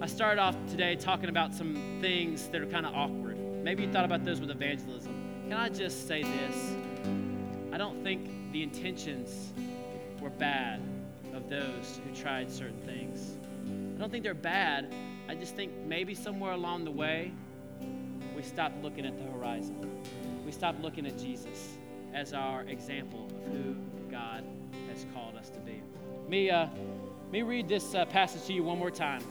I 0.00 0.06
started 0.06 0.40
off 0.40 0.56
today 0.70 0.96
talking 0.96 1.28
about 1.28 1.52
some 1.52 1.98
things 2.00 2.48
that 2.48 2.62
are 2.62 2.66
kind 2.66 2.86
of 2.86 2.94
awkward. 2.94 3.36
Maybe 3.62 3.82
you 3.82 3.92
thought 3.92 4.06
about 4.06 4.24
those 4.24 4.40
with 4.40 4.50
evangelism. 4.50 5.44
Can 5.46 5.58
I 5.58 5.68
just 5.68 6.08
say 6.08 6.22
this? 6.22 6.74
I 7.70 7.76
don't 7.76 8.02
think 8.02 8.52
the 8.52 8.62
intentions 8.62 9.52
were 10.22 10.30
bad 10.30 10.80
of 11.34 11.50
those 11.50 12.00
who 12.02 12.14
tried 12.14 12.50
certain 12.50 12.80
things. 12.80 13.36
I 13.94 14.00
don't 14.00 14.10
think 14.10 14.24
they're 14.24 14.32
bad. 14.32 14.90
I 15.28 15.34
just 15.34 15.54
think 15.56 15.70
maybe 15.84 16.14
somewhere 16.14 16.52
along 16.52 16.84
the 16.84 16.90
way, 16.92 17.30
we 18.34 18.42
stopped 18.42 18.82
looking 18.82 19.04
at 19.04 19.18
the 19.18 19.24
horizon. 19.24 19.76
We 20.46 20.50
stopped 20.52 20.80
looking 20.80 21.06
at 21.06 21.18
Jesus 21.18 21.76
as 22.14 22.32
our 22.32 22.62
example 22.62 23.26
of 23.26 23.52
who 23.52 23.76
God 24.10 24.44
has 24.88 25.04
called 25.12 25.36
us 25.36 25.50
to 25.50 25.58
be. 25.60 25.63
Me, 26.28 26.48
uh, 26.48 26.68
me 27.30 27.42
read 27.42 27.68
this 27.68 27.94
uh, 27.94 28.06
passage 28.06 28.46
to 28.46 28.54
you 28.54 28.62
one 28.62 28.78
more 28.78 28.90
time. 28.90 29.22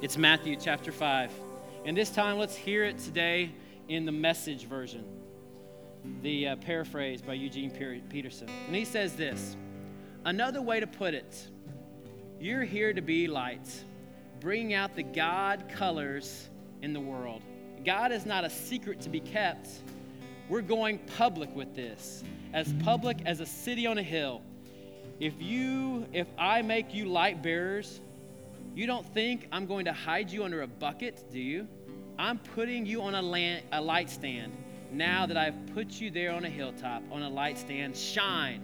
It's 0.00 0.16
Matthew 0.16 0.54
chapter 0.54 0.92
5. 0.92 1.32
And 1.84 1.96
this 1.96 2.10
time, 2.10 2.38
let's 2.38 2.54
hear 2.54 2.84
it 2.84 2.98
today 2.98 3.50
in 3.88 4.04
the 4.04 4.12
message 4.12 4.66
version, 4.66 5.04
the 6.22 6.48
uh, 6.48 6.56
paraphrase 6.56 7.22
by 7.22 7.34
Eugene 7.34 7.72
Peterson. 8.08 8.48
And 8.68 8.76
he 8.76 8.84
says 8.84 9.14
this 9.14 9.56
Another 10.24 10.62
way 10.62 10.78
to 10.78 10.86
put 10.86 11.12
it, 11.12 11.48
you're 12.38 12.62
here 12.62 12.92
to 12.92 13.02
be 13.02 13.26
light, 13.26 13.68
bringing 14.38 14.74
out 14.74 14.94
the 14.94 15.02
God 15.02 15.64
colors 15.68 16.50
in 16.82 16.92
the 16.92 17.00
world. 17.00 17.42
God 17.84 18.12
is 18.12 18.24
not 18.24 18.44
a 18.44 18.50
secret 18.50 19.00
to 19.00 19.08
be 19.08 19.20
kept. 19.20 19.68
We're 20.48 20.60
going 20.60 20.98
public 21.16 21.54
with 21.56 21.74
this, 21.74 22.22
as 22.52 22.72
public 22.84 23.18
as 23.26 23.40
a 23.40 23.46
city 23.46 23.88
on 23.88 23.98
a 23.98 24.04
hill. 24.04 24.42
If 25.20 25.34
you, 25.38 26.06
if 26.12 26.26
I 26.38 26.62
make 26.62 26.94
you 26.94 27.04
light 27.04 27.42
bearers, 27.42 28.00
you 28.74 28.86
don't 28.86 29.06
think 29.12 29.46
I'm 29.52 29.66
going 29.66 29.84
to 29.84 29.92
hide 29.92 30.30
you 30.30 30.44
under 30.44 30.62
a 30.62 30.66
bucket, 30.66 31.24
do 31.30 31.38
you? 31.38 31.68
I'm 32.18 32.38
putting 32.38 32.86
you 32.86 33.02
on 33.02 33.14
a, 33.14 33.22
land, 33.22 33.64
a 33.70 33.80
light 33.80 34.08
stand. 34.08 34.52
Now 34.90 35.26
that 35.26 35.36
I've 35.36 35.74
put 35.74 36.00
you 36.00 36.10
there 36.10 36.32
on 36.32 36.44
a 36.44 36.48
hilltop, 36.48 37.02
on 37.12 37.22
a 37.22 37.28
light 37.28 37.58
stand, 37.58 37.96
shine. 37.96 38.62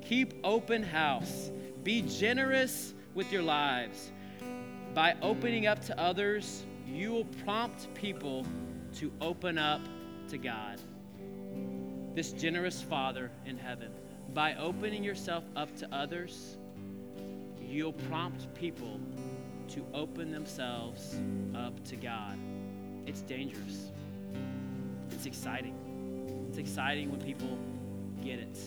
Keep 0.00 0.34
open 0.42 0.82
house. 0.82 1.50
Be 1.84 2.02
generous 2.02 2.94
with 3.14 3.30
your 3.30 3.42
lives. 3.42 4.10
By 4.94 5.14
opening 5.20 5.66
up 5.66 5.84
to 5.86 6.00
others, 6.00 6.64
you 6.86 7.12
will 7.12 7.26
prompt 7.44 7.92
people 7.94 8.46
to 8.96 9.12
open 9.20 9.58
up 9.58 9.82
to 10.28 10.38
God 10.38 10.80
this 12.16 12.32
generous 12.32 12.80
Father 12.80 13.30
in 13.44 13.58
heaven. 13.58 13.92
By 14.36 14.54
opening 14.56 15.02
yourself 15.02 15.44
up 15.56 15.74
to 15.78 15.88
others, 15.90 16.58
you'll 17.58 17.94
prompt 17.94 18.52
people 18.52 19.00
to 19.68 19.82
open 19.94 20.30
themselves 20.30 21.18
up 21.54 21.82
to 21.86 21.96
God. 21.96 22.38
It's 23.06 23.22
dangerous. 23.22 23.92
It's 25.10 25.24
exciting. 25.24 25.74
It's 26.50 26.58
exciting 26.58 27.10
when 27.10 27.22
people 27.22 27.58
get 28.22 28.38
it, 28.38 28.58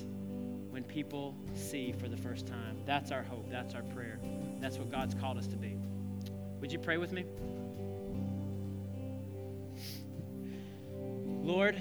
when 0.72 0.84
people 0.84 1.36
see 1.54 1.92
for 1.92 2.08
the 2.08 2.18
first 2.18 2.48
time. 2.48 2.80
That's 2.88 3.12
our 3.12 3.22
hope. 3.22 3.48
That's 3.52 3.76
our 3.76 3.84
prayer. 3.84 4.20
That's 4.60 4.80
what 4.80 4.90
God's 4.90 5.14
called 5.14 5.38
us 5.38 5.46
to 5.46 5.56
be. 5.56 5.78
Would 6.62 6.72
you 6.72 6.80
pray 6.80 6.98
with 6.98 7.12
me? 7.12 7.26
Lord, 11.44 11.80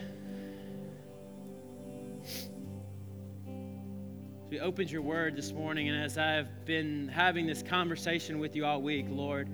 As 4.48 4.52
we 4.52 4.60
opened 4.60 4.90
your 4.90 5.02
word 5.02 5.36
this 5.36 5.52
morning, 5.52 5.90
and 5.90 6.02
as 6.02 6.16
I've 6.16 6.64
been 6.64 7.08
having 7.08 7.46
this 7.46 7.62
conversation 7.62 8.38
with 8.38 8.56
you 8.56 8.64
all 8.64 8.80
week, 8.80 9.04
Lord, 9.10 9.46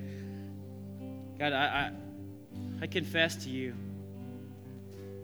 God, 1.36 1.52
I, 1.52 1.64
I, 1.64 1.90
I 2.82 2.86
confess 2.86 3.42
to 3.42 3.50
you 3.50 3.74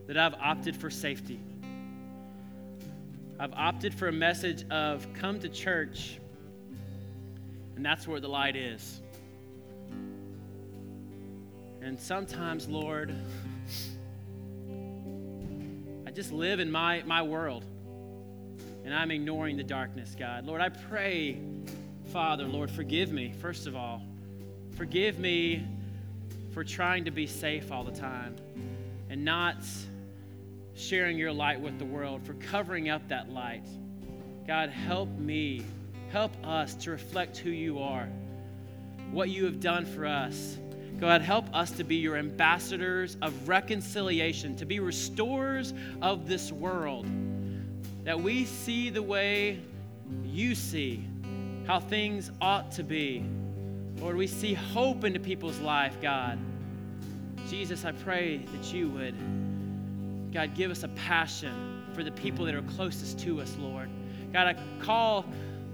that 0.08 0.16
I've 0.16 0.34
opted 0.34 0.74
for 0.74 0.90
safety. 0.90 1.38
I've 3.38 3.52
opted 3.52 3.94
for 3.94 4.08
a 4.08 4.12
message 4.12 4.68
of 4.70 5.06
come 5.14 5.38
to 5.38 5.48
church, 5.48 6.18
and 7.76 7.86
that's 7.86 8.08
where 8.08 8.18
the 8.18 8.28
light 8.28 8.56
is. 8.56 9.00
And 11.80 11.96
sometimes, 11.96 12.68
Lord, 12.68 13.14
I 16.08 16.10
just 16.10 16.32
live 16.32 16.58
in 16.58 16.72
my, 16.72 17.04
my 17.06 17.22
world 17.22 17.64
and 18.84 18.94
I'm 18.94 19.10
ignoring 19.10 19.56
the 19.56 19.64
darkness, 19.64 20.16
God. 20.18 20.46
Lord, 20.46 20.60
I 20.60 20.68
pray, 20.68 21.38
Father, 22.12 22.44
Lord, 22.44 22.70
forgive 22.70 23.12
me, 23.12 23.32
first 23.40 23.66
of 23.66 23.76
all. 23.76 24.02
Forgive 24.76 25.18
me 25.18 25.66
for 26.52 26.64
trying 26.64 27.04
to 27.04 27.10
be 27.10 27.26
safe 27.26 27.70
all 27.70 27.84
the 27.84 27.92
time 27.92 28.36
and 29.08 29.24
not 29.24 29.56
sharing 30.74 31.18
your 31.18 31.32
light 31.32 31.60
with 31.60 31.78
the 31.78 31.84
world, 31.84 32.24
for 32.24 32.34
covering 32.34 32.88
up 32.88 33.06
that 33.08 33.30
light. 33.30 33.66
God, 34.46 34.70
help 34.70 35.08
me, 35.10 35.64
help 36.10 36.32
us 36.44 36.74
to 36.76 36.90
reflect 36.90 37.36
who 37.36 37.50
you 37.50 37.80
are, 37.80 38.08
what 39.10 39.28
you 39.28 39.44
have 39.44 39.60
done 39.60 39.84
for 39.84 40.06
us. 40.06 40.58
God, 40.98 41.22
help 41.22 41.46
us 41.54 41.70
to 41.72 41.84
be 41.84 41.96
your 41.96 42.16
ambassadors 42.16 43.16
of 43.22 43.48
reconciliation, 43.48 44.56
to 44.56 44.64
be 44.64 44.80
restorers 44.80 45.74
of 46.02 46.26
this 46.26 46.50
world 46.50 47.06
that 48.04 48.20
we 48.20 48.44
see 48.44 48.90
the 48.90 49.02
way 49.02 49.60
you 50.24 50.54
see, 50.54 51.04
how 51.66 51.80
things 51.80 52.30
ought 52.40 52.72
to 52.72 52.82
be. 52.82 53.24
Lord, 53.98 54.16
we 54.16 54.26
see 54.26 54.54
hope 54.54 55.04
into 55.04 55.20
people's 55.20 55.58
life, 55.60 56.00
God. 56.00 56.38
Jesus, 57.48 57.84
I 57.84 57.92
pray 57.92 58.38
that 58.38 58.72
you 58.72 58.88
would, 58.90 59.14
God, 60.32 60.54
give 60.54 60.70
us 60.70 60.82
a 60.82 60.88
passion 60.88 61.84
for 61.94 62.02
the 62.02 62.12
people 62.12 62.44
that 62.46 62.54
are 62.54 62.62
closest 62.62 63.18
to 63.20 63.40
us, 63.40 63.56
Lord. 63.58 63.90
God, 64.32 64.46
I 64.46 64.82
call, 64.82 65.26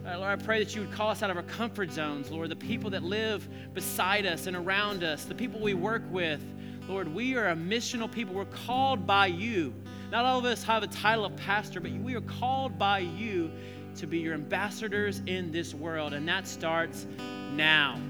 uh, 0.05 0.19
Lord, 0.19 0.41
I 0.41 0.43
pray 0.43 0.59
that 0.65 0.75
you 0.75 0.81
would 0.81 0.93
call 0.93 1.11
us 1.11 1.23
out 1.23 1.31
of 1.31 1.37
our 1.37 1.43
comfort 1.45 1.93
zones, 1.93 2.31
Lord, 2.31 2.49
the 2.49 2.57
people 2.57 2.91
that 2.91 3.03
live 3.03 3.47
beside 3.75 4.27
us 4.27 4.47
and 4.47 4.57
around 4.57 5.05
us, 5.05 5.25
the 5.25 5.35
people 5.35 5.61
we 5.61 5.75
work 5.75 6.03
with. 6.11 6.43
Lord, 6.89 7.09
we 7.09 7.37
are 7.37 7.49
a 7.49 7.57
missional 7.57 8.11
people. 8.11 8.35
We're 8.35 8.45
called 8.47 9.07
by 9.07 9.27
you 9.27 9.75
not 10.17 10.25
all 10.25 10.39
of 10.39 10.47
us 10.47 10.63
have 10.63 10.83
a 10.83 10.87
title 10.87 11.27
of 11.27 11.37
pastor, 11.37 11.79
but 11.79 11.93
we 11.93 12.15
are 12.15 12.23
called 12.23 12.79
by 12.79 13.01
you 13.01 13.51
to 13.97 14.07
be 14.07 14.19
your 14.19 14.33
ambassadors 14.33 15.21
in 15.27 15.53
this 15.53 15.75
world, 15.75 16.15
and 16.15 16.27
that 16.27 16.49
starts 16.49 17.07
now. 17.53 18.01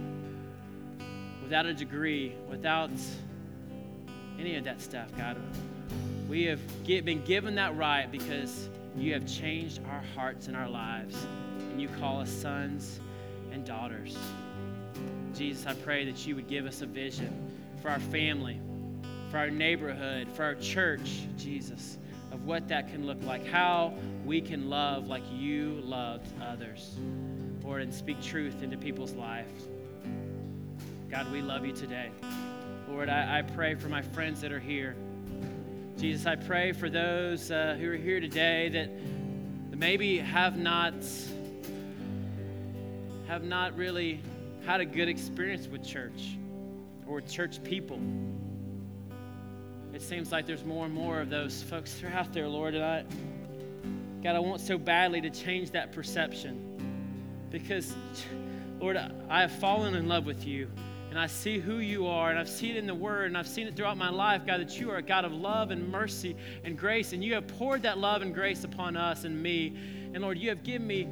Without 1.42 1.66
a 1.66 1.74
degree, 1.74 2.32
without 2.48 2.92
any 4.38 4.54
of 4.54 4.62
that 4.62 4.80
stuff, 4.80 5.08
God. 5.16 5.36
We 6.28 6.44
have 6.44 6.60
been 6.86 7.24
given 7.24 7.56
that 7.56 7.76
right 7.76 8.08
because 8.08 8.68
you 8.96 9.12
have 9.12 9.26
changed 9.26 9.80
our 9.90 10.04
hearts 10.14 10.46
and 10.46 10.56
our 10.56 10.68
lives, 10.68 11.26
and 11.72 11.82
you 11.82 11.88
call 11.98 12.20
us 12.20 12.30
sons 12.30 13.00
and 13.50 13.64
daughters. 13.64 14.16
Jesus, 15.34 15.66
I 15.66 15.74
pray 15.74 16.04
that 16.04 16.24
you 16.24 16.36
would 16.36 16.46
give 16.46 16.66
us 16.66 16.82
a 16.82 16.86
vision 16.86 17.50
for 17.82 17.90
our 17.90 17.98
family, 17.98 18.60
for 19.30 19.38
our 19.38 19.50
neighborhood, 19.50 20.28
for 20.28 20.44
our 20.44 20.54
church, 20.54 21.22
Jesus, 21.36 21.98
of 22.32 22.44
what 22.44 22.68
that 22.68 22.88
can 22.88 23.06
look 23.06 23.22
like, 23.24 23.46
how 23.46 23.94
we 24.24 24.40
can 24.40 24.68
love 24.68 25.08
like 25.08 25.22
you 25.32 25.80
loved 25.84 26.28
others, 26.42 26.96
Lord, 27.62 27.82
and 27.82 27.92
speak 27.92 28.20
truth 28.22 28.62
into 28.62 28.76
people's 28.76 29.12
lives. 29.12 29.68
God, 31.10 31.30
we 31.30 31.42
love 31.42 31.64
you 31.64 31.72
today. 31.72 32.10
Lord, 32.88 33.08
I, 33.08 33.38
I 33.38 33.42
pray 33.42 33.74
for 33.74 33.88
my 33.88 34.02
friends 34.02 34.40
that 34.40 34.52
are 34.52 34.60
here. 34.60 34.96
Jesus, 35.98 36.26
I 36.26 36.36
pray 36.36 36.72
for 36.72 36.90
those 36.90 37.50
uh, 37.50 37.76
who 37.80 37.90
are 37.90 37.96
here 37.96 38.20
today 38.20 38.68
that 38.68 38.90
maybe 39.76 40.18
have 40.18 40.56
not 40.56 40.94
have 43.28 43.42
not 43.42 43.76
really 43.76 44.20
had 44.64 44.80
a 44.80 44.84
good 44.84 45.08
experience 45.08 45.66
with 45.66 45.84
church 45.84 46.36
or 47.06 47.20
church 47.20 47.62
people 47.62 48.00
it 49.96 50.02
seems 50.02 50.30
like 50.30 50.44
there's 50.44 50.62
more 50.62 50.84
and 50.84 50.92
more 50.92 51.22
of 51.22 51.30
those 51.30 51.62
folks 51.62 51.94
that 51.94 52.12
are 52.12 52.14
out 52.14 52.30
there, 52.34 52.46
Lord. 52.46 52.74
And 52.74 52.84
I, 52.84 53.04
God, 54.22 54.36
I 54.36 54.38
want 54.40 54.60
so 54.60 54.76
badly 54.76 55.22
to 55.22 55.30
change 55.30 55.70
that 55.70 55.90
perception 55.90 57.46
because, 57.50 57.94
Lord, 58.78 58.98
I 58.98 59.40
have 59.40 59.52
fallen 59.52 59.94
in 59.94 60.06
love 60.06 60.26
with 60.26 60.46
you 60.46 60.68
and 61.08 61.18
I 61.18 61.26
see 61.28 61.58
who 61.58 61.78
you 61.78 62.06
are, 62.06 62.28
and 62.28 62.38
I've 62.38 62.48
seen 62.48 62.72
it 62.72 62.76
in 62.76 62.86
the 62.86 62.94
Word, 62.94 63.28
and 63.28 63.38
I've 63.38 63.48
seen 63.48 63.66
it 63.66 63.74
throughout 63.74 63.96
my 63.96 64.10
life, 64.10 64.44
God, 64.44 64.60
that 64.60 64.78
you 64.78 64.90
are 64.90 64.96
a 64.96 65.02
God 65.02 65.24
of 65.24 65.32
love 65.32 65.70
and 65.70 65.90
mercy 65.90 66.36
and 66.62 66.76
grace, 66.76 67.14
and 67.14 67.24
you 67.24 67.32
have 67.32 67.46
poured 67.46 67.80
that 67.84 67.96
love 67.96 68.20
and 68.20 68.34
grace 68.34 68.64
upon 68.64 68.98
us 68.98 69.24
and 69.24 69.42
me. 69.42 69.78
And 70.12 70.22
Lord, 70.22 70.36
you 70.36 70.50
have 70.50 70.62
given 70.62 70.86
me 70.86 71.08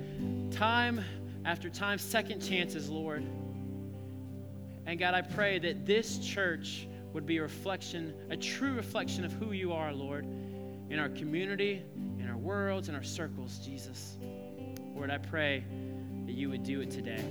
time 0.51 1.03
after 1.47 1.71
time, 1.71 1.97
second 1.97 2.41
chances, 2.41 2.91
Lord. 2.91 3.25
And 4.85 4.99
God, 4.99 5.15
I 5.15 5.23
pray 5.23 5.59
that 5.61 5.87
this 5.87 6.19
church 6.19 6.87
would 7.15 7.25
be 7.27 7.37
a 7.39 7.43
reflection, 7.43 8.13
a 8.29 8.37
true 8.37 8.75
reflection 8.75 9.25
of 9.25 9.33
who 9.33 9.53
you 9.53 9.73
are, 9.73 9.93
Lord, 9.93 10.27
in 10.91 10.99
our 10.99 11.09
community, 11.09 11.81
in 12.19 12.29
our 12.29 12.37
worlds, 12.37 12.89
in 12.89 12.97
our 12.97 13.05
circles, 13.05 13.59
Jesus. 13.65 14.17
Lord, 14.97 15.11
I 15.11 15.19
pray 15.19 15.65
that 16.27 16.35
you 16.35 16.51
would 16.51 16.65
do 16.65 16.81
it 16.81 16.91
today. 16.91 17.25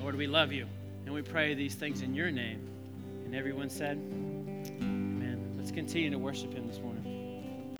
Lord, 0.00 0.14
we 0.14 0.28
love 0.28 0.52
you, 0.52 0.66
and 1.06 1.12
we 1.12 1.22
pray 1.22 1.54
these 1.54 1.74
things 1.74 2.02
in 2.02 2.14
your 2.14 2.30
name. 2.30 2.66
And 3.24 3.34
everyone 3.34 3.68
said, 3.68 3.96
Amen. 3.96 5.56
Let's 5.58 5.72
continue 5.72 6.10
to 6.10 6.18
worship 6.18 6.54
him 6.54 6.68
this 6.68 6.78
morning. 6.78 7.78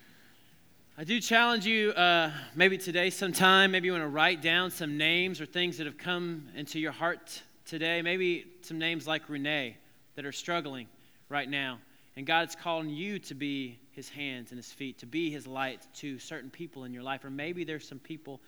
I 0.99 1.05
do 1.05 1.21
challenge 1.21 1.65
you, 1.65 1.93
uh, 1.93 2.33
maybe 2.57 2.77
today 2.77 3.11
sometime, 3.11 3.71
maybe 3.71 3.87
you 3.87 3.93
want 3.93 4.03
to 4.03 4.09
write 4.09 4.43
down 4.43 4.73
some 4.73 4.99
names 4.99 5.41
or 5.41 5.47
things 5.47 5.79
that 5.79 5.87
have 5.87 5.97
come 5.97 6.49
into 6.57 6.81
your 6.81 6.93
heart 6.93 7.41
today. 7.65 8.03
Maybe 8.03 8.47
some 8.63 8.79
names 8.79 9.07
like 9.07 9.29
Renee 9.29 9.77
that 10.21 10.27
are 10.27 10.33
struggling 10.33 10.87
right 11.31 11.49
now. 11.49 11.79
And 12.15 12.27
God's 12.27 12.55
calling 12.55 12.91
you 12.91 13.19
to 13.21 13.35
be 13.35 13.79
his 13.93 14.11
hands 14.11 14.51
and 14.51 14.59
his 14.59 14.71
feet, 14.71 14.99
to 14.99 15.07
be 15.07 15.31
his 15.31 15.47
light 15.47 15.81
to 15.95 16.19
certain 16.19 16.51
people 16.51 16.85
in 16.85 16.93
your 16.93 17.03
life. 17.03 17.25
Or 17.25 17.31
maybe 17.31 17.65
there's 17.65 17.89
some 17.89 18.01
people 18.01 18.39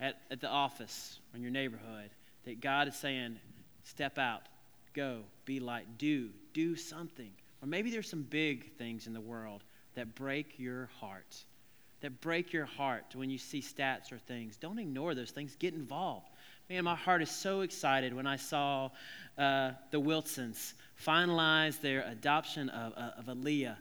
at, 0.00 0.22
at 0.30 0.40
the 0.40 0.48
office 0.48 1.18
or 1.30 1.36
in 1.36 1.42
your 1.42 1.50
neighborhood 1.50 2.08
that 2.46 2.62
God 2.62 2.88
is 2.88 2.96
saying, 2.96 3.38
step 3.84 4.16
out, 4.16 4.40
go, 4.94 5.18
be 5.44 5.60
light, 5.60 5.84
do, 5.98 6.30
do 6.54 6.76
something. 6.76 7.30
Or 7.62 7.68
maybe 7.68 7.90
there's 7.90 8.08
some 8.08 8.22
big 8.22 8.72
things 8.78 9.06
in 9.06 9.12
the 9.12 9.20
world 9.20 9.62
that 9.96 10.14
break 10.14 10.58
your 10.58 10.88
heart, 10.98 11.44
that 12.00 12.22
break 12.22 12.54
your 12.54 12.64
heart 12.64 13.04
when 13.14 13.28
you 13.28 13.36
see 13.36 13.60
stats 13.60 14.12
or 14.12 14.18
things. 14.18 14.56
Don't 14.56 14.78
ignore 14.78 15.14
those 15.14 15.30
things, 15.30 15.56
get 15.58 15.74
involved. 15.74 16.30
Man, 16.72 16.84
my 16.84 16.96
heart 16.96 17.20
is 17.20 17.30
so 17.30 17.60
excited 17.60 18.14
when 18.14 18.26
I 18.26 18.36
saw 18.36 18.88
uh, 19.36 19.72
the 19.90 20.00
Wilsons 20.00 20.72
finalize 21.06 21.78
their 21.82 22.00
adoption 22.08 22.70
of, 22.70 22.94
uh, 22.96 23.10
of 23.18 23.26
Aaliyah 23.26 23.76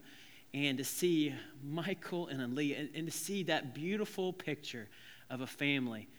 and 0.54 0.78
to 0.78 0.84
see 0.84 1.34
Michael 1.64 2.28
and 2.28 2.42
Aaliyah 2.42 2.78
and, 2.82 2.90
and 2.94 3.06
to 3.06 3.12
see 3.18 3.44
that 3.44 3.74
beautiful 3.74 4.34
picture 4.34 4.90
of 5.30 5.40
a 5.40 5.48
family. 5.48 6.10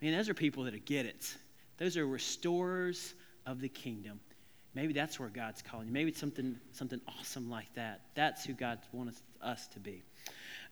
Man, 0.00 0.16
those 0.16 0.30
are 0.30 0.32
people 0.32 0.64
that 0.64 0.86
get 0.86 1.04
it. 1.04 1.36
Those 1.76 1.98
are 1.98 2.06
restorers 2.06 3.12
of 3.44 3.60
the 3.60 3.68
kingdom. 3.68 4.18
Maybe 4.74 4.94
that's 4.94 5.20
where 5.20 5.28
God's 5.28 5.60
calling 5.60 5.88
you. 5.88 5.92
Maybe 5.92 6.12
it's 6.12 6.20
something, 6.20 6.58
something 6.72 7.02
awesome 7.20 7.50
like 7.50 7.68
that. 7.74 8.00
That's 8.14 8.42
who 8.46 8.54
God 8.54 8.78
wants 8.92 9.20
us 9.42 9.66
to 9.68 9.80
be. 9.80 10.02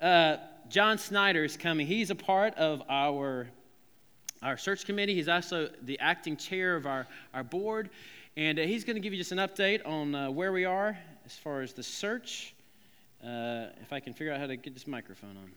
Uh, 0.00 0.38
John 0.70 0.96
Snyder 0.96 1.44
is 1.44 1.58
coming. 1.58 1.86
He's 1.86 2.08
a 2.08 2.14
part 2.14 2.54
of 2.54 2.82
our, 2.88 3.50
our 4.42 4.56
search 4.56 4.86
committee. 4.86 5.14
He's 5.14 5.28
also 5.28 5.68
the 5.82 5.98
acting 5.98 6.36
chair 6.36 6.76
of 6.76 6.86
our, 6.86 7.06
our 7.34 7.44
board. 7.44 7.90
And 8.36 8.58
uh, 8.58 8.62
he's 8.62 8.84
going 8.84 8.96
to 8.96 9.00
give 9.00 9.12
you 9.12 9.18
just 9.18 9.32
an 9.32 9.38
update 9.38 9.86
on 9.86 10.14
uh, 10.14 10.30
where 10.30 10.52
we 10.52 10.64
are 10.64 10.96
as 11.26 11.36
far 11.36 11.62
as 11.62 11.72
the 11.72 11.82
search. 11.82 12.54
Uh, 13.22 13.66
if 13.82 13.92
I 13.92 14.00
can 14.00 14.14
figure 14.14 14.32
out 14.32 14.40
how 14.40 14.46
to 14.46 14.56
get 14.56 14.72
this 14.72 14.86
microphone 14.86 15.36
on. 15.36 15.52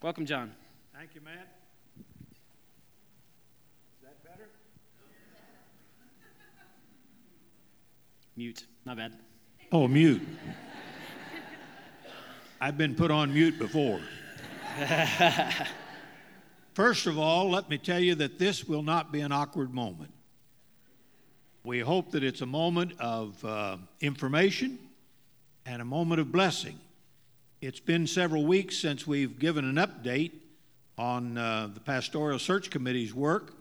Welcome, 0.00 0.26
John. 0.26 0.52
Thank 0.96 1.14
you, 1.14 1.20
Matt. 1.22 1.58
Is 3.96 4.04
that 4.04 4.22
better? 4.22 4.46
Mute. 8.36 8.64
Not 8.84 8.96
bad. 8.96 9.14
Oh, 9.72 9.88
mute. 9.88 10.22
I've 12.60 12.78
been 12.78 12.94
put 12.94 13.10
on 13.10 13.34
mute 13.34 13.58
before. 13.58 14.00
First 16.78 17.08
of 17.08 17.18
all, 17.18 17.50
let 17.50 17.68
me 17.68 17.76
tell 17.76 17.98
you 17.98 18.14
that 18.14 18.38
this 18.38 18.68
will 18.68 18.84
not 18.84 19.10
be 19.10 19.18
an 19.18 19.32
awkward 19.32 19.74
moment. 19.74 20.12
We 21.64 21.80
hope 21.80 22.12
that 22.12 22.22
it's 22.22 22.40
a 22.40 22.46
moment 22.46 22.92
of 23.00 23.44
uh, 23.44 23.78
information 24.00 24.78
and 25.66 25.82
a 25.82 25.84
moment 25.84 26.20
of 26.20 26.30
blessing. 26.30 26.78
It's 27.60 27.80
been 27.80 28.06
several 28.06 28.46
weeks 28.46 28.78
since 28.78 29.08
we've 29.08 29.40
given 29.40 29.64
an 29.64 29.74
update 29.74 30.30
on 30.96 31.36
uh, 31.36 31.70
the 31.74 31.80
Pastoral 31.80 32.38
Search 32.38 32.70
Committee's 32.70 33.12
work. 33.12 33.54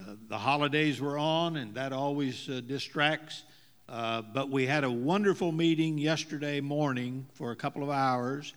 Uh, 0.00 0.14
the 0.28 0.38
holidays 0.38 1.00
were 1.00 1.18
on, 1.18 1.58
and 1.58 1.72
that 1.76 1.92
always 1.92 2.48
uh, 2.48 2.60
distracts. 2.66 3.44
Uh, 3.88 4.22
but 4.22 4.50
we 4.50 4.66
had 4.66 4.82
a 4.82 4.90
wonderful 4.90 5.52
meeting 5.52 5.98
yesterday 5.98 6.60
morning 6.60 7.26
for 7.32 7.52
a 7.52 7.56
couple 7.56 7.84
of 7.84 7.90
hours 7.90 8.54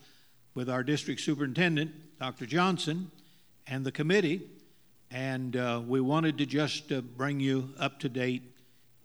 with 0.55 0.67
our 0.67 0.81
district 0.81 1.21
superintendent, 1.21 1.91
Dr. 2.19 2.47
Johnson, 2.47 3.11
and 3.69 3.85
the 3.85 3.91
committee. 3.91 4.41
And 5.11 5.55
uh, 5.55 5.81
we 5.87 6.01
wanted 6.01 6.37
to 6.39 6.45
just 6.45 6.91
uh, 6.91 7.01
bring 7.01 7.39
you 7.39 7.69
up 7.79 7.99
to 8.01 8.09
date 8.09 8.43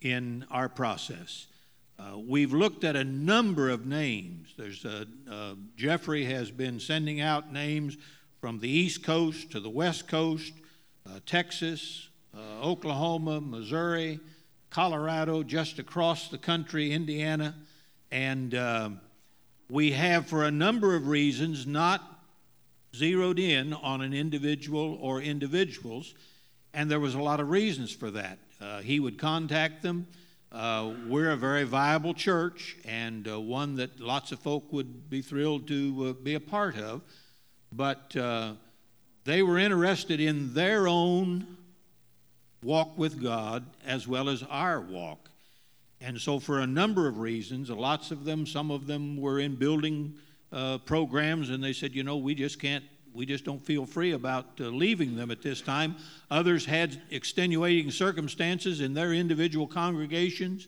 in 0.01 0.45
our 0.51 0.67
process. 0.67 1.47
Uh, 1.97 2.17
we've 2.17 2.53
looked 2.53 2.83
at 2.83 2.95
a 2.95 3.03
number 3.03 3.69
of 3.69 3.85
names. 3.85 4.53
There's 4.57 4.83
a, 4.83 5.07
uh, 5.31 5.55
Jeffrey 5.77 6.25
has 6.25 6.51
been 6.51 6.79
sending 6.79 7.21
out 7.21 7.53
names 7.53 7.97
from 8.41 8.59
the 8.59 8.69
East 8.69 9.03
Coast 9.03 9.51
to 9.51 9.59
the 9.59 9.69
West 9.69 10.07
Coast, 10.07 10.53
uh, 11.07 11.19
Texas, 11.25 12.09
uh, 12.35 12.61
Oklahoma, 12.61 13.39
Missouri, 13.39 14.19
Colorado, 14.69 15.41
just 15.41 15.79
across 15.79 16.27
the 16.27 16.37
country, 16.37 16.91
Indiana, 16.91 17.55
and 18.11 18.99
we 19.69 19.91
have, 19.93 20.27
for 20.27 20.43
a 20.43 20.51
number 20.51 20.95
of 20.95 21.07
reasons, 21.07 21.65
not 21.65 22.14
zeroed 22.95 23.39
in 23.39 23.73
on 23.73 24.01
an 24.01 24.13
individual 24.13 24.97
or 25.01 25.21
individuals, 25.21 26.13
and 26.73 26.89
there 26.89 26.99
was 26.99 27.15
a 27.15 27.21
lot 27.21 27.39
of 27.39 27.49
reasons 27.49 27.91
for 27.91 28.11
that. 28.11 28.37
Uh, 28.61 28.81
he 28.81 28.99
would 28.99 29.17
contact 29.17 29.81
them. 29.81 30.07
Uh, 30.51 30.93
we're 31.07 31.31
a 31.31 31.35
very 31.35 31.63
viable 31.63 32.13
church 32.13 32.77
and 32.85 33.27
uh, 33.27 33.39
one 33.39 33.75
that 33.75 33.99
lots 33.99 34.31
of 34.31 34.39
folk 34.39 34.71
would 34.71 35.09
be 35.09 35.21
thrilled 35.21 35.67
to 35.67 36.07
uh, 36.09 36.23
be 36.23 36.35
a 36.35 36.39
part 36.39 36.77
of. 36.77 37.01
But 37.71 38.15
uh, 38.15 38.53
they 39.25 39.43
were 39.43 39.57
interested 39.57 40.21
in 40.21 40.53
their 40.53 40.87
own 40.87 41.57
walk 42.63 42.97
with 42.97 43.21
God 43.21 43.65
as 43.85 44.07
well 44.07 44.29
as 44.29 44.43
our 44.43 44.79
walk. 44.79 45.29
And 45.99 46.19
so, 46.19 46.39
for 46.39 46.59
a 46.59 46.67
number 46.67 47.07
of 47.07 47.19
reasons, 47.19 47.69
lots 47.69 48.11
of 48.11 48.25
them, 48.25 48.45
some 48.45 48.71
of 48.71 48.85
them 48.87 49.17
were 49.17 49.39
in 49.39 49.55
building 49.55 50.13
uh, 50.55 50.79
programs, 50.79 51.51
and 51.51 51.63
they 51.63 51.73
said, 51.73 51.93
you 51.93 52.03
know, 52.03 52.17
we 52.17 52.33
just 52.33 52.59
can't 52.59 52.83
we 53.13 53.25
just 53.25 53.45
don't 53.45 53.61
feel 53.61 53.85
free 53.85 54.11
about 54.11 54.45
uh, 54.59 54.65
leaving 54.65 55.15
them 55.15 55.31
at 55.31 55.41
this 55.41 55.61
time. 55.61 55.95
Others 56.29 56.65
had 56.65 57.01
extenuating 57.11 57.89
circumstances 57.89 58.81
in 58.81 58.93
their 58.93 59.13
individual 59.13 59.67
congregations. 59.67 60.67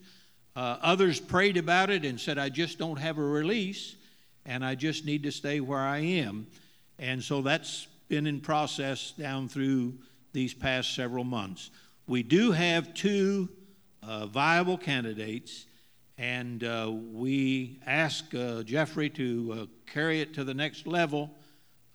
Uh, 0.55 0.77
others 0.81 1.19
prayed 1.19 1.57
about 1.57 1.89
it 1.89 2.05
and 2.05 2.19
said, 2.19 2.37
I 2.37 2.47
just 2.47 2.79
don't 2.79 2.97
have 2.97 3.17
a 3.17 3.21
release 3.21 3.97
and 4.45 4.63
I 4.63 4.75
just 4.75 5.05
need 5.05 5.23
to 5.23 5.31
stay 5.31 5.59
where 5.59 5.81
I 5.81 5.99
am. 5.99 6.47
And 6.97 7.21
so 7.21 7.41
that's 7.41 7.87
been 8.07 8.25
in 8.25 8.39
process 8.39 9.11
down 9.11 9.49
through 9.49 9.95
these 10.31 10.53
past 10.53 10.95
several 10.95 11.25
months. 11.25 11.69
We 12.07 12.23
do 12.23 12.53
have 12.53 12.93
two 12.93 13.49
uh, 14.01 14.25
viable 14.27 14.77
candidates, 14.77 15.66
and 16.17 16.63
uh, 16.63 16.91
we 16.91 17.79
ask 17.85 18.33
uh, 18.33 18.63
Jeffrey 18.63 19.09
to 19.11 19.53
uh, 19.53 19.65
carry 19.91 20.19
it 20.19 20.33
to 20.33 20.43
the 20.43 20.53
next 20.53 20.87
level 20.87 21.29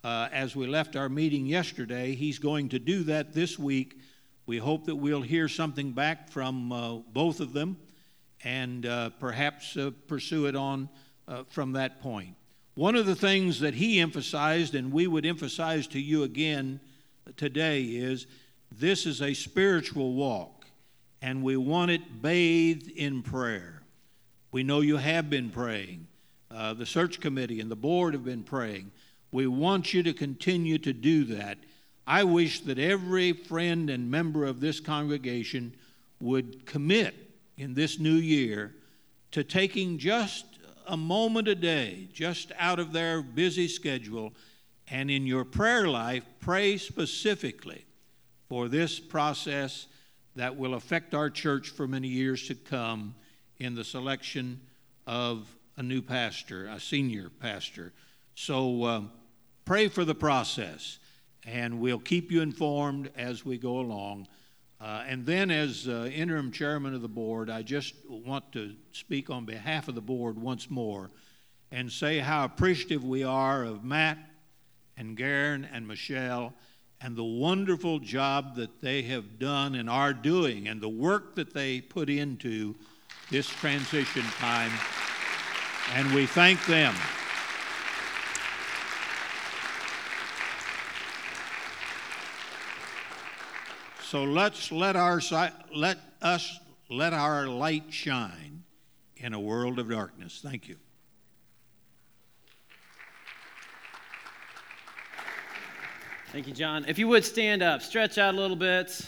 uh, 0.05 0.29
as 0.33 0.55
we 0.55 0.67
left 0.67 0.95
our 0.95 1.09
meeting 1.09 1.45
yesterday. 1.45 2.15
He's 2.15 2.39
going 2.39 2.69
to 2.69 2.79
do 2.79 3.03
that 3.05 3.33
this 3.33 3.59
week. 3.59 3.99
We 4.47 4.59
hope 4.59 4.87
that 4.87 4.97
we'll 4.97 5.23
hear 5.23 5.49
something 5.49 5.93
back 5.93 6.31
from 6.31 6.71
uh, 6.73 6.97
both 7.13 7.41
of 7.41 7.53
them 7.53 7.77
and 8.45 8.83
perhaps 9.21 9.77
pursue 10.09 10.47
it 10.47 10.57
on 10.57 10.89
from 11.49 11.73
that 11.73 12.01
point. 12.01 12.35
One 12.75 12.97
of 12.97 13.07
the 13.07 13.15
things 13.15 13.61
that 13.61 13.75
he 13.75 14.01
emphasized, 14.01 14.75
and 14.75 14.93
we 14.93 15.07
would 15.07 15.25
emphasize 15.25 15.87
to 15.89 16.01
you 16.01 16.25
again 16.25 16.81
today, 17.37 17.83
is 17.83 18.27
this 18.73 19.07
is 19.07 19.23
a 19.23 19.33
spiritual 19.33 20.15
walk, 20.15 20.67
and 21.21 21.45
we 21.45 21.57
want 21.57 21.93
it 21.93 22.21
bathed 22.21 22.91
in 22.91 23.23
prayer. 23.23 23.82
We 24.53 24.63
know 24.63 24.83
you 24.83 24.99
have 24.99 25.31
been 25.31 25.49
praying. 25.49 26.07
Uh, 26.51 26.75
the 26.75 26.85
search 26.85 27.21
committee 27.21 27.61
and 27.61 27.71
the 27.71 27.77
board 27.77 28.13
have 28.13 28.25
been 28.25 28.43
praying. 28.43 28.93
We 29.33 29.47
want 29.47 29.95
you 29.95 30.03
to 30.03 30.13
continue 30.13 30.77
to 30.79 30.93
do 30.93 31.25
that. 31.25 31.57
I 32.07 32.25
wish 32.25 32.61
that 32.61 32.79
every 32.79 33.33
friend 33.33 33.89
and 33.89 34.11
member 34.11 34.45
of 34.45 34.61
this 34.61 34.79
congregation 34.79 35.75
would 36.21 36.67
commit 36.67 37.15
in 37.57 37.73
this 37.73 37.99
new 37.99 38.15
year 38.15 38.75
to 39.31 39.43
taking 39.43 39.97
just 39.97 40.45
a 40.87 40.99
moment 40.99 41.49
a 41.49 41.55
day, 41.55 42.09
just 42.13 42.53
out 42.59 42.79
of 42.79 42.93
their 42.93 43.23
busy 43.23 43.69
schedule, 43.69 44.35
and 44.89 45.11
in 45.11 45.27
your 45.27 45.47
prayer 45.47 45.89
life, 45.89 46.25
pray 46.41 46.77
specifically 46.77 47.87
for 48.51 48.69
this 48.69 49.01
process 49.01 49.87
that 50.37 50.57
will 50.57 50.75
affect 50.75 51.15
our 51.15 51.31
church 51.31 51.71
for 51.71 51.89
many 51.89 52.09
years 52.09 52.47
to 52.49 52.55
come 52.55 53.15
in 53.63 53.75
the 53.75 53.85
selection 53.85 54.61
of 55.07 55.57
a 55.77 55.83
new 55.83 56.03
pastor, 56.03 56.67
a 56.67 56.81
senior 56.81 57.31
pastor. 57.41 57.93
So, 58.35 58.85
um, 58.85 59.13
pray 59.65 59.89
for 59.89 60.05
the 60.05 60.15
process, 60.15 60.99
and 61.45 61.81
we'll 61.81 61.99
keep 61.99 62.33
you 62.33 62.43
informed 62.43 63.11
as 63.17 63.45
we 63.45 63.59
go 63.59 63.79
along. 63.79 64.27
Uh, 64.81 65.05
and 65.07 65.25
then, 65.25 65.51
as 65.51 65.87
uh, 65.87 66.11
interim 66.13 66.51
chairman 66.51 66.95
of 66.95 67.03
the 67.03 67.09
board, 67.09 67.49
I 67.49 67.63
just 67.63 67.95
want 68.09 68.51
to 68.53 68.75
speak 68.91 69.31
on 69.31 69.45
behalf 69.45 69.87
of 69.89 69.95
the 69.95 70.01
board 70.01 70.37
once 70.37 70.69
more 70.69 71.11
and 71.71 71.91
say 71.91 72.19
how 72.19 72.45
appreciative 72.45 73.05
we 73.05 73.23
are 73.23 73.65
of 73.65 73.85
Matt 73.85 74.19
and 74.97 75.17
Garen 75.17 75.67
and 75.73 75.87
Michelle 75.87 76.53
and 77.01 77.17
the 77.17 77.25
wonderful 77.25 77.99
job 77.99 78.55
that 78.57 78.81
they 78.81 79.03
have 79.03 79.39
done 79.39 79.75
and 79.75 79.91
are 79.91 80.13
doing, 80.13 80.69
and 80.69 80.81
the 80.81 80.89
work 80.89 81.35
that 81.35 81.53
they 81.53 81.81
put 81.81 82.09
into 82.09 82.77
this 83.33 83.49
transition 83.49 84.23
time. 84.39 84.71
And 85.95 86.15
we 86.15 86.27
thank 86.27 86.65
them. 86.67 86.95
So 94.03 94.25
let's 94.25 94.71
let 94.71 94.97
our 94.97 95.23
let 95.75 95.99
us 96.21 96.61
let 96.91 97.15
our 97.15 97.47
light 97.47 97.85
shine 97.89 98.65
in 99.17 99.33
a 99.33 99.41
world 99.41 99.79
of 99.79 99.89
darkness. 99.89 100.41
Thank 100.45 100.69
you. 100.69 100.77
Thank 106.33 106.47
you, 106.47 106.53
John. 106.53 106.85
If 106.87 106.99
you 106.99 107.09
would 107.09 107.25
stand 107.25 107.63
up, 107.63 107.81
stretch 107.81 108.19
out 108.19 108.35
a 108.35 108.37
little 108.37 108.57
bit. 108.57 109.07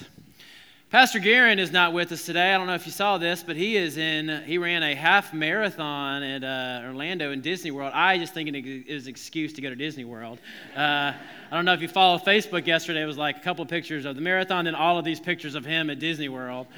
Pastor 0.94 1.18
Guerin 1.18 1.58
is 1.58 1.72
not 1.72 1.92
with 1.92 2.12
us 2.12 2.24
today. 2.24 2.54
I 2.54 2.56
don't 2.56 2.68
know 2.68 2.74
if 2.76 2.86
you 2.86 2.92
saw 2.92 3.18
this, 3.18 3.42
but 3.42 3.56
he 3.56 3.76
is 3.76 3.96
in. 3.96 4.28
He 4.46 4.58
ran 4.58 4.84
a 4.84 4.94
half 4.94 5.34
marathon 5.34 6.22
at 6.22 6.44
uh, 6.44 6.86
Orlando 6.86 7.32
in 7.32 7.40
Disney 7.40 7.72
World. 7.72 7.90
I 7.92 8.16
just 8.16 8.32
think 8.32 8.48
it 8.48 8.64
is 8.64 9.06
an 9.06 9.10
excuse 9.10 9.52
to 9.54 9.60
go 9.60 9.70
to 9.70 9.74
Disney 9.74 10.04
World. 10.04 10.38
Uh, 10.76 11.12
I 11.50 11.50
don't 11.50 11.64
know 11.64 11.72
if 11.72 11.82
you 11.82 11.88
followed 11.88 12.22
Facebook 12.22 12.68
yesterday. 12.68 13.02
It 13.02 13.06
was 13.06 13.18
like 13.18 13.38
a 13.38 13.40
couple 13.40 13.64
of 13.64 13.68
pictures 13.68 14.04
of 14.04 14.14
the 14.14 14.20
marathon, 14.20 14.68
and 14.68 14.76
all 14.76 14.96
of 14.96 15.04
these 15.04 15.18
pictures 15.18 15.56
of 15.56 15.64
him 15.64 15.90
at 15.90 15.98
Disney 15.98 16.28
World. 16.28 16.68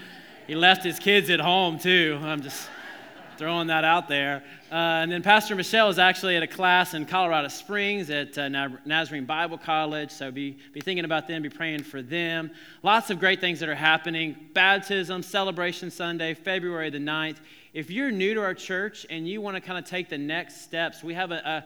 He 0.46 0.54
left 0.54 0.82
his 0.82 0.98
kids 0.98 1.28
at 1.28 1.38
home 1.38 1.78
too. 1.78 2.18
I'm 2.22 2.40
just 2.40 2.70
throwing 3.38 3.68
that 3.68 3.84
out 3.84 4.08
there. 4.08 4.42
Uh, 4.70 4.74
and 4.74 5.12
then 5.12 5.22
Pastor 5.22 5.54
Michelle 5.54 5.88
is 5.88 5.98
actually 5.98 6.36
at 6.36 6.42
a 6.42 6.46
class 6.46 6.94
in 6.94 7.06
Colorado 7.06 7.48
Springs 7.48 8.10
at 8.10 8.36
uh, 8.36 8.48
Nazarene 8.84 9.24
Bible 9.24 9.58
College. 9.58 10.10
So 10.10 10.30
be, 10.30 10.58
be 10.72 10.80
thinking 10.80 11.04
about 11.04 11.28
them, 11.28 11.42
be 11.42 11.48
praying 11.48 11.82
for 11.82 12.02
them. 12.02 12.50
Lots 12.82 13.10
of 13.10 13.20
great 13.20 13.40
things 13.40 13.60
that 13.60 13.68
are 13.68 13.74
happening. 13.74 14.36
Baptism, 14.54 15.22
Celebration 15.22 15.90
Sunday, 15.90 16.34
February 16.34 16.90
the 16.90 16.98
9th. 16.98 17.36
If 17.72 17.90
you're 17.90 18.10
new 18.10 18.34
to 18.34 18.40
our 18.42 18.54
church 18.54 19.06
and 19.10 19.28
you 19.28 19.40
want 19.40 19.56
to 19.56 19.60
kind 19.60 19.78
of 19.78 19.84
take 19.84 20.08
the 20.08 20.18
next 20.18 20.62
steps, 20.62 21.04
we 21.04 21.14
have 21.14 21.30
a, 21.30 21.36
a 21.36 21.64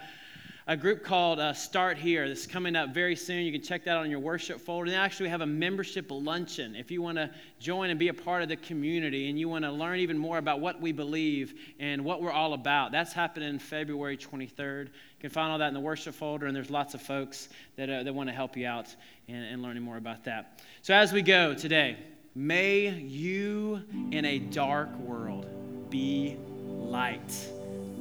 a 0.66 0.76
group 0.76 1.04
called 1.04 1.40
uh, 1.40 1.52
Start 1.52 1.96
Here. 1.96 2.28
This 2.28 2.40
is 2.40 2.46
coming 2.46 2.76
up 2.76 2.92
very 2.92 3.16
soon. 3.16 3.44
You 3.44 3.52
can 3.52 3.62
check 3.62 3.84
that 3.84 3.92
out 3.96 4.04
on 4.04 4.10
your 4.10 4.20
worship 4.20 4.60
folder. 4.60 4.90
And 4.90 4.96
actually, 4.96 5.26
we 5.26 5.30
have 5.30 5.40
a 5.40 5.46
membership 5.46 6.06
luncheon. 6.10 6.76
If 6.76 6.90
you 6.90 7.02
want 7.02 7.16
to 7.16 7.30
join 7.58 7.90
and 7.90 7.98
be 7.98 8.08
a 8.08 8.14
part 8.14 8.42
of 8.42 8.48
the 8.48 8.56
community 8.56 9.28
and 9.28 9.38
you 9.38 9.48
want 9.48 9.64
to 9.64 9.72
learn 9.72 9.98
even 9.98 10.18
more 10.18 10.38
about 10.38 10.60
what 10.60 10.80
we 10.80 10.92
believe 10.92 11.54
and 11.78 12.04
what 12.04 12.22
we're 12.22 12.32
all 12.32 12.52
about, 12.52 12.92
that's 12.92 13.12
happening 13.12 13.58
February 13.58 14.16
23rd. 14.16 14.86
You 14.86 14.92
can 15.20 15.30
find 15.30 15.50
all 15.50 15.58
that 15.58 15.68
in 15.68 15.74
the 15.74 15.80
worship 15.80 16.14
folder, 16.14 16.46
and 16.46 16.54
there's 16.54 16.70
lots 16.70 16.94
of 16.94 17.02
folks 17.02 17.48
that, 17.76 17.90
uh, 17.90 18.02
that 18.02 18.14
want 18.14 18.28
to 18.28 18.34
help 18.34 18.56
you 18.56 18.66
out 18.66 18.94
in, 19.28 19.36
in 19.36 19.62
learning 19.62 19.82
more 19.82 19.96
about 19.96 20.24
that. 20.24 20.60
So, 20.82 20.94
as 20.94 21.12
we 21.12 21.22
go 21.22 21.54
today, 21.54 21.96
may 22.34 22.88
you 22.88 23.82
in 24.12 24.24
a 24.24 24.38
dark 24.38 24.94
world 24.98 25.46
be 25.90 26.36
light. 26.56 27.48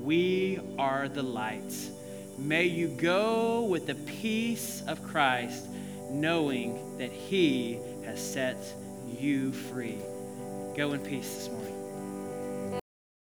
We 0.02 0.60
are 0.78 1.10
the 1.10 1.24
light. 1.24 1.74
May 2.40 2.66
you 2.66 2.88
go 2.88 3.64
with 3.64 3.86
the 3.86 3.96
peace 3.96 4.82
of 4.88 5.04
Christ, 5.04 5.68
knowing 6.10 6.98
that 6.98 7.12
He 7.12 7.80
has 8.06 8.20
set 8.20 8.58
you 9.20 9.52
free. 9.52 9.98
Go 10.76 10.94
in 10.94 11.02
peace 11.02 11.36
this 11.36 11.50
morning. 11.50 11.79